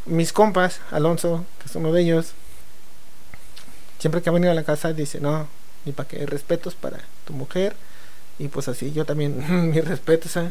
mis 0.06 0.32
compas, 0.32 0.80
Alonso, 0.90 1.44
que 1.58 1.68
es 1.68 1.76
uno 1.76 1.92
de 1.92 2.02
ellos, 2.02 2.32
siempre 3.98 4.22
que 4.22 4.28
ha 4.28 4.32
venido 4.32 4.52
a 4.52 4.54
la 4.54 4.64
casa 4.64 4.92
dice, 4.92 5.20
no, 5.20 5.48
ni 5.84 5.92
para 5.92 6.08
qué, 6.08 6.26
respetos 6.26 6.74
para 6.74 7.00
tu 7.24 7.32
mujer. 7.32 7.74
Y 8.38 8.48
pues 8.48 8.66
así, 8.68 8.92
yo 8.92 9.04
también, 9.04 9.70
mis 9.70 9.84
respetos. 9.84 10.36
¿eh? 10.36 10.50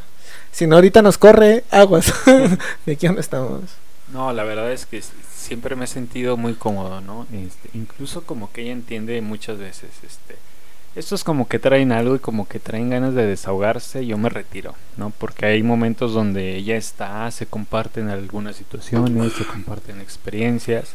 Si 0.51 0.67
no, 0.67 0.75
ahorita 0.75 1.01
nos 1.01 1.17
corre 1.17 1.63
aguas. 1.69 2.13
¿De 2.85 2.93
aquí 2.93 3.07
dónde 3.07 3.21
estamos? 3.21 3.61
No, 4.11 4.31
la 4.31 4.43
verdad 4.43 4.71
es 4.71 4.85
que 4.85 5.03
siempre 5.35 5.75
me 5.75 5.85
he 5.85 5.87
sentido 5.87 6.37
muy 6.37 6.53
cómodo, 6.53 7.01
¿no? 7.01 7.27
Este, 7.33 7.69
incluso 7.73 8.23
como 8.23 8.51
que 8.51 8.61
ella 8.61 8.71
entiende 8.71 9.21
muchas 9.21 9.57
veces, 9.57 9.89
este, 10.03 10.37
estos 10.95 11.23
como 11.23 11.47
que 11.47 11.59
traen 11.59 11.91
algo 11.91 12.15
y 12.15 12.19
como 12.19 12.47
que 12.47 12.59
traen 12.59 12.91
ganas 12.91 13.15
de 13.15 13.25
desahogarse, 13.25 14.05
yo 14.05 14.17
me 14.17 14.29
retiro, 14.29 14.75
¿no? 14.97 15.09
Porque 15.09 15.47
hay 15.47 15.63
momentos 15.63 16.13
donde 16.13 16.55
ella 16.55 16.75
está, 16.75 17.29
se 17.31 17.47
comparten 17.47 18.09
algunas 18.09 18.57
situaciones, 18.57 19.33
se 19.33 19.45
comparten 19.45 19.99
experiencias, 20.01 20.93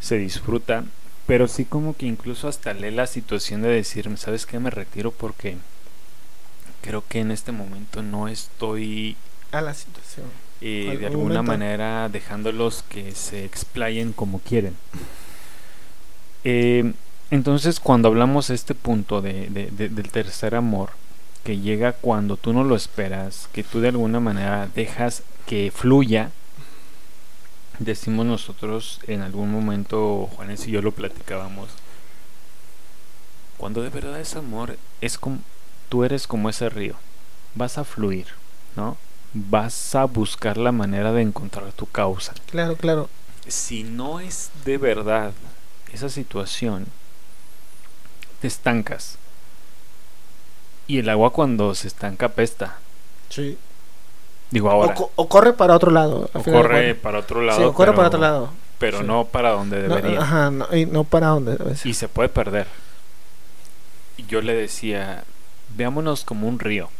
se 0.00 0.16
disfruta, 0.16 0.84
pero 1.26 1.48
sí 1.48 1.66
como 1.66 1.94
que 1.94 2.06
incluso 2.06 2.48
hasta 2.48 2.72
lee 2.72 2.90
la 2.90 3.06
situación 3.06 3.60
de 3.60 3.68
decirme, 3.68 4.16
¿sabes 4.16 4.46
qué? 4.46 4.58
Me 4.58 4.70
retiro 4.70 5.10
porque 5.10 5.56
creo 6.80 7.04
que 7.06 7.20
en 7.20 7.30
este 7.30 7.52
momento 7.52 8.02
no 8.02 8.28
estoy 8.28 9.16
a 9.52 9.60
la 9.60 9.74
situación. 9.74 10.26
Eh, 10.62 10.96
de 10.98 11.06
alguna 11.08 11.42
manera 11.42 12.08
dejándolos 12.08 12.82
que 12.88 13.14
se 13.14 13.44
explayen 13.44 14.14
como 14.14 14.38
quieren. 14.38 14.74
Eh, 16.44 16.94
entonces, 17.30 17.80
cuando 17.80 18.08
hablamos 18.08 18.48
de 18.48 18.54
este 18.54 18.74
punto 18.74 19.20
de, 19.20 19.48
del 19.48 20.10
tercer 20.10 20.54
amor, 20.54 20.90
que 21.44 21.58
llega 21.58 21.92
cuando 21.92 22.36
tú 22.36 22.52
no 22.52 22.64
lo 22.64 22.76
esperas, 22.76 23.48
que 23.52 23.64
tú 23.64 23.80
de 23.80 23.88
alguna 23.88 24.20
manera 24.20 24.68
dejas 24.74 25.22
que 25.46 25.72
fluya, 25.74 26.30
decimos 27.78 28.26
nosotros 28.26 29.00
en 29.06 29.22
algún 29.22 29.50
momento, 29.50 30.28
Juanes 30.34 30.66
y 30.66 30.70
yo 30.70 30.82
lo 30.82 30.92
platicábamos, 30.92 31.68
cuando 33.56 33.82
de 33.82 33.90
verdad 33.90 34.20
es 34.20 34.36
amor, 34.36 34.78
es 35.00 35.18
como, 35.18 35.38
tú 35.88 36.04
eres 36.04 36.26
como 36.26 36.48
ese 36.48 36.68
río, 36.68 36.94
vas 37.54 37.78
a 37.78 37.84
fluir, 37.84 38.26
¿no? 38.76 38.96
Vas 39.34 39.94
a 39.94 40.04
buscar 40.04 40.56
la 40.56 40.72
manera 40.72 41.12
de 41.12 41.22
encontrar 41.22 41.72
tu 41.72 41.86
causa. 41.86 42.34
Claro, 42.50 42.76
claro. 42.76 43.08
Si 43.48 43.82
no 43.82 44.20
es 44.20 44.50
de 44.64 44.78
verdad 44.78 45.32
esa 45.92 46.08
situación, 46.08 46.86
te 48.40 48.46
estancas. 48.46 49.18
Y 50.86 50.98
el 50.98 51.08
agua 51.08 51.32
cuando 51.32 51.74
se 51.74 51.88
estanca 51.88 52.28
pesta. 52.28 52.78
Sí. 53.28 53.58
Digo 54.50 54.70
ahora. 54.70 54.94
O, 55.16 55.28
corre 55.28 55.52
para 55.52 55.74
otro 55.74 55.90
lado. 55.90 56.30
O 56.32 56.42
corre 56.42 56.94
para 56.94 57.18
otro 57.18 57.42
lado. 57.42 57.58
Sí, 57.58 57.64
o 57.64 57.72
corre 57.72 57.92
para 57.92 58.08
otro 58.08 58.20
lado. 58.20 58.50
Pero 58.78 59.02
no 59.02 59.24
para 59.24 59.50
donde 59.50 59.82
debería. 59.82 60.20
ajá, 60.20 60.50
no, 60.50 60.66
y 60.74 60.86
no 60.86 61.04
para 61.04 61.28
donde 61.28 61.56
debe 61.56 61.74
Y 61.84 61.94
se 61.94 62.08
puede 62.08 62.28
perder. 62.28 62.66
Y 64.18 64.26
yo 64.26 64.42
le 64.42 64.54
decía, 64.54 65.24
veámonos 65.76 66.24
como 66.24 66.46
un 66.46 66.58
río. 66.58 66.90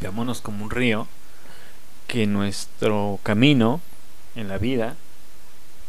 Veámonos 0.00 0.40
como 0.40 0.64
un 0.64 0.70
río 0.70 1.08
que 2.06 2.26
nuestro 2.26 3.18
camino 3.22 3.80
en 4.34 4.48
la 4.48 4.58
vida 4.58 4.96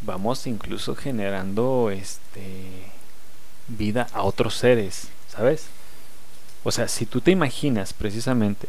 vamos 0.01 0.47
incluso 0.47 0.95
generando 0.95 1.91
este 1.91 2.88
vida 3.69 4.07
a 4.13 4.23
otros 4.23 4.55
seres, 4.55 5.09
¿sabes? 5.27 5.67
O 6.63 6.71
sea, 6.71 6.87
si 6.87 7.05
tú 7.05 7.21
te 7.21 7.31
imaginas 7.31 7.93
precisamente 7.93 8.67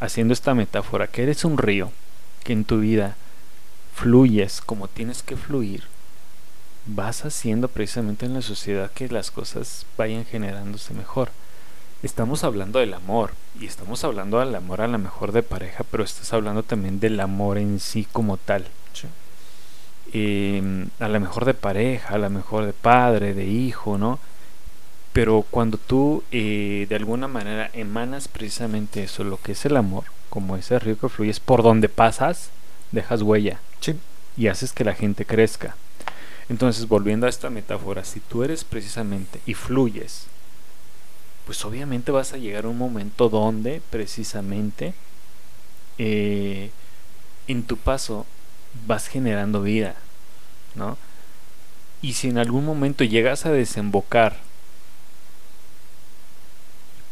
haciendo 0.00 0.32
esta 0.32 0.54
metáfora 0.54 1.08
que 1.08 1.22
eres 1.22 1.44
un 1.44 1.58
río, 1.58 1.92
que 2.44 2.52
en 2.52 2.64
tu 2.64 2.78
vida 2.80 3.16
fluyes 3.94 4.60
como 4.60 4.88
tienes 4.88 5.22
que 5.22 5.36
fluir, 5.36 5.84
vas 6.86 7.24
haciendo 7.24 7.68
precisamente 7.68 8.26
en 8.26 8.34
la 8.34 8.42
sociedad 8.42 8.90
que 8.90 9.08
las 9.08 9.30
cosas 9.30 9.84
vayan 9.96 10.24
generándose 10.24 10.94
mejor. 10.94 11.30
Estamos 12.02 12.44
hablando 12.44 12.78
del 12.78 12.94
amor 12.94 13.32
y 13.60 13.66
estamos 13.66 14.04
hablando 14.04 14.38
del 14.38 14.54
amor 14.54 14.80
a 14.80 14.88
la 14.88 14.98
mejor 14.98 15.32
de 15.32 15.42
pareja, 15.42 15.84
pero 15.90 16.04
estás 16.04 16.32
hablando 16.32 16.62
también 16.62 17.00
del 17.00 17.18
amor 17.20 17.58
en 17.58 17.80
sí 17.80 18.06
como 18.10 18.36
tal. 18.36 18.66
Em, 20.12 20.88
a 21.00 21.08
la 21.08 21.18
mejor 21.18 21.44
de 21.44 21.54
pareja, 21.54 22.14
a 22.14 22.18
la 22.18 22.30
mejor 22.30 22.64
de 22.64 22.72
padre, 22.72 23.34
de 23.34 23.44
hijo, 23.44 23.98
¿no? 23.98 24.18
Pero 25.12 25.44
cuando 25.50 25.76
tú 25.78 26.22
eh, 26.30 26.86
de 26.88 26.96
alguna 26.96 27.28
manera 27.28 27.70
emanas 27.74 28.28
precisamente 28.28 29.02
eso, 29.02 29.24
lo 29.24 29.38
que 29.40 29.52
es 29.52 29.64
el 29.66 29.76
amor, 29.76 30.04
como 30.30 30.56
ese 30.56 30.78
río 30.78 30.98
que 30.98 31.08
fluyes, 31.08 31.40
por 31.40 31.62
donde 31.62 31.88
pasas, 31.88 32.50
dejas 32.92 33.22
huella 33.22 33.60
y 34.36 34.46
haces 34.46 34.72
que 34.72 34.84
la 34.84 34.94
gente 34.94 35.24
crezca. 35.24 35.76
Entonces, 36.48 36.88
volviendo 36.88 37.26
a 37.26 37.30
esta 37.30 37.50
metáfora, 37.50 38.04
si 38.04 38.20
tú 38.20 38.42
eres 38.44 38.64
precisamente 38.64 39.40
y 39.44 39.54
fluyes, 39.54 40.26
pues 41.44 41.64
obviamente 41.64 42.12
vas 42.12 42.32
a 42.32 42.38
llegar 42.38 42.64
a 42.64 42.68
un 42.68 42.78
momento 42.78 43.28
donde 43.28 43.82
precisamente 43.90 44.94
eh, 45.98 46.70
en 47.46 47.62
tu 47.64 47.76
paso 47.76 48.26
vas 48.86 49.08
generando 49.08 49.62
vida, 49.62 49.94
¿no? 50.74 50.96
Y 52.00 52.14
si 52.14 52.28
en 52.28 52.38
algún 52.38 52.64
momento 52.64 53.04
llegas 53.04 53.46
a 53.46 53.50
desembocar, 53.50 54.36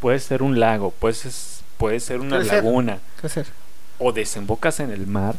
puede 0.01 0.21
ser 0.21 0.43
un 0.43 0.61
lago, 0.61 0.91
puede 0.93 1.15
ser, 1.15 1.33
puede 1.77 2.01
ser 2.01 2.21
una 2.21 2.39
laguna, 2.39 3.01
o 3.99 4.13
desembocas 4.13 4.81
en 4.81 4.91
el 4.91 5.07
mar, 5.07 5.37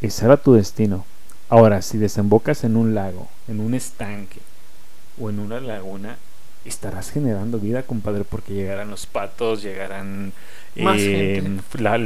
ese 0.00 0.24
era 0.24 0.36
tu 0.36 0.54
destino. 0.54 1.04
Ahora, 1.48 1.82
si 1.82 1.98
desembocas 1.98 2.64
en 2.64 2.76
un 2.76 2.94
lago, 2.94 3.28
en 3.46 3.60
un 3.60 3.74
estanque 3.74 4.40
o 5.20 5.28
en 5.30 5.38
una 5.38 5.60
laguna, 5.60 6.16
estarás 6.64 7.10
generando 7.10 7.58
vida, 7.58 7.82
compadre, 7.82 8.24
porque 8.24 8.54
llegarán 8.54 8.90
los 8.90 9.06
patos, 9.06 9.62
llegarán 9.62 10.32
eh, 10.76 11.60
la, 11.78 11.98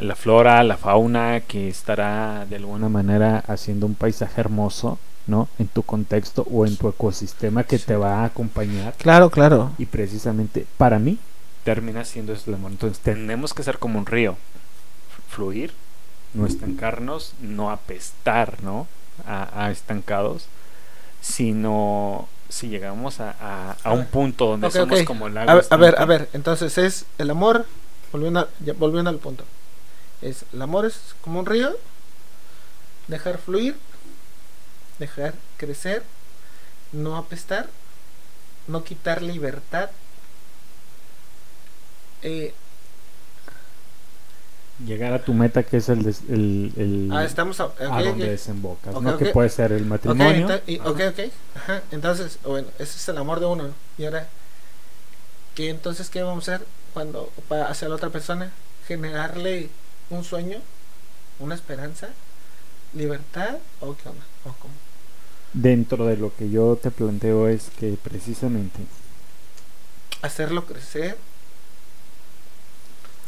la, 0.00 0.16
flora, 0.16 0.62
la 0.62 0.76
fauna, 0.76 1.40
que 1.40 1.68
estará 1.68 2.46
de 2.48 2.56
alguna 2.56 2.88
manera 2.88 3.42
haciendo 3.46 3.86
un 3.86 3.94
paisaje 3.94 4.40
hermoso, 4.40 4.98
¿no? 5.26 5.48
En 5.58 5.68
tu 5.68 5.82
contexto 5.82 6.46
o 6.50 6.66
en 6.66 6.76
tu 6.76 6.88
ecosistema 6.88 7.64
que 7.64 7.78
te 7.78 7.96
va 7.96 8.20
a 8.20 8.24
acompañar. 8.24 8.94
Claro, 8.98 9.30
claro. 9.30 9.72
Y 9.78 9.86
precisamente 9.86 10.66
para 10.76 10.98
mí, 10.98 11.18
termina 11.64 12.04
siendo 12.04 12.32
eso. 12.32 12.52
Entonces 12.52 12.98
tenemos 12.98 13.54
que 13.54 13.62
ser 13.62 13.78
como 13.78 13.98
un 13.98 14.06
río, 14.06 14.36
fluir, 15.28 15.72
no 16.34 16.46
estancarnos, 16.46 17.34
no 17.40 17.70
apestar, 17.70 18.62
¿no? 18.62 18.86
A, 19.26 19.66
a 19.66 19.70
estancados, 19.70 20.46
sino 21.20 22.28
si 22.52 22.68
llegamos 22.68 23.18
a, 23.20 23.34
a, 23.40 23.76
a 23.82 23.92
un 23.92 24.06
punto 24.06 24.46
donde 24.46 24.66
somos 24.70 24.98
como 25.06 25.26
el 25.26 25.38
A 25.38 25.54
ver, 25.54 25.66
a 25.70 25.76
ver, 25.76 25.94
a 25.98 26.04
ver, 26.04 26.28
entonces 26.34 26.76
es 26.78 27.06
el 27.18 27.30
amor, 27.30 27.66
volviendo, 28.12 28.40
a- 28.40 28.48
ya, 28.64 28.74
volviendo 28.74 29.10
al 29.10 29.18
punto. 29.18 29.44
Es 30.20 30.44
el 30.52 30.60
amor 30.62 30.84
es 30.84 31.14
como 31.22 31.40
un 31.40 31.46
río, 31.46 31.72
dejar 33.08 33.38
fluir, 33.38 33.76
dejar 34.98 35.34
crecer, 35.56 36.02
no 36.92 37.16
apestar, 37.16 37.68
no 38.68 38.84
quitar 38.84 39.22
libertad. 39.22 39.90
Eh, 42.22 42.54
Llegar 44.86 45.12
a 45.12 45.22
tu 45.24 45.32
meta 45.34 45.62
que 45.62 45.76
es 45.76 45.88
el, 45.88 46.02
des- 46.02 46.22
el, 46.28 46.72
el- 46.76 47.10
ah, 47.12 47.24
estamos 47.24 47.60
a, 47.60 47.64
donde 48.10 48.30
desembocas, 48.30 48.92
¿no? 48.94 49.16
Que 49.18 49.26
puede 49.26 49.48
ser 49.48 49.70
el 49.72 49.84
matrimonio. 49.86 50.48
enta- 50.48 50.62
y- 50.66 50.78
Ajá. 51.54 51.82
entonces, 51.92 52.38
bueno, 52.44 52.68
ese 52.78 52.96
es 52.96 53.08
el 53.08 53.18
amor 53.18 53.38
de 53.40 53.46
uno. 53.46 53.68
Y 53.98 54.04
ahora, 54.06 54.28
¿qué 55.54 55.68
entonces 55.70 56.10
qué 56.10 56.22
vamos 56.22 56.48
a 56.48 56.56
hacer 56.56 56.66
cuando 56.94 57.30
para 57.48 57.66
hacia 57.68 57.88
la 57.88 57.94
otra 57.96 58.10
persona? 58.10 58.50
Generarle 58.88 59.68
un 60.10 60.24
sueño, 60.24 60.58
una 61.38 61.54
esperanza, 61.54 62.08
libertad 62.94 63.58
o 63.80 63.94
qué 63.96 64.08
onda? 64.08 64.24
¿O 64.44 64.52
cómo? 64.58 64.74
Dentro 65.52 66.06
de 66.06 66.16
lo 66.16 66.34
que 66.34 66.50
yo 66.50 66.76
te 66.82 66.90
planteo 66.90 67.46
es 67.46 67.70
que 67.78 67.96
precisamente 68.02 68.80
Hacerlo 70.22 70.64
crecer. 70.66 71.18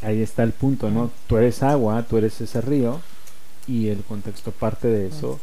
Ahí 0.04 0.22
está 0.22 0.42
el 0.42 0.52
punto, 0.52 0.90
¿no? 0.90 1.10
Tú 1.26 1.36
eres 1.36 1.62
agua, 1.62 2.02
tú 2.02 2.16
eres 2.16 2.40
ese 2.40 2.60
río 2.60 3.00
y 3.66 3.88
el 3.88 4.04
contexto 4.04 4.52
parte 4.52 4.88
de 4.88 5.08
eso. 5.08 5.40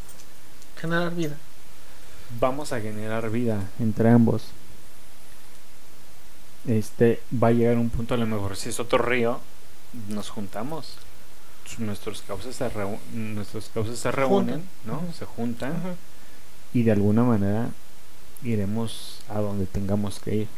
Generar 0.80 1.14
vida. 1.14 1.36
Vamos 2.40 2.72
a 2.72 2.80
generar 2.80 3.30
vida 3.30 3.68
entre 3.78 4.10
ambos. 4.10 4.44
Este 6.66 7.20
va 7.42 7.48
a 7.48 7.52
llegar 7.52 7.76
un 7.76 7.90
punto 7.90 8.14
a 8.14 8.16
lo 8.16 8.26
mejor 8.26 8.56
si 8.56 8.68
es 8.68 8.78
otro 8.78 8.98
río, 8.98 9.40
nos 10.08 10.30
juntamos. 10.30 10.96
Nuestros 11.78 12.22
cauces 12.22 12.56
se, 12.56 12.70
nuestros 13.14 13.70
cauces 13.72 13.98
se 13.98 14.10
reúnen, 14.12 14.62
¿no? 14.84 15.02
Se 15.18 15.24
juntan 15.24 15.74
y 16.74 16.82
de 16.82 16.92
alguna 16.92 17.22
manera 17.22 17.70
iremos 18.42 19.20
a 19.28 19.40
donde 19.40 19.66
tengamos 19.66 20.18
que 20.18 20.34
ir. 20.34 20.48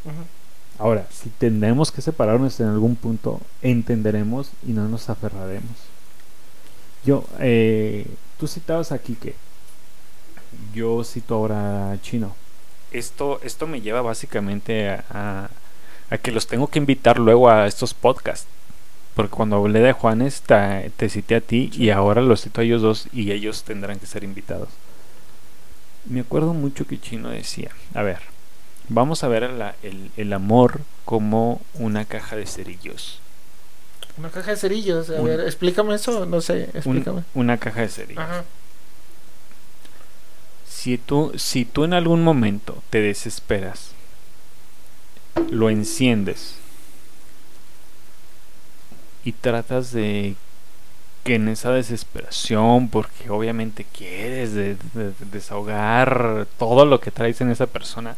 Ahora, 0.79 1.07
si 1.11 1.29
tendremos 1.31 1.93
que 1.93 2.03
separarnos 2.03 2.59
en 2.61 2.66
algún 2.66 2.97
punto, 2.97 3.41
entenderemos 3.62 4.51
y 4.66 4.72
no 4.72 4.89
nos 4.89 5.09
aferraremos. 5.09 5.70
Yo, 7.05 7.25
eh, 7.39 8.07
tú 8.39 8.47
citabas 8.49 8.91
aquí 8.93 9.14
que 9.14 9.35
yo 10.75 11.03
cito 11.05 11.35
ahora 11.35 11.93
a 11.93 12.01
Chino. 12.01 12.35
Esto, 12.93 13.41
esto 13.43 13.66
me 13.66 13.81
lleva 13.81 14.03
básicamente 14.03 14.89
a, 14.91 15.05
a- 15.11 15.51
a 16.11 16.18
que 16.18 16.33
los 16.33 16.47
tengo 16.47 16.68
que 16.68 16.79
invitar 16.79 17.18
luego 17.18 17.49
a 17.51 17.66
estos 17.66 17.95
podcasts. 17.95 18.47
Porque 19.14 19.31
cuando 19.37 19.57
hablé 19.57 19.81
de 19.81 19.93
Juanes, 19.93 20.43
te, 20.43 20.91
te 20.97 21.09
cité 21.09 21.37
a 21.37 21.41
ti 21.41 21.70
y 21.72 21.91
ahora 21.91 22.20
los 22.20 22.43
cito 22.43 22.61
a 22.61 22.64
ellos 22.64 22.83
dos 22.83 23.09
y 23.12 23.31
ellos 23.33 23.62
tendrán 23.62 23.99
que 24.01 24.07
ser 24.07 24.25
invitados. 24.25 24.68
Me 26.07 26.20
acuerdo 26.20 26.53
mucho 26.53 26.87
que 26.87 27.01
Chino 27.01 27.31
decía, 27.31 27.70
a 27.95 28.03
ver, 28.03 28.18
vamos 28.89 29.24
a 29.24 29.28
ver 29.28 29.49
la- 29.51 29.74
el, 29.82 30.11
el 30.16 30.32
amor 30.32 30.80
como 31.05 31.61
una 31.74 32.05
caja 32.05 32.37
de 32.37 32.47
cerillos. 32.47 33.18
Una 34.16 34.30
caja 34.30 34.53
de 34.53 34.57
cerillos. 34.57 35.11
A 35.11 35.14
Un- 35.14 35.26
ver, 35.26 35.41
explícame 35.41 35.95
eso. 35.95 36.24
No 36.26 36.41
sé, 36.41 36.68
Un- 36.72 36.76
explícame. 36.76 37.24
una 37.35 37.59
caja 37.59 37.80
de 37.80 37.89
cerillos. 37.89 38.22
Ajá. 38.22 38.45
Si 40.68 40.99
tú, 40.99 41.32
si 41.37 41.64
tú 41.64 41.85
en 41.85 41.95
algún 41.95 42.22
momento 42.22 42.82
te 42.91 43.01
desesperas, 43.01 43.91
lo 45.51 45.70
enciendes 45.70 46.57
y 49.24 49.32
tratas 49.32 49.93
de 49.93 50.37
que 51.24 51.37
en 51.37 51.49
esa 51.49 51.70
desesperación, 51.72 52.89
porque 52.91 53.30
obviamente 53.30 53.87
quieres 53.97 54.53
de- 54.53 54.76
de- 54.93 55.05
de 55.09 55.14
desahogar 55.32 56.47
todo 56.59 56.85
lo 56.85 57.01
que 57.01 57.11
traes 57.11 57.41
en 57.41 57.51
esa 57.51 57.66
persona. 57.66 58.16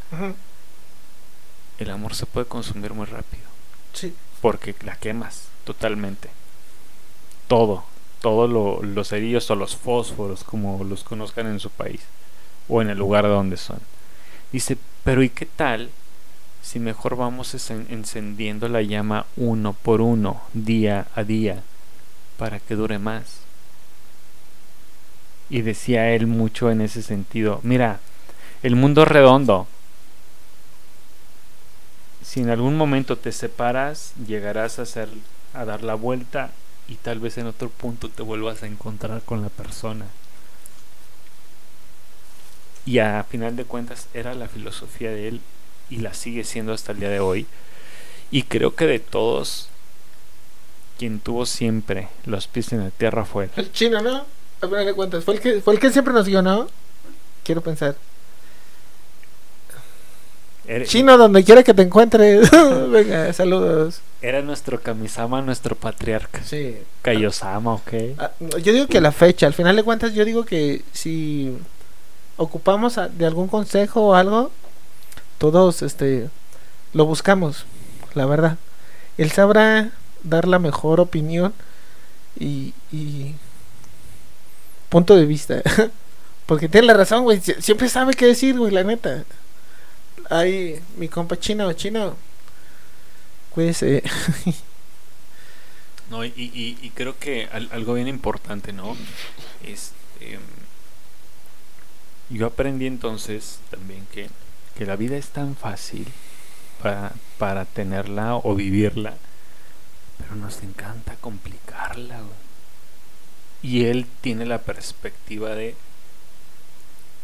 El 1.79 1.91
amor 1.91 2.15
se 2.15 2.27
puede 2.27 2.47
consumir 2.47 2.93
muy 2.95 3.07
rápido. 3.07 3.45
Sí. 3.93 4.15
porque 4.43 4.75
la 4.85 4.97
quemas 4.97 5.49
totalmente. 5.65 6.29
Todo, 7.49 7.85
todos 8.21 8.51
lo- 8.51 8.83
los 8.83 9.09
cerillos 9.09 9.51
o 9.51 9.57
los 9.57 9.75
fósforos, 9.77 10.45
como 10.45 10.85
los 10.85 11.03
conozcan 11.05 11.47
en 11.47 11.59
su 11.61 11.71
país 11.71 12.03
o 12.69 12.83
en 12.83 12.91
el 12.91 12.99
lugar 12.99 13.25
de 13.25 13.31
donde 13.31 13.57
son. 13.57 13.79
Dice, 14.53 14.77
pero 15.05 15.23
¿y 15.23 15.31
qué 15.31 15.47
tal 15.47 15.91
si 16.63 16.79
mejor 16.79 17.17
vamos 17.17 17.55
encen- 17.55 17.87
encendiendo 17.89 18.69
la 18.69 18.83
llama 18.83 19.25
uno 19.37 19.73
por 19.73 20.01
uno, 20.03 20.43
día 20.53 21.07
a 21.15 21.23
día, 21.25 21.63
para 22.37 22.61
que 22.61 22.75
dure 22.75 22.99
más? 22.99 23.39
Y 25.49 25.63
decía 25.63 26.11
él 26.11 26.27
mucho 26.27 26.71
en 26.71 26.81
ese 26.81 27.03
sentido, 27.03 27.61
mira, 27.63 28.01
el 28.63 28.75
mundo 28.77 29.03
es 29.03 29.09
redondo, 29.09 29.69
si 32.27 32.41
en 32.41 32.51
algún 32.51 32.77
momento 32.77 33.17
te 33.17 33.31
separas, 33.31 34.13
llegarás 34.27 34.81
a 34.81 34.83
hacer 34.83 35.09
a 35.55 35.65
dar 35.65 35.85
la 35.85 35.95
vuelta 35.95 36.51
y 36.89 36.97
tal 36.97 37.21
vez 37.21 37.39
en 37.39 37.47
otro 37.47 37.71
punto 37.71 38.09
te 38.09 38.23
vuelvas 38.23 38.65
a 38.65 38.67
encontrar 38.67 39.23
con 39.23 39.43
la 39.43 39.49
persona. 39.49 40.07
Y 42.85 42.99
a 42.99 43.25
final 43.25 43.55
de 43.55 43.65
cuentas 43.65 44.09
era 44.13 44.35
la 44.35 44.49
filosofía 44.49 45.11
de 45.11 45.29
él 45.29 45.41
y 45.89 45.99
la 45.99 46.15
sigue 46.15 46.43
siendo 46.43 46.73
hasta 46.73 46.93
el 46.93 46.99
día 46.99 47.11
de 47.11 47.21
hoy. 47.21 47.47
Y 48.33 48.43
creo 48.43 48.75
que 48.75 48.87
de 48.87 48.99
todos, 48.99 49.69
quien 50.99 51.21
tuvo 51.21 51.47
siempre 51.47 52.09
los 52.25 52.49
pies 52.49 52.73
en 52.73 52.81
la 52.81 52.91
tierra 52.91 53.25
fue. 53.25 53.51
El 53.57 53.71
chino, 53.71 54.03
¿no? 54.03 54.27
A 54.61 54.67
final 54.67 54.85
de 54.85 54.95
cuentas. 54.95 55.25
Fue 55.25 55.35
el 55.35 55.41
que, 55.41 55.61
fue 55.61 55.75
el 55.75 55.81
que 55.81 55.93
siempre 55.93 56.13
nos 56.13 56.27
guionó. 56.27 56.67
Quiero 57.45 57.61
pensar. 57.61 57.97
Era, 60.69 60.85
Chino, 60.85 61.17
donde 61.17 61.45
quiera 61.45 61.63
que 61.63 61.75
te 61.75 61.83
encuentres. 61.83 62.51
Venga, 62.91 63.33
saludos. 63.33 64.01
era 64.21 64.43
nuestro 64.43 64.81
Kamisama, 64.81 65.41
nuestro 65.43 65.77
patriarca. 65.77 66.43
Sí. 66.45 66.77
Kaiosama, 67.03 67.75
ok. 67.75 67.93
Ah, 68.19 68.33
Yo 68.63 68.73
digo 68.73 68.87
que 68.89 69.01
la 69.01 69.13
fecha, 69.13 69.47
al 69.47 69.55
final 69.55 69.77
de 69.77 69.85
cuentas, 69.85 70.13
yo 70.15 70.25
digo 70.25 70.45
que 70.45 70.83
si 70.93 71.57
ocupamos 72.37 72.99
de 73.17 73.27
algún 73.27 73.47
consejo 73.49 74.09
o 74.09 74.15
algo, 74.15 74.51
todos 75.39 75.83
este 75.83 76.29
lo 76.93 77.05
buscamos, 77.07 77.65
la 78.15 78.27
verdad. 78.27 78.57
Él 79.19 79.31
sabrá 79.31 79.91
dar 80.25 80.49
la 80.49 80.59
mejor 80.59 80.99
opinión 81.01 81.53
y, 82.39 82.75
y 82.93 83.35
punto 84.89 85.15
de 85.17 85.27
vista. 85.27 85.63
Porque 86.47 86.69
tiene 86.69 86.87
la 86.89 86.95
razón, 86.95 87.25
güey. 87.25 87.41
sie- 87.41 87.61
Siempre 87.61 87.89
sabe 87.89 88.15
qué 88.15 88.27
decir, 88.27 88.57
güey, 88.59 88.73
la 88.73 88.85
neta. 88.85 89.25
Ahí, 90.31 90.81
mi 90.97 91.09
compa 91.09 91.37
chino, 91.39 91.73
chino. 91.73 92.17
Cuídese. 93.51 94.03
No, 96.11 96.25
y, 96.25 96.33
y- 96.37 96.79
y 96.81 96.91
creo 96.91 97.19
que 97.19 97.49
al- 97.53 97.69
algo 97.73 97.95
bien 97.95 98.09
importante, 98.09 98.73
¿no? 98.73 98.97
Es, 99.65 99.93
em, 100.21 100.41
yo 102.31 102.47
aprendí 102.47 102.87
entonces 102.87 103.59
también 103.71 104.07
que, 104.13 104.29
que 104.77 104.87
la 104.87 104.97
vida 104.97 105.17
es 105.17 105.29
tan 105.29 105.57
fácil 105.57 106.07
para, 106.83 107.13
para 107.39 107.65
tenerla 107.65 108.37
o 108.37 108.55
vivirla, 108.55 109.15
pero 110.19 110.37
nos 110.37 110.63
encanta 110.63 111.17
complicarla. 111.17 112.21
Y 113.63 113.85
él 113.85 114.07
tiene 114.23 114.47
la 114.47 114.63
perspectiva 114.63 115.55
de 115.55 115.75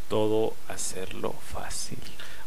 todo 0.09 0.55
hacerlo 0.69 1.35
fácil. 1.53 1.99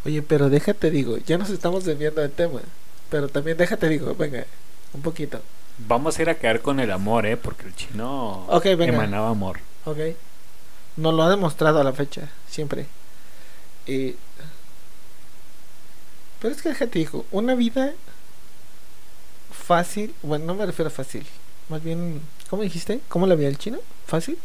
Oye, 0.05 0.21
pero 0.21 0.49
déjate 0.49 0.91
digo, 0.91 1.17
ya 1.17 1.37
nos 1.37 1.49
estamos 1.49 1.83
desviando 1.83 2.21
del 2.21 2.31
tema. 2.31 2.61
Pero 3.09 3.27
también 3.27 3.57
déjate 3.57 3.89
digo, 3.89 4.15
venga, 4.15 4.45
un 4.93 5.01
poquito. 5.01 5.41
Vamos 5.87 6.17
a 6.17 6.21
ir 6.21 6.29
a 6.29 6.35
quedar 6.35 6.61
con 6.61 6.79
el 6.79 6.91
amor, 6.91 7.25
¿eh? 7.25 7.37
Porque 7.37 7.65
el 7.67 7.75
chino 7.75 8.45
Ok, 8.47 8.63
venga. 8.65 8.85
emanaba 8.85 9.29
amor. 9.29 9.59
Ok. 9.85 9.97
Nos 10.97 11.13
lo 11.13 11.23
ha 11.23 11.29
demostrado 11.29 11.79
a 11.79 11.83
la 11.83 11.91
fecha, 11.93 12.29
siempre. 12.49 12.85
Y... 13.85 14.15
Pero 16.39 16.53
es 16.53 16.61
que 16.61 16.69
déjate 16.69 16.99
digo, 16.99 17.25
una 17.31 17.55
vida 17.55 17.93
fácil, 19.51 20.13
bueno, 20.21 20.45
no 20.45 20.55
me 20.55 20.65
refiero 20.65 20.87
a 20.89 20.91
fácil, 20.91 21.25
más 21.69 21.83
bien, 21.83 22.21
¿cómo 22.49 22.61
dijiste? 22.61 22.99
¿Cómo 23.09 23.25
la 23.25 23.35
veía 23.35 23.49
el 23.49 23.57
chino? 23.57 23.79
¿Fácil? 24.05 24.37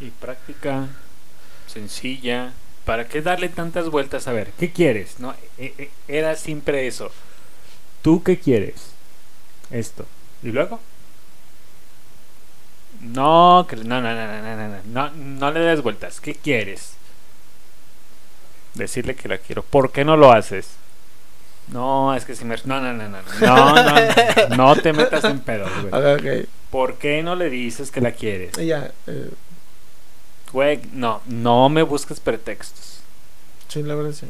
Y 0.00 0.10
práctica, 0.10 0.88
sencilla. 1.66 2.52
¿para 2.88 3.06
qué 3.06 3.20
darle 3.20 3.50
tantas 3.50 3.90
vueltas 3.90 4.28
a 4.28 4.32
ver? 4.32 4.50
¿Qué 4.58 4.72
quieres? 4.72 5.20
No, 5.20 5.34
era 6.08 6.34
siempre 6.36 6.86
eso. 6.86 7.10
¿Tú 8.00 8.22
qué 8.22 8.38
quieres? 8.38 8.92
Esto. 9.70 10.06
¿Y 10.42 10.52
luego? 10.52 10.80
No, 13.02 13.66
no, 13.70 13.84
no, 13.84 14.00
no, 14.00 14.24
no, 14.24 14.68
no, 14.68 14.80
no, 14.86 15.10
no 15.10 15.50
le 15.50 15.60
des 15.60 15.82
vueltas. 15.82 16.18
¿Qué 16.22 16.34
quieres? 16.34 16.94
Decirle 18.72 19.14
que 19.14 19.28
la 19.28 19.36
quiero. 19.36 19.62
¿Por 19.62 19.92
qué 19.92 20.06
no 20.06 20.16
lo 20.16 20.32
haces? 20.32 20.70
No, 21.70 22.14
es 22.14 22.24
que 22.24 22.34
si 22.34 22.46
me... 22.46 22.56
No, 22.64 22.80
no, 22.80 22.94
no, 22.94 23.06
no, 23.06 23.18
no, 23.20 23.74
no, 23.74 23.84
no, 23.84 24.56
no 24.56 24.76
te 24.76 24.94
metas 24.94 25.24
en 25.24 25.40
pedo. 25.40 25.66
Güey. 25.90 26.14
Okay. 26.14 26.46
¿Por 26.70 26.96
qué 26.96 27.22
no 27.22 27.36
le 27.36 27.50
dices 27.50 27.90
que 27.90 28.00
la 28.00 28.12
quieres? 28.12 28.52
Ya. 28.56 28.90
Eh. 29.06 29.30
Güey, 30.52 30.80
no, 30.92 31.20
no 31.26 31.68
me 31.68 31.82
busques 31.82 32.20
pretextos. 32.20 33.00
sí, 33.68 33.82
la 33.82 33.94
verdad 33.94 34.12
sí. 34.12 34.26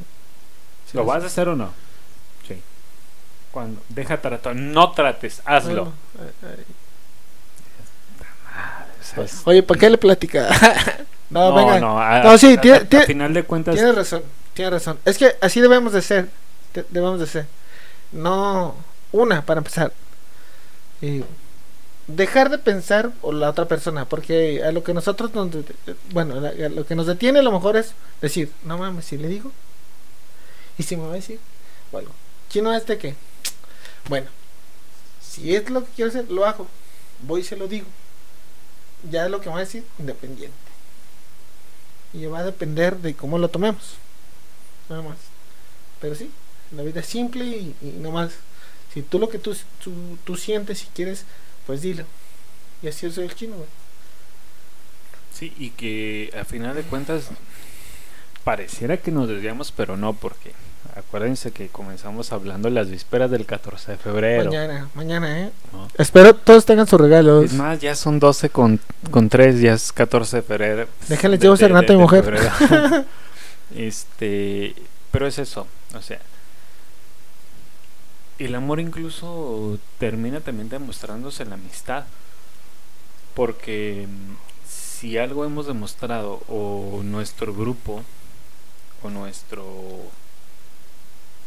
Sí, 0.91 0.97
¿Lo 0.97 1.03
sí. 1.03 1.09
vas 1.09 1.23
a 1.23 1.27
hacer 1.27 1.49
o 1.49 1.55
no? 1.57 1.71
Sí. 2.47 2.61
Cuando, 3.53 3.81
deja 3.89 4.21
tratar, 4.21 4.57
no 4.57 4.91
trates, 4.93 5.43
hazlo. 5.45 5.93
Bueno, 6.14 6.33
pues, 9.14 9.43
Oye, 9.45 9.62
¿para 9.62 9.81
qué 9.81 9.91
le 9.91 9.99
platica? 9.99 10.49
no, 11.31 11.51
no, 11.51 11.55
venga. 11.57 11.81
no, 11.81 12.01
a, 12.01 12.21
No, 12.23 12.39
sí, 12.39 12.55
a- 12.55 12.61
tiene- 12.61 12.79
a- 12.79 12.81
a 12.83 12.85
tiene- 12.85 13.07
final 13.07 13.35
de 13.35 13.43
cuentas, 13.45 13.75
Tienes 13.75 13.95
razón, 13.95 14.23
tienes 14.55 14.73
razón. 14.75 14.99
Es 15.05 15.19
que 15.19 15.35
así 15.41 15.61
debemos 15.61 15.93
de 15.93 16.03
ser. 16.03 16.29
de- 16.75 16.85
debemos 16.91 17.19
de 17.21 17.27
ser. 17.27 17.47
No, 18.12 18.75
una, 19.12 19.45
para 19.45 19.59
empezar. 19.59 19.93
eh, 21.01 21.23
dejar 22.09 22.51
de 22.51 22.59
pensar 22.59 23.11
por 23.11 23.35
la 23.35 23.51
otra 23.51 23.69
persona, 23.69 24.07
porque 24.07 24.65
a 24.65 24.73
lo 24.73 24.83
que 24.83 24.95
nosotros 24.95 25.33
nos... 25.35 25.49
Bueno, 26.11 26.41
lo 26.41 26.87
que 26.87 26.97
nos 26.97 27.07
detiene 27.07 27.39
a 27.39 27.43
lo 27.43 27.53
mejor 27.53 27.77
es 27.77 27.93
decir, 28.21 28.51
no 28.65 28.79
mames, 28.79 29.05
si 29.05 29.17
le 29.17 29.29
digo. 29.29 29.53
Y 30.79 30.83
si 30.83 30.97
me 30.97 31.05
va 31.05 31.13
a 31.13 31.17
decir, 31.17 31.39
o 31.93 31.99
algo. 31.99 32.13
Chino 32.49 32.75
este 32.75 32.99
que, 32.99 33.15
bueno, 34.09 34.29
si 35.21 35.55
es 35.55 35.69
lo 35.71 35.85
que 35.85 35.91
quiero 35.95 36.11
hacer, 36.11 36.31
lo 36.31 36.47
hago. 36.47 36.67
Voy 37.23 37.43
y 37.43 37.45
se 37.45 37.57
lo 37.57 37.69
digo. 37.69 37.87
Ya 39.11 39.27
es 39.27 39.31
lo 39.31 39.41
que 39.41 39.51
va 39.51 39.57
a 39.57 39.61
decir, 39.61 39.85
independiente. 39.99 40.57
Y 42.15 42.25
va 42.27 42.39
a 42.39 42.45
depender 42.45 42.97
de 42.97 43.15
cómo 43.15 43.39
lo 43.39 43.49
tomemos. 43.49 43.95
Nada 44.89 45.03
más. 45.03 45.19
Pero 46.01 46.15
sí, 46.15 46.31
la 46.73 46.83
vida 46.83 47.01
es 47.01 47.07
simple 47.07 47.45
y, 47.45 47.77
y 47.83 47.87
no 47.99 48.13
más. 48.13 48.33
Si 48.95 49.03
tú 49.03 49.19
lo 49.19 49.29
que 49.29 49.39
tú, 49.39 49.55
tú, 49.85 49.93
tú 50.25 50.37
sientes 50.37 50.85
y 50.85 50.87
quieres, 50.87 51.25
pues 51.69 51.83
dilo. 51.83 52.05
Y 52.83 52.89
así 52.89 53.05
es 53.07 53.19
el 53.19 53.35
chino, 53.35 53.57
güey. 53.57 53.69
sí, 55.35 55.53
y 55.59 55.71
que 55.71 56.33
a 56.41 56.45
final 56.45 56.75
de 56.75 56.83
cuentas 56.83 57.29
pareciera 58.43 58.97
que 58.97 59.11
nos 59.11 59.29
desviamos, 59.29 59.71
pero 59.71 59.99
no, 59.99 60.14
porque 60.14 60.53
acuérdense 60.97 61.51
que 61.51 61.69
comenzamos 61.69 62.33
hablando 62.33 62.71
las 62.71 62.89
vísperas 62.89 63.31
del 63.31 63.45
14 63.45 63.93
de 63.93 63.99
febrero. 63.99 64.45
Mañana, 64.47 64.89
mañana, 64.95 65.41
¿eh? 65.43 65.51
¿no? 65.75 65.89
Espero 65.99 66.35
todos 66.35 66.64
tengan 66.64 66.87
sus 66.87 66.99
regalos. 66.99 67.45
Es 67.45 67.53
más, 67.53 67.79
ya 67.81 67.95
son 67.95 68.19
12 68.19 68.49
con, 68.49 68.81
con 69.11 69.29
3, 69.29 69.61
ya 69.61 69.75
es 69.75 69.93
14 69.93 70.37
de 70.39 70.43
febrero. 70.43 70.87
Déjenles 71.09 71.39
De- 71.39 71.45
llevo 71.45 71.57
serenata 71.59 71.93
a 71.93 71.97
mi 71.97 72.01
mujer. 72.03 72.25
este, 73.77 74.75
pero 75.12 75.27
es 75.27 75.39
eso, 75.39 75.66
o 75.95 76.01
sea, 76.01 76.19
el 78.39 78.55
amor 78.55 78.80
incluso 78.80 79.78
termina 79.99 80.41
también 80.41 80.68
demostrándose 80.68 81.43
en 81.43 81.51
la 81.51 81.55
amistad. 81.57 82.05
Porque 83.34 84.07
mm, 84.09 84.34
si 84.68 85.18
algo 85.18 85.45
hemos 85.45 85.66
demostrado, 85.66 86.41
o 86.49 87.01
nuestro 87.05 87.55
grupo, 87.55 88.03
o 89.03 89.11
nuestro, 89.11 89.64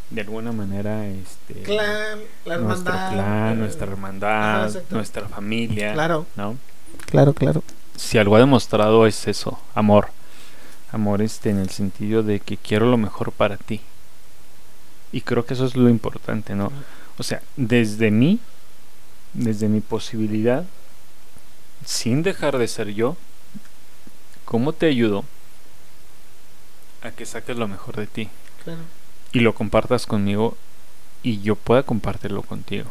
de 0.09 0.21
alguna 0.21 0.51
manera, 0.51 1.07
este, 1.07 1.63
Clan, 1.63 2.19
la 2.45 2.57
nuestro 2.57 2.93
hermandad. 2.93 3.13
clan, 3.13 3.53
eh, 3.53 3.55
nuestra 3.57 3.87
hermandad, 3.87 4.71
nuestra 4.89 5.27
familia, 5.27 5.93
Claro, 5.93 6.25
¿no? 6.35 6.57
claro, 7.07 7.33
claro. 7.33 7.63
si 7.97 8.17
algo 8.17 8.35
ha 8.35 8.39
demostrado 8.39 9.05
es 9.05 9.27
eso, 9.27 9.59
amor. 9.75 10.09
Amor 10.93 11.21
este 11.21 11.49
en 11.49 11.57
el 11.59 11.69
sentido 11.69 12.21
de 12.23 12.41
que 12.41 12.57
quiero 12.57 12.85
lo 12.85 12.97
mejor 12.97 13.31
para 13.31 13.55
ti. 13.57 13.79
Y 15.11 15.21
creo 15.21 15.45
que 15.45 15.53
eso 15.53 15.65
es 15.65 15.75
lo 15.75 15.89
importante, 15.89 16.55
¿no? 16.55 16.71
O 17.17 17.23
sea, 17.23 17.41
desde 17.57 18.11
mí, 18.11 18.39
desde 19.33 19.67
mi 19.67 19.81
posibilidad, 19.81 20.65
sin 21.85 22.23
dejar 22.23 22.57
de 22.57 22.67
ser 22.67 22.89
yo, 22.93 23.17
¿cómo 24.45 24.73
te 24.73 24.87
ayudo 24.87 25.25
a 27.01 27.11
que 27.11 27.25
saques 27.25 27.57
lo 27.57 27.67
mejor 27.67 27.95
de 27.97 28.07
ti? 28.07 28.29
claro. 28.63 28.81
y 29.33 29.39
lo 29.39 29.55
compartas 29.55 30.05
conmigo 30.05 30.55
y 31.23 31.41
yo 31.41 31.55
pueda 31.55 31.83
compartirlo 31.83 32.41
contigo. 32.41 32.89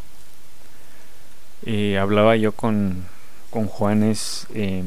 Eh, 1.64 1.98
hablaba 1.98 2.36
yo 2.36 2.52
con, 2.52 3.04
con 3.50 3.66
Juanes 3.66 4.46
eh, 4.54 4.82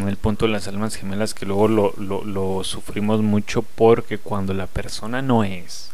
en 0.00 0.08
el 0.08 0.16
punto 0.16 0.46
de 0.46 0.52
las 0.52 0.66
almas 0.68 0.96
gemelas 0.96 1.34
que 1.34 1.46
luego 1.46 1.68
lo, 1.68 1.92
lo, 1.98 2.24
lo 2.24 2.64
sufrimos 2.64 3.20
mucho 3.20 3.62
porque 3.62 4.18
cuando 4.18 4.54
la 4.54 4.66
persona 4.66 5.20
no 5.20 5.44
es, 5.44 5.90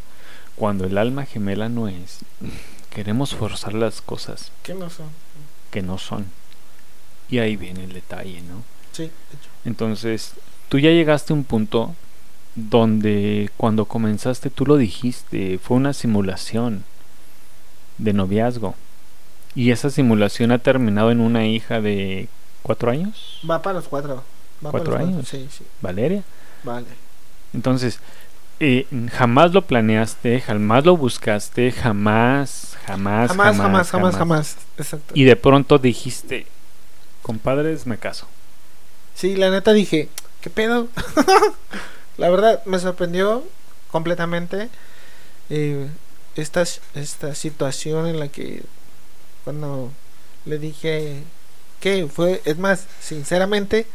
cuando 0.60 0.84
el 0.84 0.98
alma 0.98 1.24
gemela 1.24 1.70
no 1.70 1.88
es, 1.88 2.18
queremos 2.94 3.34
forzar 3.34 3.72
las 3.72 4.02
cosas 4.02 4.52
¿Qué 4.62 4.74
no 4.74 4.90
son? 4.90 5.06
que 5.70 5.80
no 5.80 5.96
son. 5.96 6.26
Y 7.30 7.38
ahí 7.38 7.56
viene 7.56 7.84
el 7.84 7.94
detalle, 7.94 8.42
¿no? 8.42 8.62
Sí, 8.92 9.04
de 9.04 9.08
hecho. 9.08 9.48
Entonces, 9.64 10.34
tú 10.68 10.78
ya 10.78 10.90
llegaste 10.90 11.32
a 11.32 11.36
un 11.36 11.44
punto 11.44 11.94
donde 12.56 13.50
cuando 13.56 13.86
comenzaste 13.86 14.50
tú 14.50 14.66
lo 14.66 14.76
dijiste, 14.76 15.58
fue 15.58 15.78
una 15.78 15.94
simulación 15.94 16.84
de 17.96 18.12
noviazgo. 18.12 18.74
Y 19.54 19.70
esa 19.70 19.88
simulación 19.88 20.52
ha 20.52 20.58
terminado 20.58 21.10
en 21.10 21.20
una 21.20 21.46
hija 21.46 21.80
de 21.80 22.28
cuatro 22.60 22.90
años, 22.90 23.40
Va 23.50 23.62
para 23.62 23.76
los 23.76 23.88
cuatro. 23.88 24.24
Va 24.62 24.72
¿Cuatro 24.72 24.92
para 24.92 25.04
los 25.06 25.14
años? 25.14 25.28
Sí, 25.28 25.48
sí. 25.50 25.64
Valeria. 25.80 26.22
Vale. 26.64 26.86
Entonces, 27.54 27.98
eh, 28.60 28.86
jamás 29.12 29.52
lo 29.52 29.62
planeaste, 29.62 30.38
jamás 30.40 30.84
lo 30.84 30.94
buscaste, 30.94 31.72
jamás, 31.72 32.76
jamás, 32.86 33.30
Jamás, 33.30 33.56
jamás, 33.56 33.90
jamás, 33.90 34.16
jamás. 34.16 34.56
Exacto. 34.76 35.14
Y 35.16 35.24
de 35.24 35.34
pronto 35.34 35.78
dijiste, 35.78 36.46
compadres, 37.22 37.86
me 37.86 37.96
caso. 37.96 38.26
Sí, 39.14 39.34
la 39.34 39.50
neta 39.50 39.72
dije, 39.72 40.10
¿qué 40.42 40.50
pedo? 40.50 40.88
la 42.18 42.28
verdad, 42.28 42.62
me 42.66 42.78
sorprendió 42.78 43.44
completamente 43.90 44.68
eh, 45.48 45.88
esta, 46.36 46.62
esta 46.94 47.34
situación 47.34 48.06
en 48.06 48.20
la 48.20 48.28
que 48.28 48.62
cuando 49.44 49.90
le 50.44 50.58
dije 50.58 51.22
que 51.80 52.06
fue, 52.08 52.42
es 52.44 52.58
más, 52.58 52.86
sinceramente, 53.00 53.86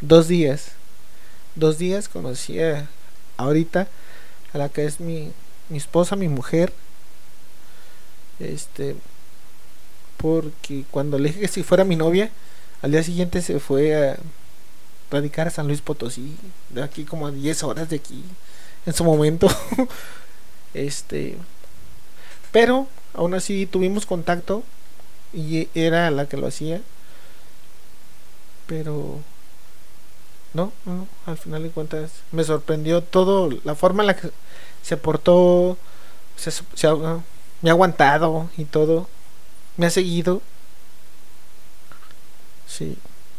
dos 0.00 0.28
días. 0.28 0.72
Dos 1.56 1.76
días 1.76 2.08
conocí 2.08 2.58
a, 2.60 2.88
ahorita 3.36 3.86
a 4.54 4.58
la 4.58 4.68
que 4.70 4.86
es 4.86 5.00
mi, 5.00 5.32
mi 5.68 5.76
esposa, 5.76 6.16
mi 6.16 6.28
mujer. 6.28 6.72
Este, 8.38 8.96
porque 10.16 10.84
cuando 10.90 11.18
le 11.18 11.28
dije 11.28 11.40
que 11.40 11.48
si 11.48 11.62
fuera 11.62 11.84
mi 11.84 11.96
novia, 11.96 12.30
al 12.80 12.92
día 12.92 13.02
siguiente 13.02 13.42
se 13.42 13.60
fue 13.60 13.94
a 13.94 14.16
radicar 15.10 15.48
a 15.48 15.50
San 15.50 15.66
Luis 15.66 15.80
Potosí, 15.80 16.36
de 16.70 16.82
aquí 16.82 17.04
como 17.04 17.26
a 17.26 17.30
10 17.30 17.62
horas 17.64 17.90
de 17.90 17.96
aquí, 17.96 18.24
en 18.86 18.94
su 18.94 19.04
momento. 19.04 19.48
este, 20.74 21.36
pero 22.52 22.88
aún 23.12 23.34
así 23.34 23.66
tuvimos 23.66 24.06
contacto 24.06 24.62
y 25.32 25.68
era 25.74 26.10
la 26.10 26.26
que 26.26 26.36
lo 26.36 26.46
hacía. 26.46 26.80
Pero 28.66 29.20
no, 30.54 30.72
no, 30.86 31.08
al 31.26 31.36
final 31.38 31.62
de 31.62 31.70
cuentas 31.70 32.12
me 32.32 32.44
sorprendió 32.44 33.02
todo 33.02 33.50
la 33.64 33.74
forma 33.74 34.02
en 34.02 34.08
la 34.08 34.16
que 34.16 34.30
se 34.82 34.96
portó, 34.96 35.76
se, 36.36 36.50
se 36.52 36.86
ha- 36.88 36.94
me 37.62 37.70
ha 37.70 37.72
aguantado 37.74 38.50
y 38.56 38.64
todo, 38.66 39.08
me 39.76 39.86
ha 39.86 39.90
seguido. 39.90 40.42
Sí, 42.66 42.96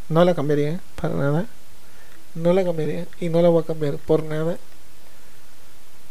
no 0.10 0.24
la 0.26 0.36
cambiaría 0.36 0.80
para 1.00 1.14
nada. 1.16 1.46
No 2.36 2.54
la 2.54 2.64
cambiaría 2.66 3.08
y 3.22 3.30
no 3.30 3.42
la 3.42 3.50
voy 3.50 3.64
a 3.64 3.68
cambiar 3.68 3.98
por 3.98 4.24
nada. 4.24 4.58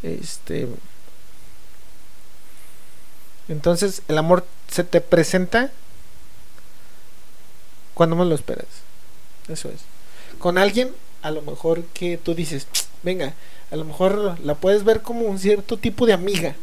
Este. 0.02 0.68
Entonces, 3.48 4.02
el 4.08 4.18
amor 4.18 4.46
se 4.70 4.84
te 4.84 5.00
presenta 5.00 5.70
cuando 7.94 8.16
más 8.16 8.26
lo 8.26 8.34
esperas. 8.34 8.66
Eso 9.48 9.68
es. 9.68 9.82
Con 10.44 10.58
alguien, 10.58 10.94
a 11.22 11.30
lo 11.30 11.40
mejor 11.40 11.84
que 11.94 12.18
tú 12.18 12.34
dices, 12.34 12.66
venga, 13.02 13.32
a 13.70 13.76
lo 13.76 13.86
mejor 13.86 14.38
la 14.40 14.54
puedes 14.54 14.84
ver 14.84 15.00
como 15.00 15.22
un 15.22 15.38
cierto 15.38 15.78
tipo 15.78 16.04
de 16.04 16.12
amiga. 16.12 16.54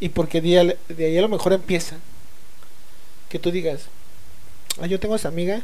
Y 0.00 0.10
porque 0.10 0.42
de 0.42 0.58
ahí, 0.58 0.76
de 0.90 1.06
ahí 1.06 1.16
a 1.16 1.22
lo 1.22 1.30
mejor 1.30 1.54
empieza. 1.54 1.96
Que 3.30 3.38
tú 3.38 3.50
digas, 3.50 3.84
ah, 4.82 4.86
yo 4.86 5.00
tengo 5.00 5.16
esa 5.16 5.28
amiga 5.28 5.62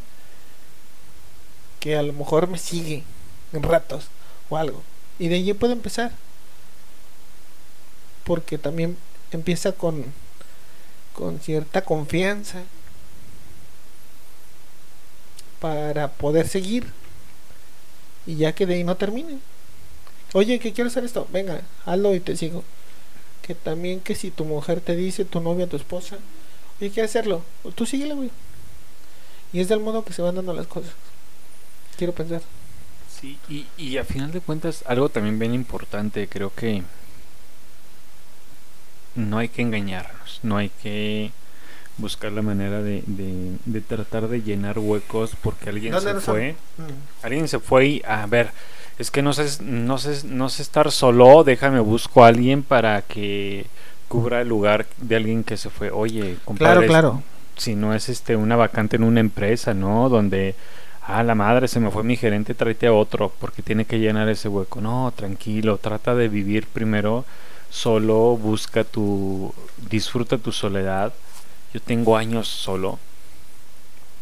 que 1.78 1.94
a 1.94 2.02
lo 2.02 2.14
mejor 2.14 2.46
me 2.46 2.56
sigue 2.56 3.04
en 3.52 3.62
ratos 3.64 4.06
o 4.48 4.56
algo. 4.56 4.82
Y 5.18 5.28
de 5.28 5.34
allí 5.34 5.52
puede 5.52 5.74
empezar. 5.74 6.12
Porque 8.24 8.56
también 8.56 8.96
empieza 9.30 9.72
con 9.72 10.06
con 11.12 11.38
cierta 11.40 11.82
confianza 11.82 12.62
para 15.60 16.08
poder 16.08 16.48
seguir 16.48 16.86
y 18.26 18.36
ya 18.36 18.52
que 18.54 18.66
de 18.66 18.74
ahí 18.74 18.84
no 18.84 18.96
terminen. 18.96 19.40
Oye, 20.34 20.58
que 20.58 20.72
quiero 20.72 20.88
hacer 20.88 21.04
esto, 21.04 21.26
venga, 21.32 21.62
hazlo 21.86 22.14
y 22.14 22.20
te 22.20 22.36
sigo. 22.36 22.62
Que 23.42 23.54
también 23.54 24.00
que 24.00 24.14
si 24.14 24.30
tu 24.30 24.44
mujer 24.44 24.80
te 24.80 24.94
dice, 24.94 25.24
tu 25.24 25.40
novia, 25.40 25.66
tu 25.66 25.76
esposa, 25.76 26.18
oye, 26.80 26.90
quiero 26.90 27.06
hacerlo, 27.06 27.42
tú 27.74 27.86
síguele, 27.86 28.14
güey. 28.14 28.30
Y 29.52 29.60
es 29.60 29.68
del 29.68 29.80
modo 29.80 30.04
que 30.04 30.12
se 30.12 30.20
van 30.20 30.34
dando 30.34 30.52
las 30.52 30.66
cosas. 30.66 30.92
Quiero 31.96 32.12
pensar. 32.12 32.42
Sí, 33.18 33.38
y, 33.48 33.66
y 33.78 33.96
a 33.96 34.04
final 34.04 34.30
de 34.30 34.40
cuentas, 34.40 34.84
algo 34.86 35.08
también 35.08 35.38
bien 35.38 35.54
importante, 35.54 36.28
creo 36.28 36.54
que 36.54 36.82
no 39.14 39.38
hay 39.38 39.48
que 39.48 39.62
engañarnos, 39.62 40.40
no 40.42 40.58
hay 40.58 40.68
que 40.82 41.32
buscar 41.98 42.32
la 42.32 42.42
manera 42.42 42.80
de, 42.80 43.02
de, 43.06 43.80
tratar 43.80 44.28
de 44.28 44.42
llenar 44.42 44.78
huecos 44.78 45.32
porque 45.42 45.68
alguien 45.68 46.00
se 46.00 46.14
fue. 46.14 46.52
Mm. 46.78 47.24
Alguien 47.24 47.48
se 47.48 47.58
fue 47.58 47.86
y, 47.86 48.02
a 48.06 48.24
ver, 48.26 48.50
es 48.98 49.10
que 49.10 49.22
no 49.22 49.32
sé, 49.32 49.62
no 49.62 49.98
sé, 49.98 50.26
no 50.26 50.48
sé 50.48 50.62
estar 50.62 50.90
solo, 50.90 51.44
déjame 51.44 51.80
busco 51.80 52.24
a 52.24 52.28
alguien 52.28 52.62
para 52.62 53.02
que 53.02 53.66
cubra 54.08 54.40
el 54.40 54.48
lugar 54.48 54.86
de 54.96 55.16
alguien 55.16 55.44
que 55.44 55.56
se 55.56 55.70
fue. 55.70 55.90
Oye, 55.90 56.36
compadre, 56.44 56.86
claro, 56.86 57.10
claro. 57.10 57.22
si 57.56 57.74
no 57.74 57.94
es 57.94 58.08
este 58.08 58.36
una 58.36 58.56
vacante 58.56 58.96
en 58.96 59.04
una 59.04 59.20
empresa, 59.20 59.74
¿no? 59.74 60.08
Donde 60.08 60.54
ah, 61.06 61.22
la 61.22 61.34
madre, 61.34 61.68
se 61.68 61.80
me 61.80 61.90
fue 61.90 62.04
mi 62.04 62.16
gerente, 62.16 62.54
tráete 62.54 62.86
a 62.86 62.92
otro 62.92 63.32
porque 63.40 63.62
tiene 63.62 63.84
que 63.84 63.98
llenar 63.98 64.28
ese 64.28 64.48
hueco. 64.48 64.80
No, 64.80 65.12
tranquilo, 65.14 65.78
trata 65.78 66.14
de 66.14 66.28
vivir 66.28 66.66
primero 66.66 67.24
solo, 67.70 68.36
busca 68.36 68.84
tu, 68.84 69.52
disfruta 69.90 70.38
tu 70.38 70.52
soledad. 70.52 71.12
Yo 71.72 71.80
tengo 71.80 72.16
años 72.16 72.48
solo. 72.48 72.98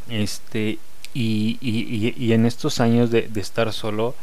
Este, 0.09 0.79
y, 1.15 1.59
y, 1.61 2.15
y, 2.17 2.33
en 2.33 2.47
estos 2.47 2.81
años 2.81 3.11
de, 3.11 3.23
de, 3.23 3.41
estar 3.41 3.73
solo 3.73 4.15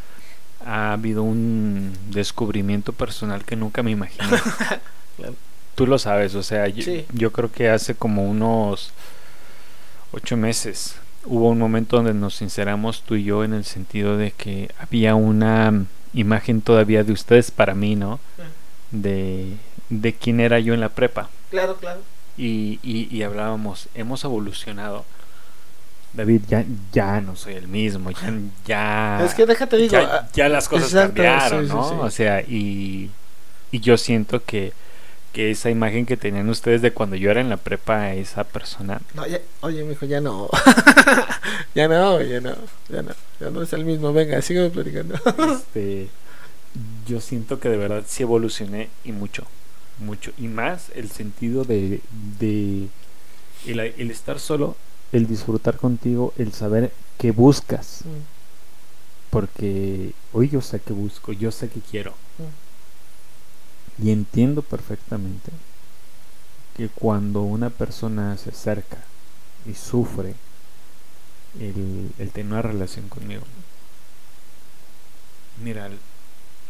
ha 0.65 0.93
habido 0.93 1.23
un 1.23 1.93
descubrimiento 2.11 2.93
personal 2.93 3.43
que 3.43 3.55
nunca 3.55 3.83
me 3.83 3.91
imaginé. 3.91 4.27
Tú 5.75 5.87
lo 5.87 5.97
sabes, 5.97 6.35
o 6.35 6.43
sea, 6.43 6.67
yo, 6.67 6.85
yo, 7.11 7.31
creo 7.31 7.51
que 7.51 7.69
hace 7.69 7.95
como 7.95 8.29
unos 8.29 8.91
ocho 10.11 10.37
meses 10.37 10.95
hubo 11.25 11.49
un 11.49 11.57
momento 11.57 11.95
donde 11.95 12.13
nos 12.13 12.35
sinceramos 12.35 13.01
tú 13.01 13.15
y 13.15 13.23
yo 13.23 13.43
en 13.43 13.53
el 13.53 13.65
sentido 13.65 14.17
de 14.17 14.31
que 14.31 14.69
había 14.77 15.15
una 15.15 15.85
imagen 16.13 16.61
todavía 16.61 17.03
de 17.03 17.11
ustedes 17.11 17.49
para 17.49 17.73
mí, 17.73 17.95
¿no? 17.95 18.19
de, 18.91 19.57
de 19.89 20.13
quién 20.13 20.39
era 20.39 20.59
yo 20.59 20.73
en 20.73 20.79
la 20.79 20.89
prepa. 20.89 21.29
Claro, 21.49 21.75
claro. 21.77 22.01
Y, 22.37 22.79
y, 22.83 23.21
hablábamos, 23.21 23.89
hemos 23.93 24.23
evolucionado. 24.23 25.05
David, 26.13 26.41
ya, 26.47 26.65
ya 26.91 27.21
no 27.21 27.35
soy 27.35 27.55
el 27.55 27.67
mismo, 27.67 28.11
ya, 28.11 28.33
ya 28.65 29.25
Es 29.25 29.33
que 29.33 29.45
déjate 29.45 29.77
digo, 29.77 29.97
ya, 30.33 30.49
las 30.49 30.67
cosas 30.69 30.91
cambiaron, 30.91 31.67
¿no? 31.67 32.01
O 32.01 32.11
sea, 32.11 32.41
y, 32.41 33.09
y 33.71 33.79
yo 33.79 33.97
siento 33.97 34.43
que, 34.43 34.73
que 35.31 35.51
esa 35.51 35.69
imagen 35.71 36.05
que 36.05 36.17
tenían 36.17 36.49
ustedes 36.49 36.81
de 36.81 36.91
cuando 36.91 37.15
yo 37.15 37.31
era 37.31 37.41
en 37.41 37.49
la 37.49 37.57
prepa, 37.57 38.13
esa 38.13 38.43
persona. 38.43 39.01
No, 39.15 39.25
ya, 39.25 39.39
oye, 39.61 39.83
mijo, 39.83 40.05
ya 40.05 40.21
no. 40.21 40.49
ya 41.75 41.87
no, 41.87 42.21
ya 42.21 42.41
no, 42.41 42.55
ya 42.89 43.01
no, 43.01 43.11
ya 43.39 43.49
no 43.49 43.61
es 43.63 43.73
el 43.73 43.85
mismo. 43.85 44.13
Venga, 44.13 44.41
sigue 44.41 44.69
platicando. 44.69 45.15
este 45.55 46.09
yo 47.07 47.21
siento 47.21 47.59
que 47.59 47.69
de 47.69 47.77
verdad 47.77 48.03
sí 48.07 48.23
evolucioné 48.23 48.89
y 49.03 49.11
mucho, 49.11 49.45
mucho. 49.99 50.31
Y 50.37 50.47
más 50.47 50.89
el 50.95 51.09
sentido 51.09 51.63
de, 51.63 52.01
de 52.39 52.87
el, 53.65 53.79
el 53.79 54.11
estar 54.11 54.39
solo, 54.39 54.75
el 55.11 55.27
disfrutar 55.27 55.77
contigo, 55.77 56.33
el 56.37 56.53
saber 56.53 56.91
qué 57.17 57.31
buscas. 57.31 58.01
Mm. 58.05 58.33
Porque 59.29 60.13
hoy 60.31 60.49
yo 60.49 60.61
sé 60.61 60.79
que 60.79 60.93
busco, 60.93 61.33
yo 61.33 61.51
sé 61.51 61.69
que 61.69 61.79
quiero. 61.79 62.11
Mm. 62.37 64.05
Y 64.05 64.11
entiendo 64.11 64.61
perfectamente 64.61 65.51
que 66.75 66.89
cuando 66.89 67.41
una 67.41 67.69
persona 67.69 68.37
se 68.37 68.49
acerca 68.49 68.97
y 69.65 69.75
sufre 69.75 70.33
el, 71.59 72.11
el 72.17 72.31
tener 72.31 72.51
una 72.51 72.61
relación 72.63 73.07
conmigo, 73.09 73.43
mira, 75.61 75.89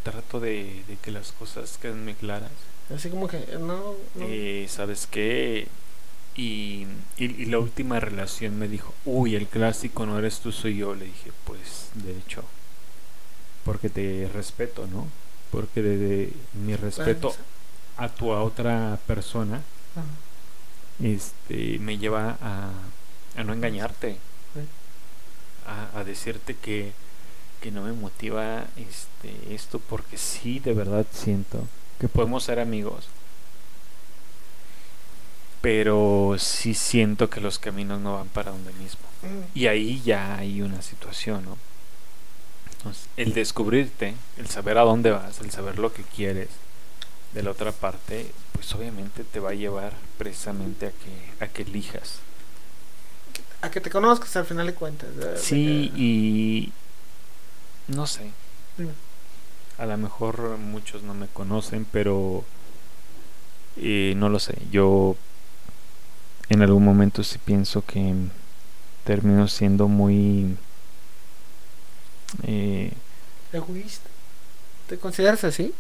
trato 0.04 0.40
de, 0.40 0.84
que 1.02 1.12
las 1.12 1.32
cosas 1.32 1.78
queden 1.78 2.04
muy 2.04 2.14
claras. 2.14 2.52
Así 2.94 3.10
como 3.10 3.28
que, 3.28 3.46
no. 3.60 3.96
Eh, 4.20 4.66
¿Sabes 4.70 5.08
qué? 5.10 5.68
Y, 6.36 6.88
y, 7.18 7.46
la 7.46 7.60
última 7.60 8.00
relación 8.00 8.58
me 8.58 8.68
dijo, 8.68 8.94
uy, 9.06 9.36
el 9.36 9.48
clásico 9.48 10.06
no 10.06 10.18
eres 10.18 10.40
tú, 10.40 10.52
soy 10.52 10.78
yo. 10.78 10.96
Le 10.96 11.06
dije, 11.06 11.32
pues, 11.46 11.90
de 11.94 12.18
hecho, 12.18 12.44
porque 13.64 13.90
te 13.90 14.30
respeto, 14.34 14.88
¿no? 14.88 15.08
Porque 15.52 15.82
de, 15.82 16.34
mi 16.66 16.76
respeto 16.76 17.34
a 17.98 18.10
tu 18.10 18.32
otra 18.32 19.00
persona, 19.06 19.62
este, 21.02 21.78
me 21.80 21.98
lleva 22.00 22.38
a, 22.42 22.72
a 23.36 23.44
no 23.44 23.54
engañarte, 23.54 24.18
a, 25.68 26.00
a 26.00 26.04
decirte 26.04 26.56
que 26.56 26.94
que 27.64 27.72
no 27.72 27.84
me 27.84 27.94
motiva 27.94 28.66
este 28.76 29.56
esto 29.56 29.80
porque 29.80 30.18
sí 30.18 30.60
de 30.60 30.74
verdad 30.74 31.06
siento 31.14 31.66
que 32.00 32.08
podemos 32.08 32.44
ser 32.44 32.60
amigos. 32.60 33.08
Pero 35.62 36.36
sí 36.40 36.74
siento 36.74 37.30
que 37.30 37.40
los 37.40 37.60
caminos 37.60 38.02
no 38.02 38.16
van 38.16 38.28
para 38.28 38.52
donde 38.52 38.74
mismo. 38.74 39.14
Mm. 39.24 39.58
y 39.58 39.68
ahí 39.68 40.02
ya 40.04 40.36
hay 40.38 40.62
una 40.62 40.82
situación 40.82 41.46
no 41.46 41.58
Entonces, 42.74 43.08
el 43.16 43.34
descubrirte 43.34 44.16
el 44.38 44.50
saber 44.50 44.78
a 44.78 44.82
dónde 44.82 45.12
vas 45.12 45.40
el 45.40 45.50
saber 45.52 45.80
lo 45.80 45.94
que 45.94 46.04
quieres 46.04 46.50
de 47.34 47.42
la 47.42 47.52
otra 47.52 47.72
parte 47.72 48.32
pues 48.52 48.74
obviamente 48.76 49.24
te 49.24 49.40
va 49.40 49.52
a 49.52 49.54
llevar 49.54 49.94
precisamente 50.18 50.88
a 50.88 50.92
que 50.92 51.44
a 51.44 51.48
que 51.48 51.62
elijas. 51.64 52.20
A 53.62 53.72
que 53.72 53.80
te 53.80 53.90
conozcas 53.90 54.36
al 54.36 54.46
final 54.46 54.68
de 54.68 54.74
cuentas 54.74 55.10
sí 55.38 55.92
y 55.96 56.74
no 57.88 58.06
sé. 58.08 58.32
A 59.84 59.86
lo 59.86 59.98
mejor 59.98 60.58
muchos 60.60 61.04
no 61.04 61.14
me 61.14 61.28
conocen, 61.28 61.86
pero 61.92 62.46
eh, 63.76 64.14
no 64.16 64.30
lo 64.30 64.40
sé. 64.40 64.58
Yo 64.72 65.18
en 66.48 66.62
algún 66.62 66.86
momento 66.86 67.22
sí 67.22 67.38
pienso 67.38 67.84
que 67.86 68.14
termino 69.04 69.46
siendo 69.50 69.90
muy 69.90 70.56
eh, 72.44 72.94
egoísta. 73.52 74.10
¿Te 74.88 74.98
consideras 74.98 75.44
así? 75.44 75.74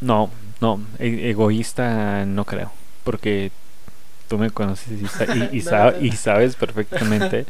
No, 0.00 0.30
no, 0.60 0.80
e-, 1.00 1.30
egoísta 1.30 2.24
no 2.26 2.44
creo, 2.44 2.70
porque 3.02 3.50
tú 4.28 4.38
me 4.38 4.52
conoces 4.52 4.92
y, 5.50 5.56
y 6.06 6.12
sabes 6.12 6.54
perfectamente 6.54 7.46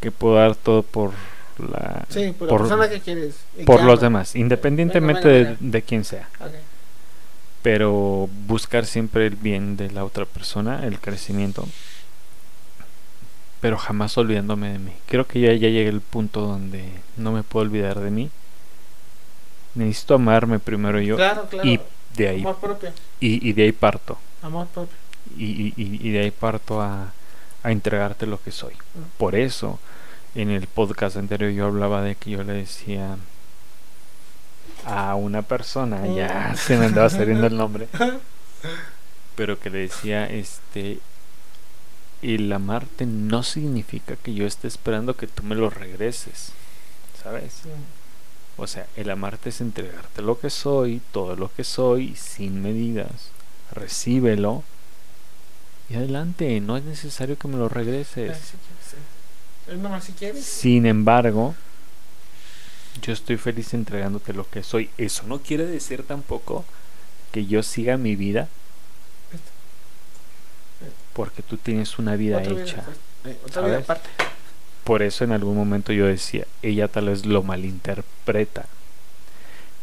que 0.00 0.10
puedo 0.10 0.36
dar 0.36 0.56
todo 0.56 0.82
por 0.82 1.12
la, 1.58 2.06
por, 2.38 2.88
que 2.90 3.00
quieres. 3.00 3.36
Por 3.64 3.82
los 3.82 4.00
demás, 4.00 4.36
independientemente 4.36 5.56
De, 5.58 5.82
quién 5.82 6.04
sea. 6.04 6.28
Pero 7.62 8.28
buscar 8.46 8.86
siempre 8.86 9.26
el 9.26 9.36
bien 9.36 9.76
de 9.76 9.90
la 9.90 10.04
otra 10.04 10.24
persona, 10.24 10.86
el 10.86 11.00
crecimiento. 11.00 11.66
Pero 13.60 13.78
jamás 13.78 14.16
olvidándome 14.18 14.72
de 14.72 14.78
mí. 14.78 14.92
Creo 15.06 15.26
que 15.26 15.40
ya, 15.40 15.52
ya 15.54 15.68
llegué 15.68 15.88
al 15.88 16.00
punto 16.00 16.42
donde 16.42 16.84
no 17.16 17.32
me 17.32 17.42
puedo 17.42 17.64
olvidar 17.64 18.00
de 18.00 18.10
mí. 18.10 18.30
Necesito 19.74 20.14
amarme 20.14 20.58
primero 20.58 21.00
yo. 21.00 21.16
Y 21.64 21.80
de 22.14 22.28
ahí. 22.28 22.46
Y, 23.18 23.52
de 23.52 23.62
ahí 23.64 23.72
parto. 23.72 24.18
Y, 25.36 25.72
y, 25.76 26.10
de 26.12 26.20
ahí 26.20 26.30
parto 26.30 26.80
a, 26.80 27.12
a 27.62 27.72
entregarte 27.72 28.26
lo 28.26 28.40
que 28.40 28.52
soy. 28.52 28.74
Mm. 28.74 29.18
Por 29.18 29.34
eso 29.34 29.80
en 30.36 30.50
el 30.50 30.66
podcast 30.66 31.16
anterior 31.16 31.50
yo 31.50 31.64
hablaba 31.64 32.02
de 32.02 32.14
que 32.14 32.30
yo 32.30 32.42
le 32.42 32.52
decía 32.52 33.16
a 34.84 35.14
una 35.14 35.40
persona, 35.40 36.06
ya 36.06 36.54
se 36.58 36.76
me 36.76 36.86
andaba 36.86 37.08
saliendo 37.08 37.46
el 37.46 37.56
nombre, 37.56 37.88
pero 39.34 39.58
que 39.58 39.70
le 39.70 39.78
decía, 39.78 40.26
este, 40.26 41.00
el 42.20 42.52
amarte 42.52 43.06
no 43.06 43.42
significa 43.42 44.16
que 44.16 44.34
yo 44.34 44.46
esté 44.46 44.68
esperando 44.68 45.16
que 45.16 45.26
tú 45.26 45.42
me 45.42 45.54
lo 45.54 45.70
regreses, 45.70 46.52
¿sabes? 47.22 47.62
O 48.58 48.66
sea, 48.66 48.86
el 48.96 49.08
amarte 49.08 49.48
es 49.48 49.62
entregarte 49.62 50.20
lo 50.20 50.38
que 50.38 50.50
soy, 50.50 51.00
todo 51.12 51.34
lo 51.34 51.50
que 51.54 51.64
soy, 51.64 52.14
sin 52.14 52.60
medidas, 52.60 53.30
recíbelo 53.72 54.64
y 55.88 55.94
adelante, 55.94 56.60
no 56.60 56.76
es 56.76 56.84
necesario 56.84 57.38
que 57.38 57.48
me 57.48 57.56
lo 57.56 57.70
regreses. 57.70 58.36
Sin 60.42 60.86
embargo, 60.86 61.54
yo 63.02 63.12
estoy 63.12 63.36
feliz 63.36 63.74
entregándote 63.74 64.32
lo 64.32 64.48
que 64.48 64.62
soy. 64.62 64.90
Eso 64.96 65.24
no 65.26 65.40
quiere 65.40 65.66
decir 65.66 66.04
tampoco 66.06 66.64
que 67.32 67.46
yo 67.46 67.62
siga 67.62 67.96
mi 67.96 68.16
vida 68.16 68.48
porque 71.16 71.42
tú 71.42 71.56
tienes 71.56 71.98
una 71.98 72.14
vida 72.14 72.38
Otra 72.38 72.52
vida, 72.52 72.62
hecha. 72.62 72.84
eh, 73.24 73.38
otra 73.46 73.62
vida 73.62 73.72
¿sabes? 73.72 73.84
aparte. 73.84 74.08
Por 74.84 75.02
eso 75.02 75.24
en 75.24 75.32
algún 75.32 75.56
momento 75.56 75.92
yo 75.92 76.06
decía, 76.06 76.46
ella 76.62 76.88
tal 76.88 77.06
vez 77.06 77.24
lo 77.24 77.42
malinterpreta. 77.42 78.66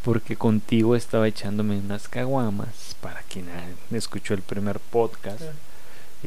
Porque 0.02 0.36
contigo 0.36 0.94
estaba 0.94 1.26
echándome 1.26 1.76
unas 1.78 2.08
caguamas. 2.08 2.94
Para 3.00 3.22
quien 3.22 3.46
escuchó 3.90 4.34
el 4.34 4.42
primer 4.42 4.78
podcast, 4.78 5.42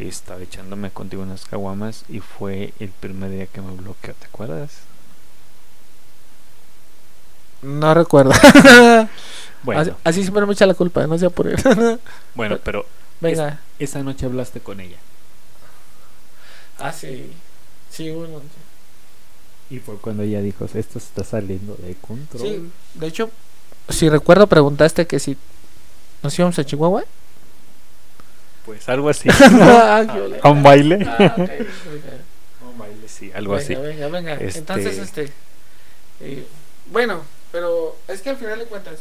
estaba 0.05 0.41
echándome 0.41 0.91
contigo 0.91 1.23
unas 1.23 1.45
caguamas 1.45 2.03
y 2.09 2.19
fue 2.19 2.73
el 2.79 2.89
primer 2.89 3.31
día 3.31 3.47
que 3.47 3.61
me 3.61 3.75
bloqueó, 3.75 4.13
¿te 4.13 4.25
acuerdas? 4.25 4.71
No 7.61 7.93
recuerdo. 7.93 8.31
Bueno, 9.63 9.81
así, 9.81 9.91
así 10.03 10.21
siempre 10.21 10.45
me 10.45 10.53
echa 10.53 10.67
la 10.67 10.75
culpa, 10.75 11.05
no 11.07 11.17
sea 11.17 11.29
por 11.29 11.47
él. 11.47 11.57
bueno, 12.35 12.59
pero 12.63 12.85
Venga. 13.19 13.59
esa 13.79 14.03
noche 14.03 14.25
hablaste 14.25 14.59
con 14.59 14.79
ella. 14.79 14.97
Ah, 16.79 16.93
sí. 16.93 17.31
Sí, 17.89 18.11
bueno. 18.11 18.39
Y 19.69 19.79
fue 19.79 19.97
cuando 19.97 20.23
ella 20.23 20.41
dijo, 20.41 20.65
esto 20.73 20.99
está 20.99 21.23
saliendo 21.23 21.75
de 21.75 21.95
control. 21.95 22.41
Sí, 22.41 22.71
de 22.93 23.07
hecho, 23.07 23.31
si 23.89 24.09
recuerdo, 24.09 24.47
preguntaste 24.47 25.07
que 25.07 25.19
si 25.19 25.35
nos 26.23 26.37
íbamos 26.37 26.57
a 26.59 26.65
Chihuahua. 26.65 27.03
Pues 28.68 28.88
algo 28.89 29.09
así. 29.09 29.28
Ah, 29.41 30.05
qué 30.13 30.20
ole. 30.22 30.39
¿A 30.43 30.49
un 30.49 30.61
baile? 30.61 30.99
Ah. 31.07 31.36
A 32.61 32.68
un 32.70 32.78
baile, 32.78 33.07
sí, 33.07 33.32
algo 33.34 33.53
venga, 33.53 33.63
así. 33.63 33.76
Venga, 33.76 34.07
venga. 34.09 34.34
Este- 34.34 34.59
Entonces, 34.59 34.97
este. 34.99 35.32
eh, 36.20 36.45
bueno, 36.91 37.22
pero 37.51 37.95
es 38.09 38.22
que 38.22 38.30
al 38.30 38.38
final 38.38 38.59
de 38.59 38.65
cuentas. 38.65 38.99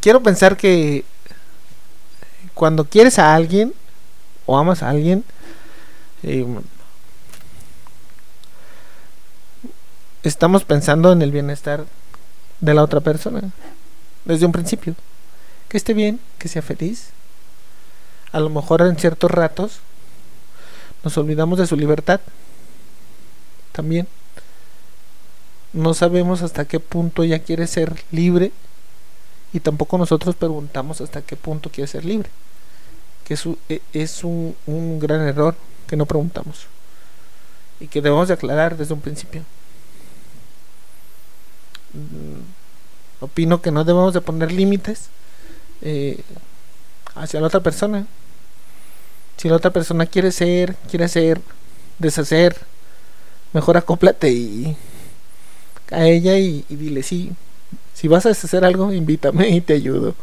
Quiero 0.00 0.22
pensar 0.22 0.56
que 0.56 1.04
cuando 2.54 2.84
quieres 2.84 3.18
a 3.18 3.34
alguien 3.34 3.72
o 4.46 4.56
amas 4.58 4.82
a 4.82 4.90
alguien, 4.90 5.24
eh, 6.22 6.46
estamos 10.22 10.64
pensando 10.64 11.10
en 11.12 11.22
el 11.22 11.32
bienestar 11.32 11.84
de 12.60 12.74
la 12.74 12.82
otra 12.82 13.00
persona 13.00 13.40
desde 14.26 14.44
un 14.46 14.52
principio. 14.52 14.94
Que 15.70 15.78
esté 15.78 15.94
bien, 15.94 16.20
que 16.38 16.48
sea 16.48 16.60
feliz. 16.62 17.10
A 18.32 18.40
lo 18.40 18.50
mejor 18.50 18.82
en 18.82 18.96
ciertos 18.98 19.30
ratos 19.30 19.80
nos 21.02 21.16
olvidamos 21.16 21.58
de 21.58 21.66
su 21.66 21.76
libertad. 21.76 22.20
También. 23.72 24.06
No 25.72 25.94
sabemos 25.94 26.42
hasta 26.42 26.66
qué 26.66 26.80
punto 26.80 27.22
ella 27.22 27.38
quiere 27.38 27.66
ser 27.66 28.04
libre 28.10 28.52
y 29.52 29.60
tampoco 29.60 29.98
nosotros 29.98 30.34
preguntamos 30.34 31.00
hasta 31.00 31.22
qué 31.22 31.36
punto 31.36 31.70
quiere 31.70 31.88
ser 31.88 32.04
libre. 32.04 32.28
Que 33.24 33.34
es, 33.34 33.46
un- 33.46 33.58
e- 33.68 33.80
es 33.92 34.24
un, 34.24 34.56
un 34.66 34.98
gran 34.98 35.20
error 35.20 35.54
que 35.86 35.96
no 35.96 36.06
preguntamos 36.06 36.66
y 37.78 37.86
que 37.86 38.02
debemos 38.02 38.28
de 38.28 38.34
aclarar 38.34 38.76
desde 38.76 38.92
un 38.94 39.00
principio. 39.00 39.42
Mm, 41.94 42.40
Opino 43.22 43.60
que 43.60 43.70
no 43.70 43.84
debemos 43.84 44.14
de 44.14 44.20
poner 44.22 44.50
límites 44.50 45.10
eh, 45.82 46.20
hacia 47.14 47.40
la 47.40 47.46
otra 47.48 47.60
persona. 47.60 48.06
Si 49.36 49.48
la 49.48 49.56
otra 49.56 49.70
persona 49.70 50.06
quiere 50.06 50.32
ser, 50.32 50.76
quiere 50.88 51.06
hacer, 51.06 51.40
deshacer, 51.98 52.56
mejor 53.52 53.76
acóplate 53.76 54.30
y 54.30 54.76
a 55.90 56.04
ella 56.06 56.38
y, 56.38 56.64
dile 56.68 57.02
sí. 57.02 57.32
Si 57.94 58.08
vas 58.08 58.26
a 58.26 58.30
deshacer 58.30 58.64
algo, 58.64 58.92
invítame 58.92 59.48
y 59.48 59.60
te 59.60 59.74
ayudo. 59.74 60.14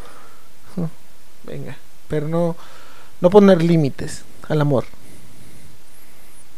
Venga, 1.44 1.78
pero 2.08 2.28
no, 2.28 2.56
no 3.22 3.30
poner 3.30 3.64
límites 3.64 4.24
al 4.48 4.62
amor. 4.62 4.86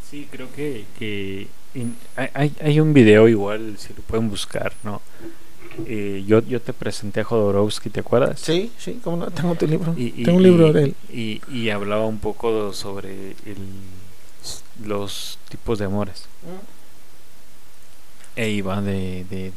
Sí, 0.10 0.28
creo 0.32 0.52
que, 0.54 0.86
que 0.98 1.48
in- 1.76 1.98
hay, 2.16 2.54
hay 2.62 2.80
un 2.80 2.94
video 2.94 3.28
igual, 3.28 3.78
si 3.78 3.94
lo 3.94 4.02
pueden 4.02 4.30
buscar, 4.30 4.74
¿no? 4.84 5.02
Eh, 5.88 6.24
yo, 6.28 6.40
yo 6.42 6.62
te 6.62 6.74
presenté 6.74 7.22
a 7.22 7.24
Jodorowsky, 7.24 7.90
¿te 7.90 8.00
acuerdas? 8.02 8.40
Sí, 8.40 8.72
sí, 8.78 9.00
como 9.04 9.18
no, 9.18 9.28
tengo 9.32 9.56
tu 9.56 9.68
libro. 9.68 9.94
Y, 9.98 10.14
y- 10.22 10.24
tengo 10.26 10.38
un 10.38 10.44
libro 10.44 10.68
y- 10.68 10.72
de 10.74 10.84
él. 10.84 10.96
Y, 11.12 11.42
y 11.52 11.70
hablaba 11.70 12.06
un 12.06 12.20
poco 12.20 12.74
sobre 12.74 13.32
el- 13.46 14.86
los 14.86 15.38
tipos 15.50 15.80
de 15.80 15.86
amores. 15.86 16.26
E 18.36 18.50
iba 18.52 18.82
de, 18.82 19.26
de, 19.30 19.52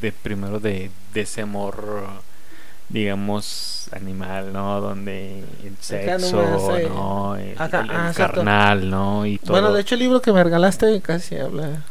de, 0.00 0.12
primero 0.12 0.58
de, 0.58 0.90
ese 1.14 1.42
amor, 1.42 2.06
digamos, 2.88 3.88
animal, 3.92 4.52
¿no? 4.52 4.80
Donde 4.80 5.40
el 5.64 5.76
sexo, 5.80 6.78
¿no? 6.88 7.36
El, 7.36 7.50
el- 7.52 7.90
el 7.90 7.90
ah, 7.90 8.12
carnal, 8.16 8.88
¿no? 8.88 9.26
Y 9.26 9.38
todo. 9.38 9.52
Bueno, 9.52 9.72
de 9.74 9.82
hecho 9.82 9.96
el 9.96 10.00
libro 10.00 10.22
que 10.22 10.32
me 10.32 10.42
regalaste 10.42 11.00
casi 11.02 11.36
habla. 11.36 11.84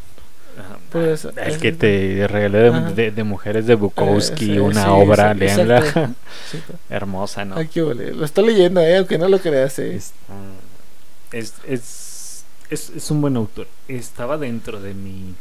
Pues, 0.91 1.25
el 1.25 1.37
es- 1.37 1.57
que 1.57 1.71
te 1.71 2.27
regalé 2.27 2.57
de, 2.59 2.69
Ajá. 2.69 2.91
de- 2.91 3.11
de 3.11 3.23
mujeres 3.23 3.65
de 3.65 3.75
Bukowski, 3.75 4.45
Eh, 4.51 4.53
sí, 4.55 4.59
una 4.59 4.83
sí, 4.83 4.89
obra, 4.91 5.33
sí, 5.33 5.39
leanla. 5.39 6.13
Sí, 6.51 6.59
hermosa, 6.89 7.45
¿no? 7.45 7.55
Ay, 7.57 7.67
qué 7.67 7.81
ole. 7.81 8.13
Lo 8.13 8.25
estoy 8.25 8.45
leyendo, 8.47 8.79
eh, 8.81 8.97
aunque 8.97 9.17
no 9.17 9.27
lo 9.27 9.39
creas. 9.39 9.79
eh. 9.79 9.95
Es, 9.95 10.13
es, 11.31 11.53
es, 11.67 12.43
es, 12.69 12.89
es 12.95 13.11
un 13.11 13.21
buen 13.21 13.35
autor. 13.37 13.67
Estaba 13.87 14.37
dentro 14.37 14.79
de 14.79 14.93
mi. 14.93 15.33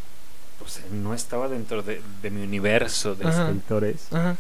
O 0.65 0.69
sea, 0.69 0.85
no 0.93 1.13
estaba 1.13 1.49
dentro 1.49 1.83
de, 1.83 2.01
de 2.23 2.31
mi 2.31 2.43
universo 2.45 3.15
de 3.15 3.27
Ajá. 3.27 3.43
escritores. 3.49 4.07
Ajá. 4.13 4.37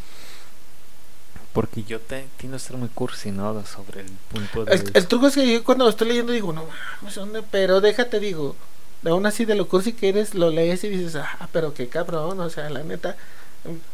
Porque 1.53 1.83
yo 1.83 2.01
te, 2.01 2.25
tiendo 2.39 2.57
a 2.57 2.61
ser 2.61 2.77
muy 2.79 2.89
cursi, 2.89 3.31
¿no? 3.31 3.62
Sobre 3.66 4.01
el 4.01 4.07
punto 4.33 4.64
de. 4.64 4.75
El, 4.75 4.91
el 4.95 5.07
truco 5.07 5.27
es 5.27 5.35
que 5.35 5.53
yo 5.53 5.62
cuando 5.64 5.85
lo 5.85 5.91
estoy 5.91 6.09
leyendo 6.09 6.33
digo, 6.33 6.51
no 6.53 6.64
mames, 7.01 7.14
¿dónde? 7.14 7.43
Pero 7.51 7.83
déjate, 7.83 8.20
digo, 8.20 8.57
aún 9.05 9.27
así 9.27 9.45
de 9.45 9.55
lo 9.55 9.69
cursi 9.69 9.93
que 9.93 10.09
eres, 10.09 10.35
lo 10.35 10.51
lees 10.51 10.85
y 10.85 10.89
dices, 10.89 11.17
ah, 11.17 11.49
pero 11.53 11.75
qué 11.75 11.89
cabrón, 11.89 12.41
o 12.41 12.51
sea, 12.51 12.71
la 12.71 12.83
neta, 12.83 13.17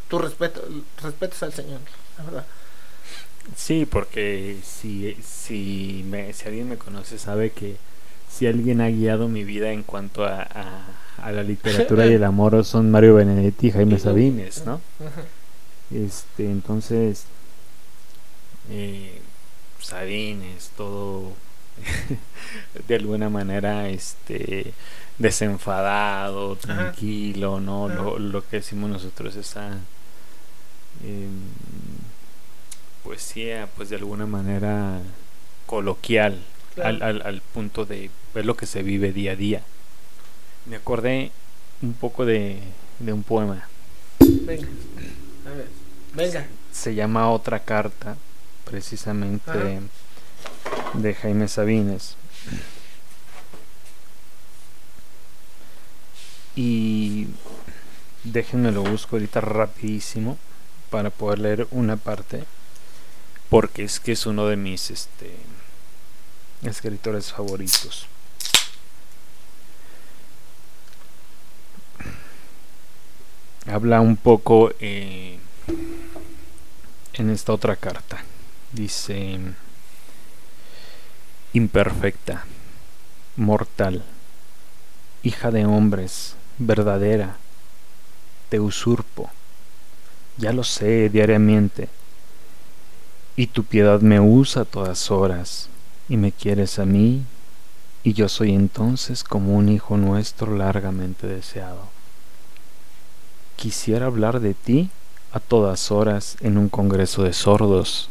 tu 0.07 0.19
respeto, 0.19 0.61
respetas 1.01 1.43
al 1.43 1.53
Señor, 1.53 1.79
la 2.17 2.23
verdad. 2.23 2.45
Sí, 3.55 3.87
porque 3.89 4.57
si, 4.63 5.17
si, 5.23 6.05
me, 6.07 6.33
si 6.33 6.47
alguien 6.47 6.69
me 6.69 6.77
conoce, 6.77 7.17
sabe 7.17 7.51
que 7.51 7.77
si 8.29 8.45
alguien 8.45 8.81
ha 8.81 8.89
guiado 8.89 9.27
mi 9.27 9.43
vida 9.43 9.71
en 9.71 9.83
cuanto 9.83 10.23
a, 10.23 10.41
a, 10.41 10.85
a 11.23 11.31
la 11.31 11.43
literatura 11.43 12.05
y 12.05 12.13
el 12.13 12.23
amor 12.23 12.63
son 12.63 12.91
Mario 12.91 13.15
Benedetti 13.15 13.67
y 13.67 13.71
Jaime 13.71 13.97
Sabines, 13.97 14.65
¿no? 14.65 14.81
Este, 15.91 16.45
entonces, 16.45 17.25
eh, 18.69 19.19
Sabines, 19.81 20.69
todo 20.77 21.33
de 22.87 22.95
alguna 22.95 23.29
manera, 23.29 23.89
este, 23.89 24.73
desenfadado, 25.17 26.55
tranquilo, 26.55 27.59
¿no? 27.59 27.87
Ajá. 27.87 27.95
Lo, 27.95 28.19
lo 28.19 28.47
que 28.47 28.57
decimos 28.57 28.89
nosotros, 28.89 29.35
esa 29.35 29.77
em, 31.03 31.29
poesía, 33.03 33.67
pues 33.75 33.89
de 33.89 33.95
alguna 33.97 34.25
manera 34.25 34.99
coloquial, 35.65 36.39
Claro. 36.75 36.89
al, 36.89 37.01
al, 37.03 37.21
al 37.23 37.41
punto 37.41 37.85
de 37.85 38.09
ver 38.33 38.45
lo 38.45 38.55
que 38.55 38.65
se 38.65 38.83
vive 38.83 39.11
día 39.11 39.31
a 39.33 39.35
día. 39.35 39.63
Me 40.65 40.75
acordé 40.77 41.31
un 41.81 41.93
poco 41.93 42.25
de, 42.25 42.59
de 42.99 43.11
un 43.11 43.23
poema. 43.23 43.67
Venga, 44.19 44.67
a 45.45 45.49
ver, 45.55 45.67
venga. 46.13 46.47
se 46.71 46.93
llama 46.95 47.29
Otra 47.31 47.59
Carta, 47.59 48.17
precisamente 48.65 49.49
Ajá. 49.51 49.81
De, 50.93 51.13
Jaime 51.13 51.47
Sabines. 51.47 52.15
Y 56.55 57.27
déjenme 58.23 58.71
lo 58.71 58.83
busco 58.83 59.15
ahorita 59.15 59.41
rapidísimo 59.41 60.37
para 60.89 61.09
poder 61.09 61.39
leer 61.39 61.67
una 61.71 61.95
parte, 61.97 62.43
porque 63.49 63.83
es 63.83 63.99
que 63.99 64.13
es 64.13 64.25
uno 64.25 64.47
de 64.47 64.57
mis 64.57 64.91
este, 64.91 65.35
escritores 66.63 67.31
favoritos. 67.31 68.07
Habla 73.65 74.01
un 74.01 74.17
poco 74.17 74.71
eh, 74.79 75.37
en 77.13 77.29
esta 77.29 77.53
otra 77.53 77.75
carta. 77.75 78.23
Dice, 78.71 79.39
imperfecta, 81.53 82.45
mortal, 83.35 84.03
hija 85.23 85.51
de 85.51 85.65
hombres, 85.65 86.35
verdadera, 86.57 87.37
te 88.49 88.59
usurpo, 88.59 89.29
ya 90.37 90.53
lo 90.53 90.63
sé 90.63 91.09
diariamente, 91.09 91.89
y 93.35 93.47
tu 93.47 93.63
piedad 93.63 94.01
me 94.01 94.19
usa 94.19 94.63
a 94.63 94.65
todas 94.65 95.11
horas, 95.11 95.69
y 96.07 96.17
me 96.17 96.31
quieres 96.31 96.79
a 96.79 96.85
mí, 96.85 97.23
y 98.03 98.13
yo 98.13 98.29
soy 98.29 98.53
entonces 98.53 99.23
como 99.23 99.55
un 99.55 99.69
hijo 99.69 99.97
nuestro 99.97 100.55
largamente 100.55 101.27
deseado. 101.27 101.89
Quisiera 103.55 104.05
hablar 104.05 104.39
de 104.39 104.53
ti 104.53 104.89
a 105.31 105.39
todas 105.39 105.91
horas 105.91 106.37
en 106.41 106.57
un 106.57 106.69
congreso 106.69 107.23
de 107.23 107.33
sordos. 107.33 108.09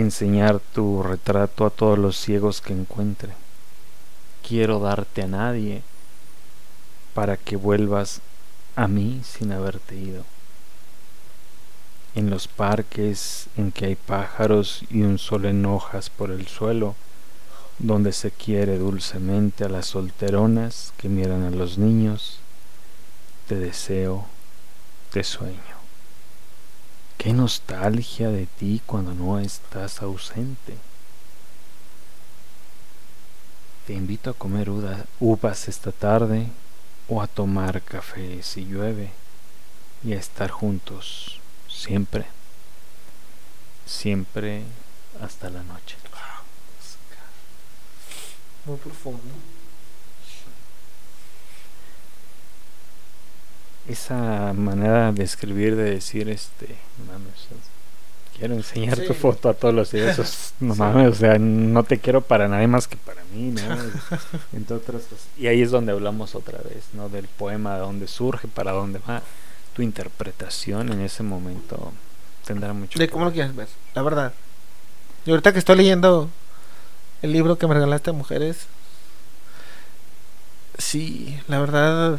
Enseñar 0.00 0.60
tu 0.60 1.02
retrato 1.02 1.66
a 1.66 1.70
todos 1.70 1.98
los 1.98 2.16
ciegos 2.16 2.60
que 2.60 2.72
encuentre. 2.72 3.32
Quiero 4.46 4.80
darte 4.80 5.22
a 5.22 5.28
nadie 5.28 5.82
para 7.14 7.36
que 7.36 7.56
vuelvas 7.56 8.20
a 8.76 8.88
mí 8.88 9.20
sin 9.24 9.52
haberte 9.52 9.96
ido. 9.96 10.24
En 12.14 12.30
los 12.30 12.48
parques 12.48 13.48
en 13.56 13.72
que 13.72 13.86
hay 13.86 13.96
pájaros 13.96 14.84
y 14.90 15.02
un 15.02 15.18
sol 15.18 15.46
en 15.46 15.64
hojas 15.66 16.10
por 16.10 16.30
el 16.30 16.46
suelo, 16.46 16.94
donde 17.78 18.12
se 18.12 18.30
quiere 18.30 18.78
dulcemente 18.78 19.64
a 19.64 19.68
las 19.68 19.86
solteronas 19.86 20.92
que 20.96 21.08
miran 21.08 21.42
a 21.42 21.50
los 21.50 21.78
niños, 21.78 22.38
te 23.48 23.56
deseo, 23.56 24.26
te 25.10 25.24
sueño. 25.24 25.73
Qué 27.24 27.32
nostalgia 27.32 28.28
de 28.28 28.44
ti 28.44 28.82
cuando 28.84 29.14
no 29.14 29.38
estás 29.38 30.02
ausente. 30.02 30.76
Te 33.86 33.94
invito 33.94 34.28
a 34.28 34.34
comer 34.34 34.68
uvas 35.20 35.68
esta 35.68 35.90
tarde 35.90 36.48
o 37.08 37.22
a 37.22 37.26
tomar 37.26 37.80
café 37.80 38.42
si 38.42 38.66
llueve 38.66 39.10
y 40.04 40.12
a 40.12 40.18
estar 40.18 40.50
juntos 40.50 41.40
siempre, 41.66 42.26
siempre 43.86 44.64
hasta 45.18 45.48
la 45.48 45.62
noche. 45.62 45.96
Muy 48.66 48.76
profundo. 48.76 49.53
Esa 53.88 54.52
manera 54.54 55.12
de 55.12 55.24
escribir, 55.24 55.76
de 55.76 55.90
decir, 55.90 56.28
este, 56.28 56.76
quiero 58.38 58.54
enseñar 58.54 58.98
tu 59.00 59.14
foto 59.14 59.48
a 59.48 59.54
todos 59.54 59.74
los 59.74 59.90
días, 59.90 60.54
no 60.60 60.74
mames, 60.74 61.08
o 61.08 61.14
sea, 61.14 61.38
no 61.38 61.84
te 61.84 61.98
quiero 61.98 62.20
para 62.20 62.48
nadie 62.48 62.66
más 62.66 62.88
que 62.88 62.96
para 62.96 63.22
mí, 63.32 63.50
¿no? 63.50 63.60
Entre 64.52 64.76
otras 64.76 65.02
cosas. 65.02 65.26
Y 65.38 65.46
ahí 65.46 65.62
es 65.62 65.70
donde 65.70 65.92
hablamos 65.92 66.34
otra 66.34 66.58
vez, 66.58 66.84
¿no? 66.94 67.08
Del 67.08 67.28
poema, 67.28 67.74
de 67.74 67.80
dónde 67.80 68.08
surge, 68.08 68.48
para 68.48 68.72
dónde 68.72 69.00
va. 69.06 69.22
Tu 69.74 69.82
interpretación 69.82 70.92
en 70.92 71.00
ese 71.00 71.22
momento 71.22 71.92
tendrá 72.46 72.72
mucho. 72.72 72.98
De 72.98 73.08
cómo 73.08 73.24
lo 73.24 73.32
quieres 73.32 73.54
ver, 73.54 73.68
la 73.94 74.02
verdad. 74.02 74.32
Y 75.26 75.30
ahorita 75.30 75.52
que 75.52 75.58
estoy 75.58 75.76
leyendo 75.76 76.28
el 77.22 77.32
libro 77.32 77.56
que 77.56 77.66
me 77.66 77.74
regalaste 77.74 78.12
mujeres. 78.12 78.66
Sí, 80.78 81.40
la 81.48 81.58
verdad. 81.60 82.18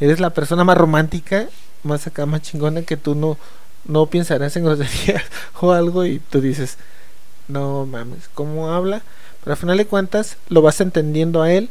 Eres 0.00 0.18
la 0.18 0.30
persona 0.30 0.64
más 0.64 0.78
romántica, 0.78 1.48
más 1.82 2.06
acá, 2.06 2.26
más 2.26 2.42
chingona 2.42 2.82
que 2.82 2.96
tú 2.96 3.14
no, 3.14 3.36
no 3.84 4.06
pensarás 4.06 4.56
en 4.56 4.64
groserías 4.64 5.24
o 5.60 5.72
algo 5.72 6.04
y 6.04 6.18
tú 6.18 6.40
dices, 6.40 6.78
no 7.48 7.86
mames, 7.86 8.28
¿cómo 8.34 8.70
habla? 8.70 9.02
Pero 9.42 9.52
al 9.52 9.58
final 9.58 9.76
de 9.76 9.86
cuentas 9.86 10.36
lo 10.48 10.62
vas 10.62 10.80
entendiendo 10.80 11.42
a 11.42 11.52
él, 11.52 11.70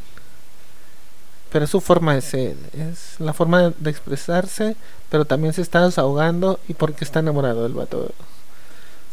pero 1.51 1.65
es 1.65 1.71
su 1.71 1.81
forma 1.81 2.13
de 2.13 2.21
ser, 2.21 2.55
es 2.73 3.19
la 3.19 3.33
forma 3.33 3.73
de 3.77 3.89
expresarse, 3.89 4.75
pero 5.09 5.25
también 5.25 5.53
se 5.53 5.61
está 5.61 5.83
desahogando 5.83 6.59
y 6.67 6.73
porque 6.73 7.03
está 7.03 7.19
enamorado 7.19 7.63
del 7.63 7.73
vato. 7.73 8.11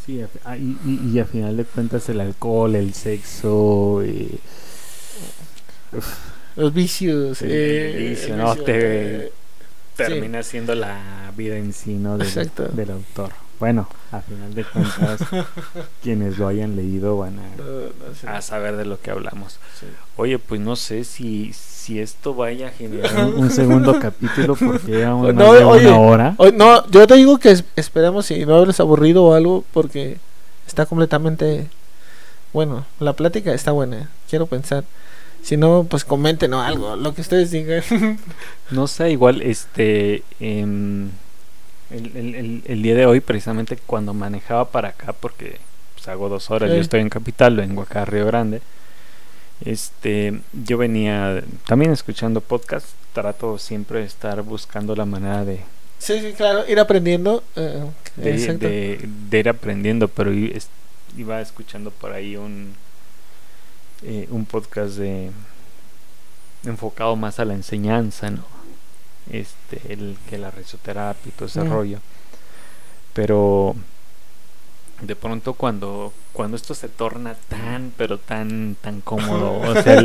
Sí, 0.05 0.23
ah, 0.45 0.57
y, 0.57 0.79
y, 1.13 1.19
a 1.19 1.25
final 1.25 1.57
de 1.57 1.65
cuentas 1.65 2.09
el 2.09 2.21
alcohol, 2.21 2.77
el 2.77 2.95
sexo, 2.95 4.05
y, 4.05 4.39
los 6.57 6.73
vicios, 6.73 7.43
el, 7.43 7.51
eh, 7.53 8.09
vicio, 8.11 8.37
¿no? 8.37 8.57
te 8.57 9.33
termina 9.97 10.43
siendo 10.43 10.75
la 10.75 11.33
vida 11.37 11.57
en 11.57 11.73
sí, 11.73 11.95
¿no? 11.95 12.19
Del, 12.19 12.51
del 12.75 12.91
autor. 12.91 13.31
Bueno, 13.59 13.89
a 14.13 14.21
final 14.21 14.55
de 14.55 14.65
cuentas, 14.65 15.21
quienes 16.03 16.37
lo 16.37 16.47
hayan 16.47 16.77
leído 16.77 17.17
van 17.17 17.39
a, 17.39 18.37
a 18.37 18.43
saber 18.43 18.77
de 18.77 18.85
lo 18.85 19.01
que 19.01 19.11
hablamos. 19.11 19.59
Oye, 20.17 20.39
pues 20.39 20.61
no 20.61 20.77
sé 20.77 21.05
si, 21.05 21.55
si 21.55 22.01
esto 22.01 22.35
vaya 22.35 22.69
a 22.69 22.71
generar 22.71 23.25
un, 23.35 23.51
segundo 23.51 23.99
capítulo 23.99 24.57
porque 24.57 25.07
una, 25.07 25.33
no, 25.33 25.51
una 25.53 25.99
hora. 25.99 26.37
no, 26.55 26.91
yo 26.91 27.07
te 27.07 27.15
digo 27.15 27.39
que 27.39 27.57
esperemos 27.77 28.27
si 28.27 28.45
no 28.45 28.57
hables 28.57 28.79
aburrido 28.81 29.25
o 29.25 29.33
algo 29.33 29.65
porque 29.73 30.19
está 30.67 30.85
completamente 30.85 31.69
bueno. 32.53 32.85
La 33.01 33.15
plática 33.15 33.55
está 33.55 33.73
buena, 33.73 34.11
quiero 34.29 34.47
pensar. 34.47 34.85
Si 35.47 35.57
no, 35.57 35.87
pues 35.89 36.05
comenten 36.05 36.53
o 36.55 36.61
algo, 36.61 36.97
lo 36.97 37.15
que 37.15 37.21
ustedes 37.21 37.53
digan. 37.53 37.85
no 38.73 38.89
sé, 38.89 39.13
igual 39.13 39.43
este. 39.43 40.25
Eh, 40.41 41.07
el, 41.91 42.63
el, 42.67 42.83
día 42.83 42.97
de 42.97 43.07
hoy, 43.07 43.21
precisamente 43.21 43.79
cuando 43.87 44.13
manejaba 44.13 44.73
para 44.73 44.89
acá, 44.89 45.13
porque 45.13 45.61
pues, 45.95 46.09
hago 46.09 46.29
dos 46.29 46.51
horas, 46.51 46.71
yo 46.71 46.79
estoy 46.79 46.99
en 46.99 47.11
Capital, 47.11 47.55
vengo 47.55 47.83
acá 47.83 48.03
a 48.03 48.05
Río 48.07 48.27
Grande. 48.27 48.61
Este, 49.65 50.41
yo 50.53 50.79
venía 50.79 51.45
también 51.65 51.93
escuchando 51.93 52.41
podcast, 52.41 52.89
trato 53.13 53.57
siempre 53.57 54.01
de 54.01 54.07
estar 54.07 54.43
buscando 54.43 54.97
la 54.97 55.05
manera 55.05 55.45
de... 55.45 55.61
Sí, 56.01 56.19
sí, 56.23 56.33
claro, 56.37 56.69
ir 56.69 56.81
aprendiendo. 56.81 57.45
Eh, 57.55 57.85
de, 58.17 59.39
ir 59.39 59.49
aprendiendo, 59.49 60.09
pero 60.09 60.33
iba 61.17 61.41
escuchando 61.41 61.93
por 61.93 62.11
ahí 62.11 62.37
un, 62.37 62.75
eh, 64.03 64.29
un 64.31 64.45
podcast 64.45 64.97
de 64.97 65.31
enfocado 66.65 67.17
más 67.17 67.39
a 67.39 67.45
la 67.45 67.55
enseñanza, 67.55 68.31
¿no? 68.31 68.57
este 69.31 69.81
el 69.93 70.17
que 70.29 70.39
la 70.39 70.51
risoterapia 70.51 71.29
y 71.29 71.33
todo 71.33 71.47
ese 71.47 71.65
rollo. 71.65 71.99
Pero 73.13 73.75
de 75.01 75.17
pronto 75.17 75.55
cuando 75.55 76.13
cuando 76.33 76.57
esto 76.57 76.75
se 76.75 76.89
torna 76.89 77.35
tan 77.49 77.93
pero 77.99 78.19
tan 78.19 78.77
tan 78.81 79.03
cómodo 79.03 79.59
o 79.59 79.83
sea 79.83 80.03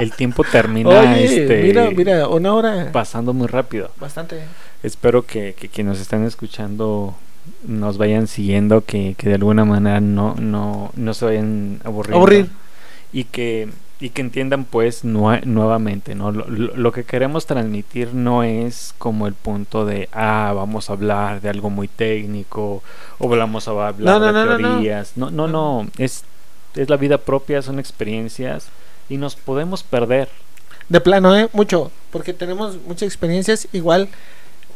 el, 0.00 0.12
tiempo 0.12 0.44
termina 0.44 1.18
este 1.18 1.62
mira 1.62 1.90
mira 1.90 2.26
una 2.26 2.54
hora. 2.54 2.92
pasando 2.92 3.32
muy 3.32 3.48
rápido. 3.48 3.90
Bastante. 3.98 4.42
Espero 4.82 5.26
que, 5.26 5.54
que 5.54 5.68
quienes 5.68 5.92
nos 5.92 6.00
están 6.00 6.24
escuchando 6.24 7.14
nos 7.66 7.98
vayan 7.98 8.28
siguiendo 8.28 8.82
que, 8.84 9.14
que 9.18 9.28
de 9.28 9.34
alguna 9.34 9.64
manera 9.64 10.00
no 10.00 10.34
no 10.36 10.90
no 10.94 11.14
se 11.14 11.24
vayan 11.24 11.80
aburriendo. 11.84 12.18
Aburrir 12.18 12.50
y 13.12 13.24
que 13.24 13.68
y 14.00 14.10
que 14.10 14.22
entiendan 14.22 14.64
pues 14.64 15.04
nuevamente 15.04 16.14
no 16.14 16.32
lo, 16.32 16.92
que 16.92 17.04
queremos 17.04 17.44
transmitir 17.44 18.14
no 18.14 18.42
es 18.42 18.94
como 18.96 19.26
el 19.26 19.34
punto 19.34 19.84
de 19.84 20.08
ah 20.12 20.52
vamos 20.54 20.88
a 20.88 20.94
hablar 20.94 21.42
de 21.42 21.50
algo 21.50 21.68
muy 21.68 21.86
técnico 21.86 22.82
o 23.18 23.28
vamos 23.28 23.68
a 23.68 23.88
hablar 23.88 24.20
de 24.20 24.32
teorías 24.32 25.12
no 25.16 25.30
no 25.30 25.48
no, 25.48 25.86
es 25.98 26.24
es 26.76 26.88
la 26.88 26.96
vida 26.96 27.18
propia 27.18 27.62
son 27.62 27.78
experiencias 27.78 28.68
y 29.08 29.16
nos 29.16 29.34
podemos 29.34 29.82
perder. 29.82 30.28
De 30.88 31.00
plano 31.00 31.36
eh 31.36 31.48
mucho 31.52 31.90
porque 32.10 32.32
tenemos 32.32 32.78
muchas 32.86 33.02
experiencias. 33.02 33.68
Igual 33.72 34.08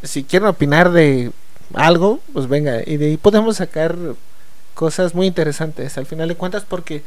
si 0.03 0.25
quieren 0.25 0.49
opinar 0.49 0.91
de 0.91 1.31
algo 1.73 2.21
pues 2.33 2.49
venga 2.49 2.83
y 2.85 2.97
de 2.99 3.07
ahí 3.07 3.17
podemos 3.17 3.57
sacar 3.57 3.97
cosas 4.75 5.15
muy 5.15 5.27
interesantes 5.27 5.97
al 5.97 6.07
final 6.07 6.29
de 6.29 6.35
cuentas 6.35 6.65
porque 6.69 7.03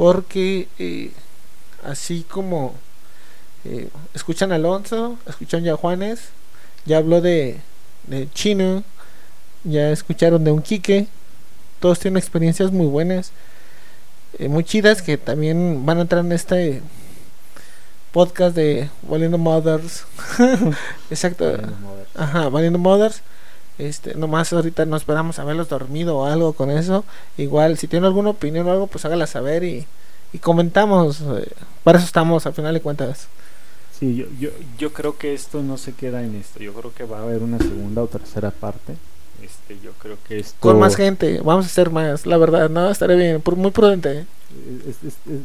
porque 0.00 0.66
eh, 0.78 1.12
así 1.84 2.24
como 2.26 2.72
eh, 3.66 3.90
escuchan 4.14 4.50
a 4.50 4.54
Alonso, 4.54 5.18
escuchan 5.26 5.62
ya 5.62 5.74
a 5.74 5.76
Juanes, 5.76 6.30
ya 6.86 6.96
habló 6.96 7.20
de, 7.20 7.60
de 8.06 8.26
Chino, 8.32 8.82
ya 9.62 9.90
escucharon 9.90 10.42
de 10.42 10.52
un 10.52 10.62
Quique, 10.62 11.06
todos 11.80 11.98
tienen 11.98 12.16
experiencias 12.16 12.72
muy 12.72 12.86
buenas, 12.86 13.32
eh, 14.38 14.48
muy 14.48 14.64
chidas 14.64 15.02
que 15.02 15.18
también 15.18 15.84
van 15.84 15.98
a 15.98 16.00
entrar 16.00 16.24
en 16.24 16.32
este 16.32 16.80
podcast 18.10 18.56
de 18.56 18.88
Valiendo 19.02 19.36
Mothers. 19.36 20.06
Exacto. 21.10 21.44
Mothers. 21.44 22.08
Ajá, 22.14 22.48
Valiendo 22.48 22.78
Mothers. 22.78 23.20
Este, 23.80 24.14
nomás 24.14 24.52
ahorita 24.52 24.84
no 24.86 24.96
esperamos 24.96 25.38
a 25.38 25.44
verlos 25.44 25.68
dormido 25.68 26.18
o 26.18 26.26
algo 26.26 26.52
con 26.52 26.70
eso. 26.70 27.04
Igual, 27.36 27.78
si 27.78 27.88
tienen 27.88 28.06
alguna 28.06 28.30
opinión 28.30 28.66
o 28.68 28.72
algo, 28.72 28.86
pues 28.86 29.04
hágala 29.04 29.26
saber 29.26 29.64
y 29.64 29.86
y 30.32 30.38
comentamos. 30.38 31.20
Eh, 31.20 31.48
para 31.82 31.98
eso 31.98 32.06
estamos, 32.06 32.46
al 32.46 32.54
final 32.54 32.74
de 32.74 32.80
cuentas. 32.80 33.28
Sí, 33.98 34.16
yo, 34.16 34.26
yo, 34.38 34.50
yo 34.78 34.92
creo 34.92 35.18
que 35.18 35.34
esto 35.34 35.62
no 35.62 35.76
se 35.76 35.92
queda 35.92 36.22
en 36.22 36.34
esto. 36.36 36.60
Yo 36.60 36.72
creo 36.72 36.94
que 36.94 37.04
va 37.04 37.18
a 37.18 37.22
haber 37.22 37.42
una 37.42 37.58
segunda 37.58 38.02
o 38.02 38.06
tercera 38.06 38.50
parte. 38.50 38.94
Este, 39.42 39.78
yo 39.82 39.92
creo 39.92 40.16
que 40.26 40.38
esto... 40.38 40.56
Con 40.60 40.78
más 40.78 40.96
gente, 40.96 41.40
vamos 41.42 41.64
a 41.64 41.68
hacer 41.68 41.90
más, 41.90 42.26
la 42.26 42.36
verdad, 42.36 42.68
¿no? 42.68 42.90
Estaría 42.90 43.16
bien, 43.16 43.40
por, 43.40 43.56
muy 43.56 43.70
prudente. 43.70 44.26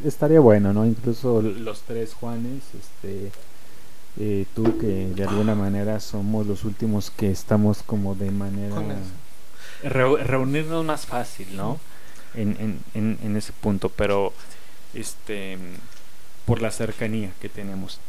estaría 0.06 0.40
bueno, 0.40 0.74
¿no? 0.74 0.86
Incluso 0.86 1.41
los 1.41 1.82
tres 1.82 2.14
Juanes, 2.14 2.64
este... 2.78 3.32
Eh, 4.18 4.46
tú 4.56 4.78
que 4.78 5.08
de 5.14 5.24
alguna 5.24 5.56
manera 5.56 6.00
somos 6.00 6.48
los 6.48 6.64
últimos 6.64 7.12
que 7.12 7.32
estamos 7.32 7.84
como 7.84 8.16
de 8.16 8.32
manera 8.32 8.76
reunirnos 9.84 10.86
más 10.86 11.06
fácil, 11.06 11.56
¿no? 11.56 11.80
En, 12.34 12.56
en, 12.60 12.80
en, 12.94 13.20
en, 13.24 13.36
ese 13.36 13.52
punto, 13.52 13.90
pero 13.90 14.34
este 14.94 15.58
por 16.46 16.62
la 16.62 16.72
cercanía 16.72 17.32
que 17.42 17.50
tenemos 17.50 18.00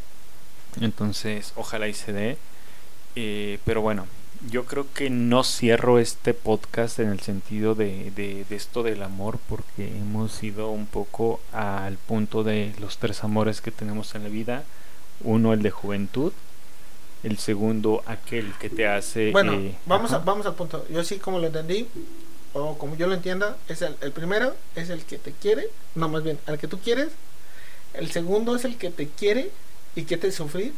entonces 0.79 1.53
ojalá 1.55 1.87
y 1.87 1.93
se 1.93 2.13
dé 2.13 2.37
eh, 3.15 3.59
pero 3.65 3.81
bueno 3.81 4.05
yo 4.49 4.65
creo 4.65 4.85
que 4.93 5.09
no 5.09 5.43
cierro 5.43 5.97
este 5.99 6.33
podcast 6.33 6.99
en 6.99 7.09
el 7.09 7.19
sentido 7.19 7.73
de, 7.73 8.11
de, 8.11 8.45
de, 8.47 8.55
esto 8.55 8.83
del 8.83 9.01
amor 9.01 9.39
porque 9.49 9.87
hemos 9.87 10.43
ido 10.43 10.69
un 10.69 10.85
poco 10.85 11.39
al 11.51 11.97
punto 11.97 12.43
de 12.43 12.73
los 12.79 12.99
tres 12.99 13.23
amores 13.23 13.61
que 13.61 13.71
tenemos 13.71 14.13
en 14.13 14.23
la 14.23 14.29
vida. 14.29 14.63
Uno, 15.21 15.53
el 15.53 15.61
de 15.61 15.71
juventud. 15.71 16.33
El 17.23 17.37
segundo, 17.39 18.03
aquel 18.05 18.53
que 18.59 18.69
te 18.69 18.87
hace... 18.87 19.31
Bueno, 19.31 19.53
eh, 19.53 19.75
vamos, 19.85 20.13
a, 20.13 20.19
vamos 20.19 20.45
al 20.45 20.53
punto. 20.53 20.85
Yo 20.89 21.03
sí 21.03 21.17
como 21.17 21.39
lo 21.39 21.47
entendí, 21.47 21.87
o 22.53 22.77
como 22.77 22.95
yo 22.95 23.07
lo 23.07 23.15
entiendo, 23.15 23.55
es 23.67 23.81
el, 23.81 23.95
el 24.01 24.11
primero 24.11 24.55
es 24.75 24.89
el 24.89 25.03
que 25.03 25.17
te 25.17 25.31
quiere, 25.31 25.67
no 25.95 26.07
más 26.09 26.23
bien, 26.23 26.37
al 26.45 26.59
que 26.59 26.67
tú 26.67 26.79
quieres. 26.79 27.09
El 27.93 28.11
segundo 28.11 28.55
es 28.55 28.65
el 28.65 28.77
que 28.77 28.91
te 28.91 29.07
quiere 29.07 29.51
y 29.95 30.03
que 30.03 30.17
te 30.17 30.31
sufrir. 30.31 30.73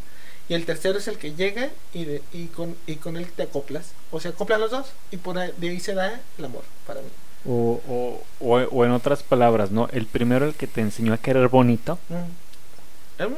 Y 0.47 0.53
el 0.55 0.65
tercero 0.65 0.97
es 0.97 1.07
el 1.07 1.17
que 1.17 1.35
llega 1.35 1.69
y, 1.93 2.05
de, 2.05 2.23
y, 2.33 2.45
con, 2.47 2.75
y 2.87 2.95
con 2.95 3.17
él 3.17 3.27
te 3.35 3.43
acoplas. 3.43 3.91
O 4.09 4.19
sea, 4.19 4.31
acoplan 4.31 4.61
los 4.61 4.71
dos 4.71 4.87
y 5.11 5.17
por 5.17 5.37
ahí, 5.37 5.51
de 5.57 5.69
ahí 5.69 5.79
se 5.79 5.93
da 5.93 6.19
el 6.37 6.45
amor 6.45 6.63
para 6.87 7.01
mí. 7.01 7.09
O, 7.45 7.79
o, 7.87 8.23
o, 8.39 8.55
o 8.55 8.85
en 8.85 8.91
otras 8.91 9.21
palabras, 9.21 9.71
¿no? 9.71 9.89
El 9.91 10.07
primero, 10.07 10.45
el 10.45 10.55
que 10.55 10.67
te 10.67 10.81
enseñó 10.81 11.13
a 11.13 11.17
querer 11.17 11.49
bonito. 11.49 11.99
Mm. 12.09 12.48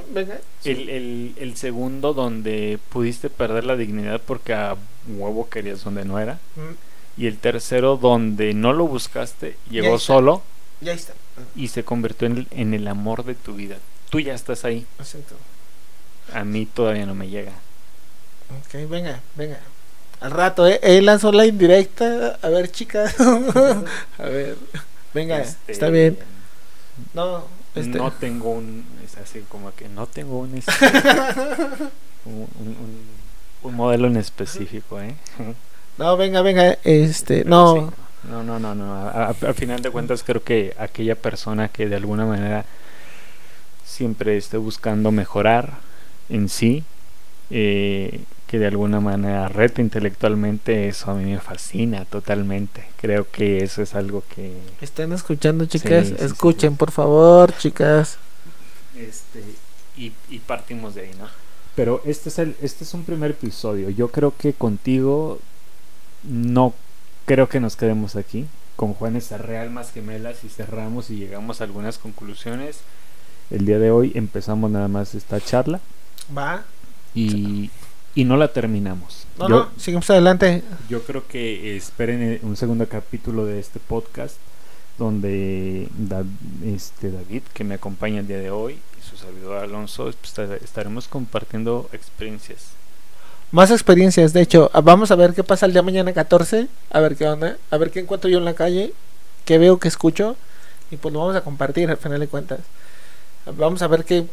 Venga. 0.10 0.40
sí. 0.62 0.70
El, 0.72 0.90
el, 0.90 1.34
el 1.38 1.58
segundo, 1.58 2.14
donde 2.14 2.80
pudiste 2.90 3.30
perder 3.30 3.66
la 3.66 3.76
dignidad 3.76 4.22
porque 4.26 4.54
a 4.54 4.76
huevo 5.08 5.50
querías 5.50 5.84
donde 5.84 6.06
no 6.06 6.20
era. 6.20 6.36
Mm. 6.56 7.22
Y 7.22 7.28
el 7.28 7.38
tercero, 7.38 7.98
donde 7.98 8.54
no 8.54 8.74
lo 8.74 8.88
buscaste, 8.88 9.58
llegó 9.70 10.00
solo 10.00 10.44
está. 10.82 11.14
y 11.56 11.68
se 11.68 11.84
convirtió 11.84 12.28
en 12.28 12.38
el, 12.38 12.48
en 12.52 12.74
el 12.74 12.88
amor 12.88 13.26
de 13.26 13.36
tu 13.36 13.54
vida. 13.56 13.78
Tú 14.10 14.20
ya 14.20 14.34
estás 14.34 14.66
ahí. 14.66 14.86
Exacto. 15.00 15.36
A 16.34 16.44
mí 16.44 16.66
todavía 16.66 17.06
no 17.06 17.16
me 17.16 17.28
llega. 17.30 17.52
Ok, 18.60 18.90
venga, 18.90 19.22
venga. 19.36 19.60
Al 20.20 20.32
rato, 20.32 20.68
¿eh? 20.68 20.80
Él 20.84 21.06
lanzó 21.06 21.32
la 21.32 21.46
indirecta. 21.46 22.38
A 22.42 22.50
ver, 22.50 22.72
chicas. 22.72 23.16
a 24.18 24.24
ver. 24.24 24.56
Venga, 25.14 25.40
Este, 25.42 25.72
está 25.72 25.90
bien. 25.90 26.18
No, 27.14 27.46
este. 27.76 27.98
No 27.98 28.12
tengo 28.12 28.52
un. 28.52 28.86
Es 29.04 29.18
así 29.18 29.42
como 29.50 29.74
que 29.76 29.88
no 29.90 30.08
tengo 30.08 30.40
un. 30.40 30.58
este, 30.58 30.72
un, 32.26 32.48
un- 32.60 32.78
un- 33.64 33.76
modelo 33.76 34.08
en 34.08 34.18
específico, 34.18 35.00
¿eh? 35.00 35.14
No, 35.98 36.18
venga, 36.18 36.42
venga. 36.42 36.78
Este, 36.84 37.44
no. 37.46 37.76
Sí. 37.76 37.96
No, 38.30 38.44
no, 38.44 38.60
no, 38.60 38.74
no. 38.76 39.10
Al 39.10 39.36
final 39.56 39.82
de 39.82 39.90
cuentas 39.92 40.24
creo 40.24 40.44
que 40.44 40.76
aquella 40.80 41.16
persona 41.16 41.68
que 41.70 41.88
de 41.88 41.96
alguna 41.96 42.26
manera 42.26 42.66
siempre 43.86 44.38
esté 44.38 44.58
buscando 44.58 45.12
mejorar 45.12 45.74
en 46.30 46.50
sí, 46.50 46.84
eh, 47.50 48.22
que 48.52 48.60
de 48.60 48.68
alguna 48.68 49.00
manera 49.00 49.48
reta 49.48 49.82
intelectualmente, 49.82 50.90
eso 50.90 51.10
a 51.10 51.14
mí 51.14 51.24
me 51.32 51.40
fascina 51.40 52.04
totalmente. 52.04 52.84
Creo 53.00 53.26
que 53.32 53.64
eso 53.64 53.82
es 53.82 53.96
algo 53.96 54.26
que... 54.36 54.58
Están 54.82 55.14
escuchando, 55.14 55.66
chicas. 55.68 56.08
Sí, 56.08 56.12
sí, 56.12 56.20
sí, 56.20 56.26
Escuchen, 56.26 56.72
sí. 56.72 56.76
por 56.76 56.92
favor, 56.92 57.56
chicas. 57.58 58.18
Este, 58.94 59.42
y, 59.96 60.12
y 60.30 60.40
partimos 60.40 60.96
de 60.96 61.04
ahí, 61.04 61.12
¿no? 61.18 61.30
Pero 61.78 62.02
este 62.04 62.28
es, 62.28 62.40
el, 62.40 62.58
este 62.62 62.84
es 62.84 62.94
un 62.94 63.06
primer 63.06 63.32
episodio. 63.32 63.90
Yo 63.90 64.10
creo 64.10 64.34
que 64.38 64.52
contigo 64.52 65.40
no 66.24 66.74
creo 67.26 67.48
que 67.48 67.62
nos 67.62 67.78
quedemos 67.78 68.18
aquí. 68.18 68.48
Con 68.76 68.94
Juanes 68.94 69.32
Real 69.32 69.70
más 69.70 69.94
gemelas 69.94 70.44
y 70.44 70.50
cerramos 70.50 71.10
y 71.10 71.16
llegamos 71.16 71.62
a 71.62 71.64
algunas 71.64 71.98
conclusiones. 71.98 72.80
El 73.50 73.66
día 73.66 73.80
de 73.80 73.92
hoy 73.92 74.12
empezamos 74.14 74.70
nada 74.72 74.90
más 74.90 75.16
esta 75.16 75.40
charla 75.40 75.80
Va. 76.38 76.66
y, 77.16 77.70
y 78.16 78.24
no 78.26 78.38
la 78.38 78.50
terminamos. 78.50 79.26
No, 79.40 79.48
yo, 79.50 79.56
no, 79.56 79.70
seguimos 79.78 80.10
adelante. 80.10 80.64
yo 80.90 81.02
creo 81.04 81.28
que 81.28 81.76
esperen 81.78 82.22
eh, 82.22 82.40
un 82.44 82.56
segundo 82.58 82.88
capítulo 82.88 83.46
de 83.46 83.60
este 83.60 83.80
podcast 83.80 84.36
donde 84.98 85.88
Da- 85.98 86.24
este 86.66 87.12
David, 87.12 87.44
que 87.54 87.64
me 87.64 87.76
acompaña 87.76 88.20
el 88.20 88.28
día 88.28 88.38
de 88.40 88.52
hoy, 88.52 88.74
y 88.74 89.10
su 89.10 89.16
servidor 89.18 89.64
Alonso, 89.64 90.04
pues, 90.04 90.18
esta- 90.24 90.56
estaremos 90.58 91.08
compartiendo 91.08 91.90
experiencias. 91.94 92.68
Más 93.52 93.72
experiencias, 93.72 94.32
de 94.34 94.42
hecho. 94.42 94.70
ah, 94.74 94.82
Vamos 94.82 95.12
a 95.12 95.16
ver 95.16 95.34
qué 95.34 95.44
pasa 95.44 95.66
el 95.66 95.74
día 95.74 95.82
mañana 95.82 96.14
14. 96.14 96.68
A 96.92 97.00
ver 97.00 97.16
qué 97.18 97.28
onda. 97.28 97.58
A 97.70 97.78
ver 97.78 97.92
qué 97.92 98.00
encuentro 98.02 98.30
yo 98.30 98.38
en 98.38 98.46
la 98.46 98.54
calle. 98.54 98.94
Qué 99.44 99.58
veo, 99.58 99.78
qué 99.80 99.88
escucho. 99.90 100.36
Y 100.90 100.98
pues 100.98 101.14
lo 101.14 101.20
vamos 101.20 101.36
a 101.36 101.42
compartir 101.42 101.90
al 101.90 101.98
final 101.98 102.20
de 102.22 102.28
cuentas. 102.28 102.60
Vamos 103.58 103.82
a 103.82 103.88
ver 103.88 104.06
qué 104.06 104.26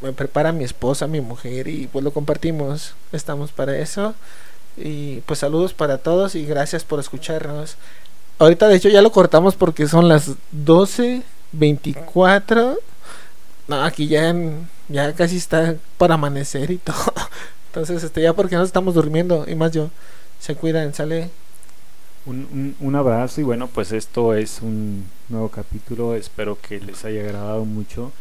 me 0.00 0.12
prepara 0.12 0.52
mi 0.52 0.64
esposa, 0.64 1.06
mi 1.06 1.20
mujer. 1.20 1.68
Y 1.68 1.86
pues 1.86 2.04
lo 2.04 2.12
compartimos. 2.12 2.94
Estamos 3.12 3.52
para 3.52 3.76
eso. 3.78 4.14
Y 4.76 5.20
pues 5.26 5.38
saludos 5.40 5.74
para 5.74 5.98
todos 5.98 6.34
y 6.34 6.44
gracias 6.46 6.84
por 6.84 6.98
escucharnos. 7.00 7.76
Ahorita 8.38 8.68
de 8.68 8.76
hecho 8.76 8.88
ya 8.88 9.02
lo 9.02 9.12
cortamos 9.12 9.54
porque 9.54 9.86
son 9.86 10.08
las 10.08 10.30
12.24. 11.54 12.78
No, 13.68 13.82
aquí 13.84 14.08
ya, 14.08 14.28
en- 14.30 14.68
ya 14.88 15.12
casi 15.12 15.36
está 15.36 15.76
para 15.98 16.14
amanecer 16.14 16.70
y 16.70 16.78
todo. 16.78 16.96
Entonces, 17.68 18.02
este, 18.02 18.20
ya 18.22 18.32
porque 18.34 18.56
no 18.56 18.62
estamos 18.64 18.94
durmiendo, 18.94 19.44
y 19.48 19.54
más 19.54 19.72
yo, 19.72 19.90
se 20.40 20.54
cuidan, 20.54 20.92
sale. 20.92 21.30
Un, 22.26 22.46
un, 22.52 22.76
un 22.80 22.94
abrazo 22.96 23.40
y 23.40 23.44
bueno, 23.44 23.66
pues 23.68 23.92
esto 23.92 24.34
es 24.34 24.60
un 24.62 25.06
nuevo 25.28 25.48
capítulo. 25.48 26.14
Espero 26.14 26.58
que 26.60 26.80
les 26.80 27.04
haya 27.04 27.22
agradado 27.22 27.64
mucho 27.64 28.12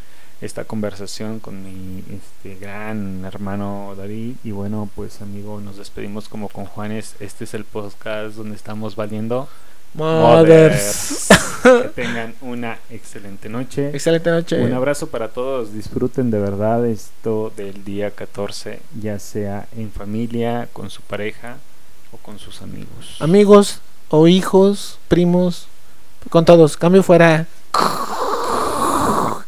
esta 0.42 0.64
conversación 0.66 1.40
con 1.40 1.64
mi 1.64 2.04
este, 2.10 2.56
gran 2.60 3.24
hermano 3.26 3.94
David. 3.96 4.36
Y 4.44 4.52
bueno, 4.52 4.90
pues 4.96 5.22
amigo, 5.22 5.62
nos 5.62 5.78
despedimos 5.78 6.28
como 6.28 6.50
con 6.50 6.66
Juanes. 6.66 7.16
Este 7.20 7.44
es 7.44 7.54
el 7.54 7.64
podcast 7.64 8.36
donde 8.36 8.56
estamos 8.56 8.96
valiendo. 8.96 9.48
Mothers. 9.94 11.28
Que 11.64 11.90
tengan 11.90 12.34
una 12.42 12.80
excelente 12.90 13.50
noche. 13.50 13.90
Excelente 13.90 14.32
noche. 14.32 14.60
Un 14.64 14.74
abrazo 14.74 15.08
para 15.08 15.28
todos. 15.28 15.74
Disfruten 15.74 16.32
de 16.32 16.40
verdad 16.40 16.86
esto 16.88 17.52
del 17.56 17.84
día 17.84 18.12
14, 18.12 18.80
ya 19.00 19.20
sea 19.20 19.68
en 19.78 19.92
familia, 19.92 20.70
con 20.74 20.90
su 20.90 21.02
pareja 21.02 21.58
o 22.12 22.18
con 22.18 22.40
sus 22.40 22.62
amigos. 22.62 23.18
Amigos 23.20 23.82
o 24.10 24.28
hijos, 24.28 24.98
primos, 25.08 25.68
con 26.30 26.46
todos. 26.46 26.78
Cambio 26.78 27.04
fuera. 27.04 27.46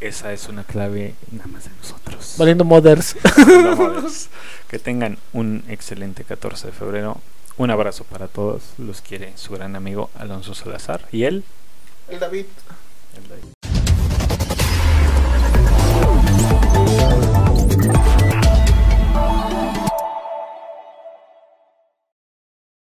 Esa 0.03 0.33
es 0.33 0.49
una 0.49 0.65
clave 0.65 1.15
nada 1.31 1.47
más 1.47 1.63
de 1.63 1.69
nosotros. 1.81 2.35
Valiendo 2.37 2.65
Mothers. 2.65 3.15
Que 4.67 4.77
tengan 4.77 5.17
un 5.31 5.63
excelente 5.69 6.25
14 6.25 6.67
de 6.67 6.73
febrero. 6.73 7.21
Un 7.57 7.71
abrazo 7.71 8.03
para 8.03 8.27
todos. 8.27 8.73
Los 8.77 8.99
quiere 8.99 9.31
su 9.37 9.53
gran 9.53 9.77
amigo 9.77 10.09
Alonso 10.15 10.55
Salazar 10.55 11.07
y 11.13 11.23
él. 11.23 11.45
El 12.09 12.19
David. 12.19 12.47
el 13.15 13.29
David. 13.29 13.62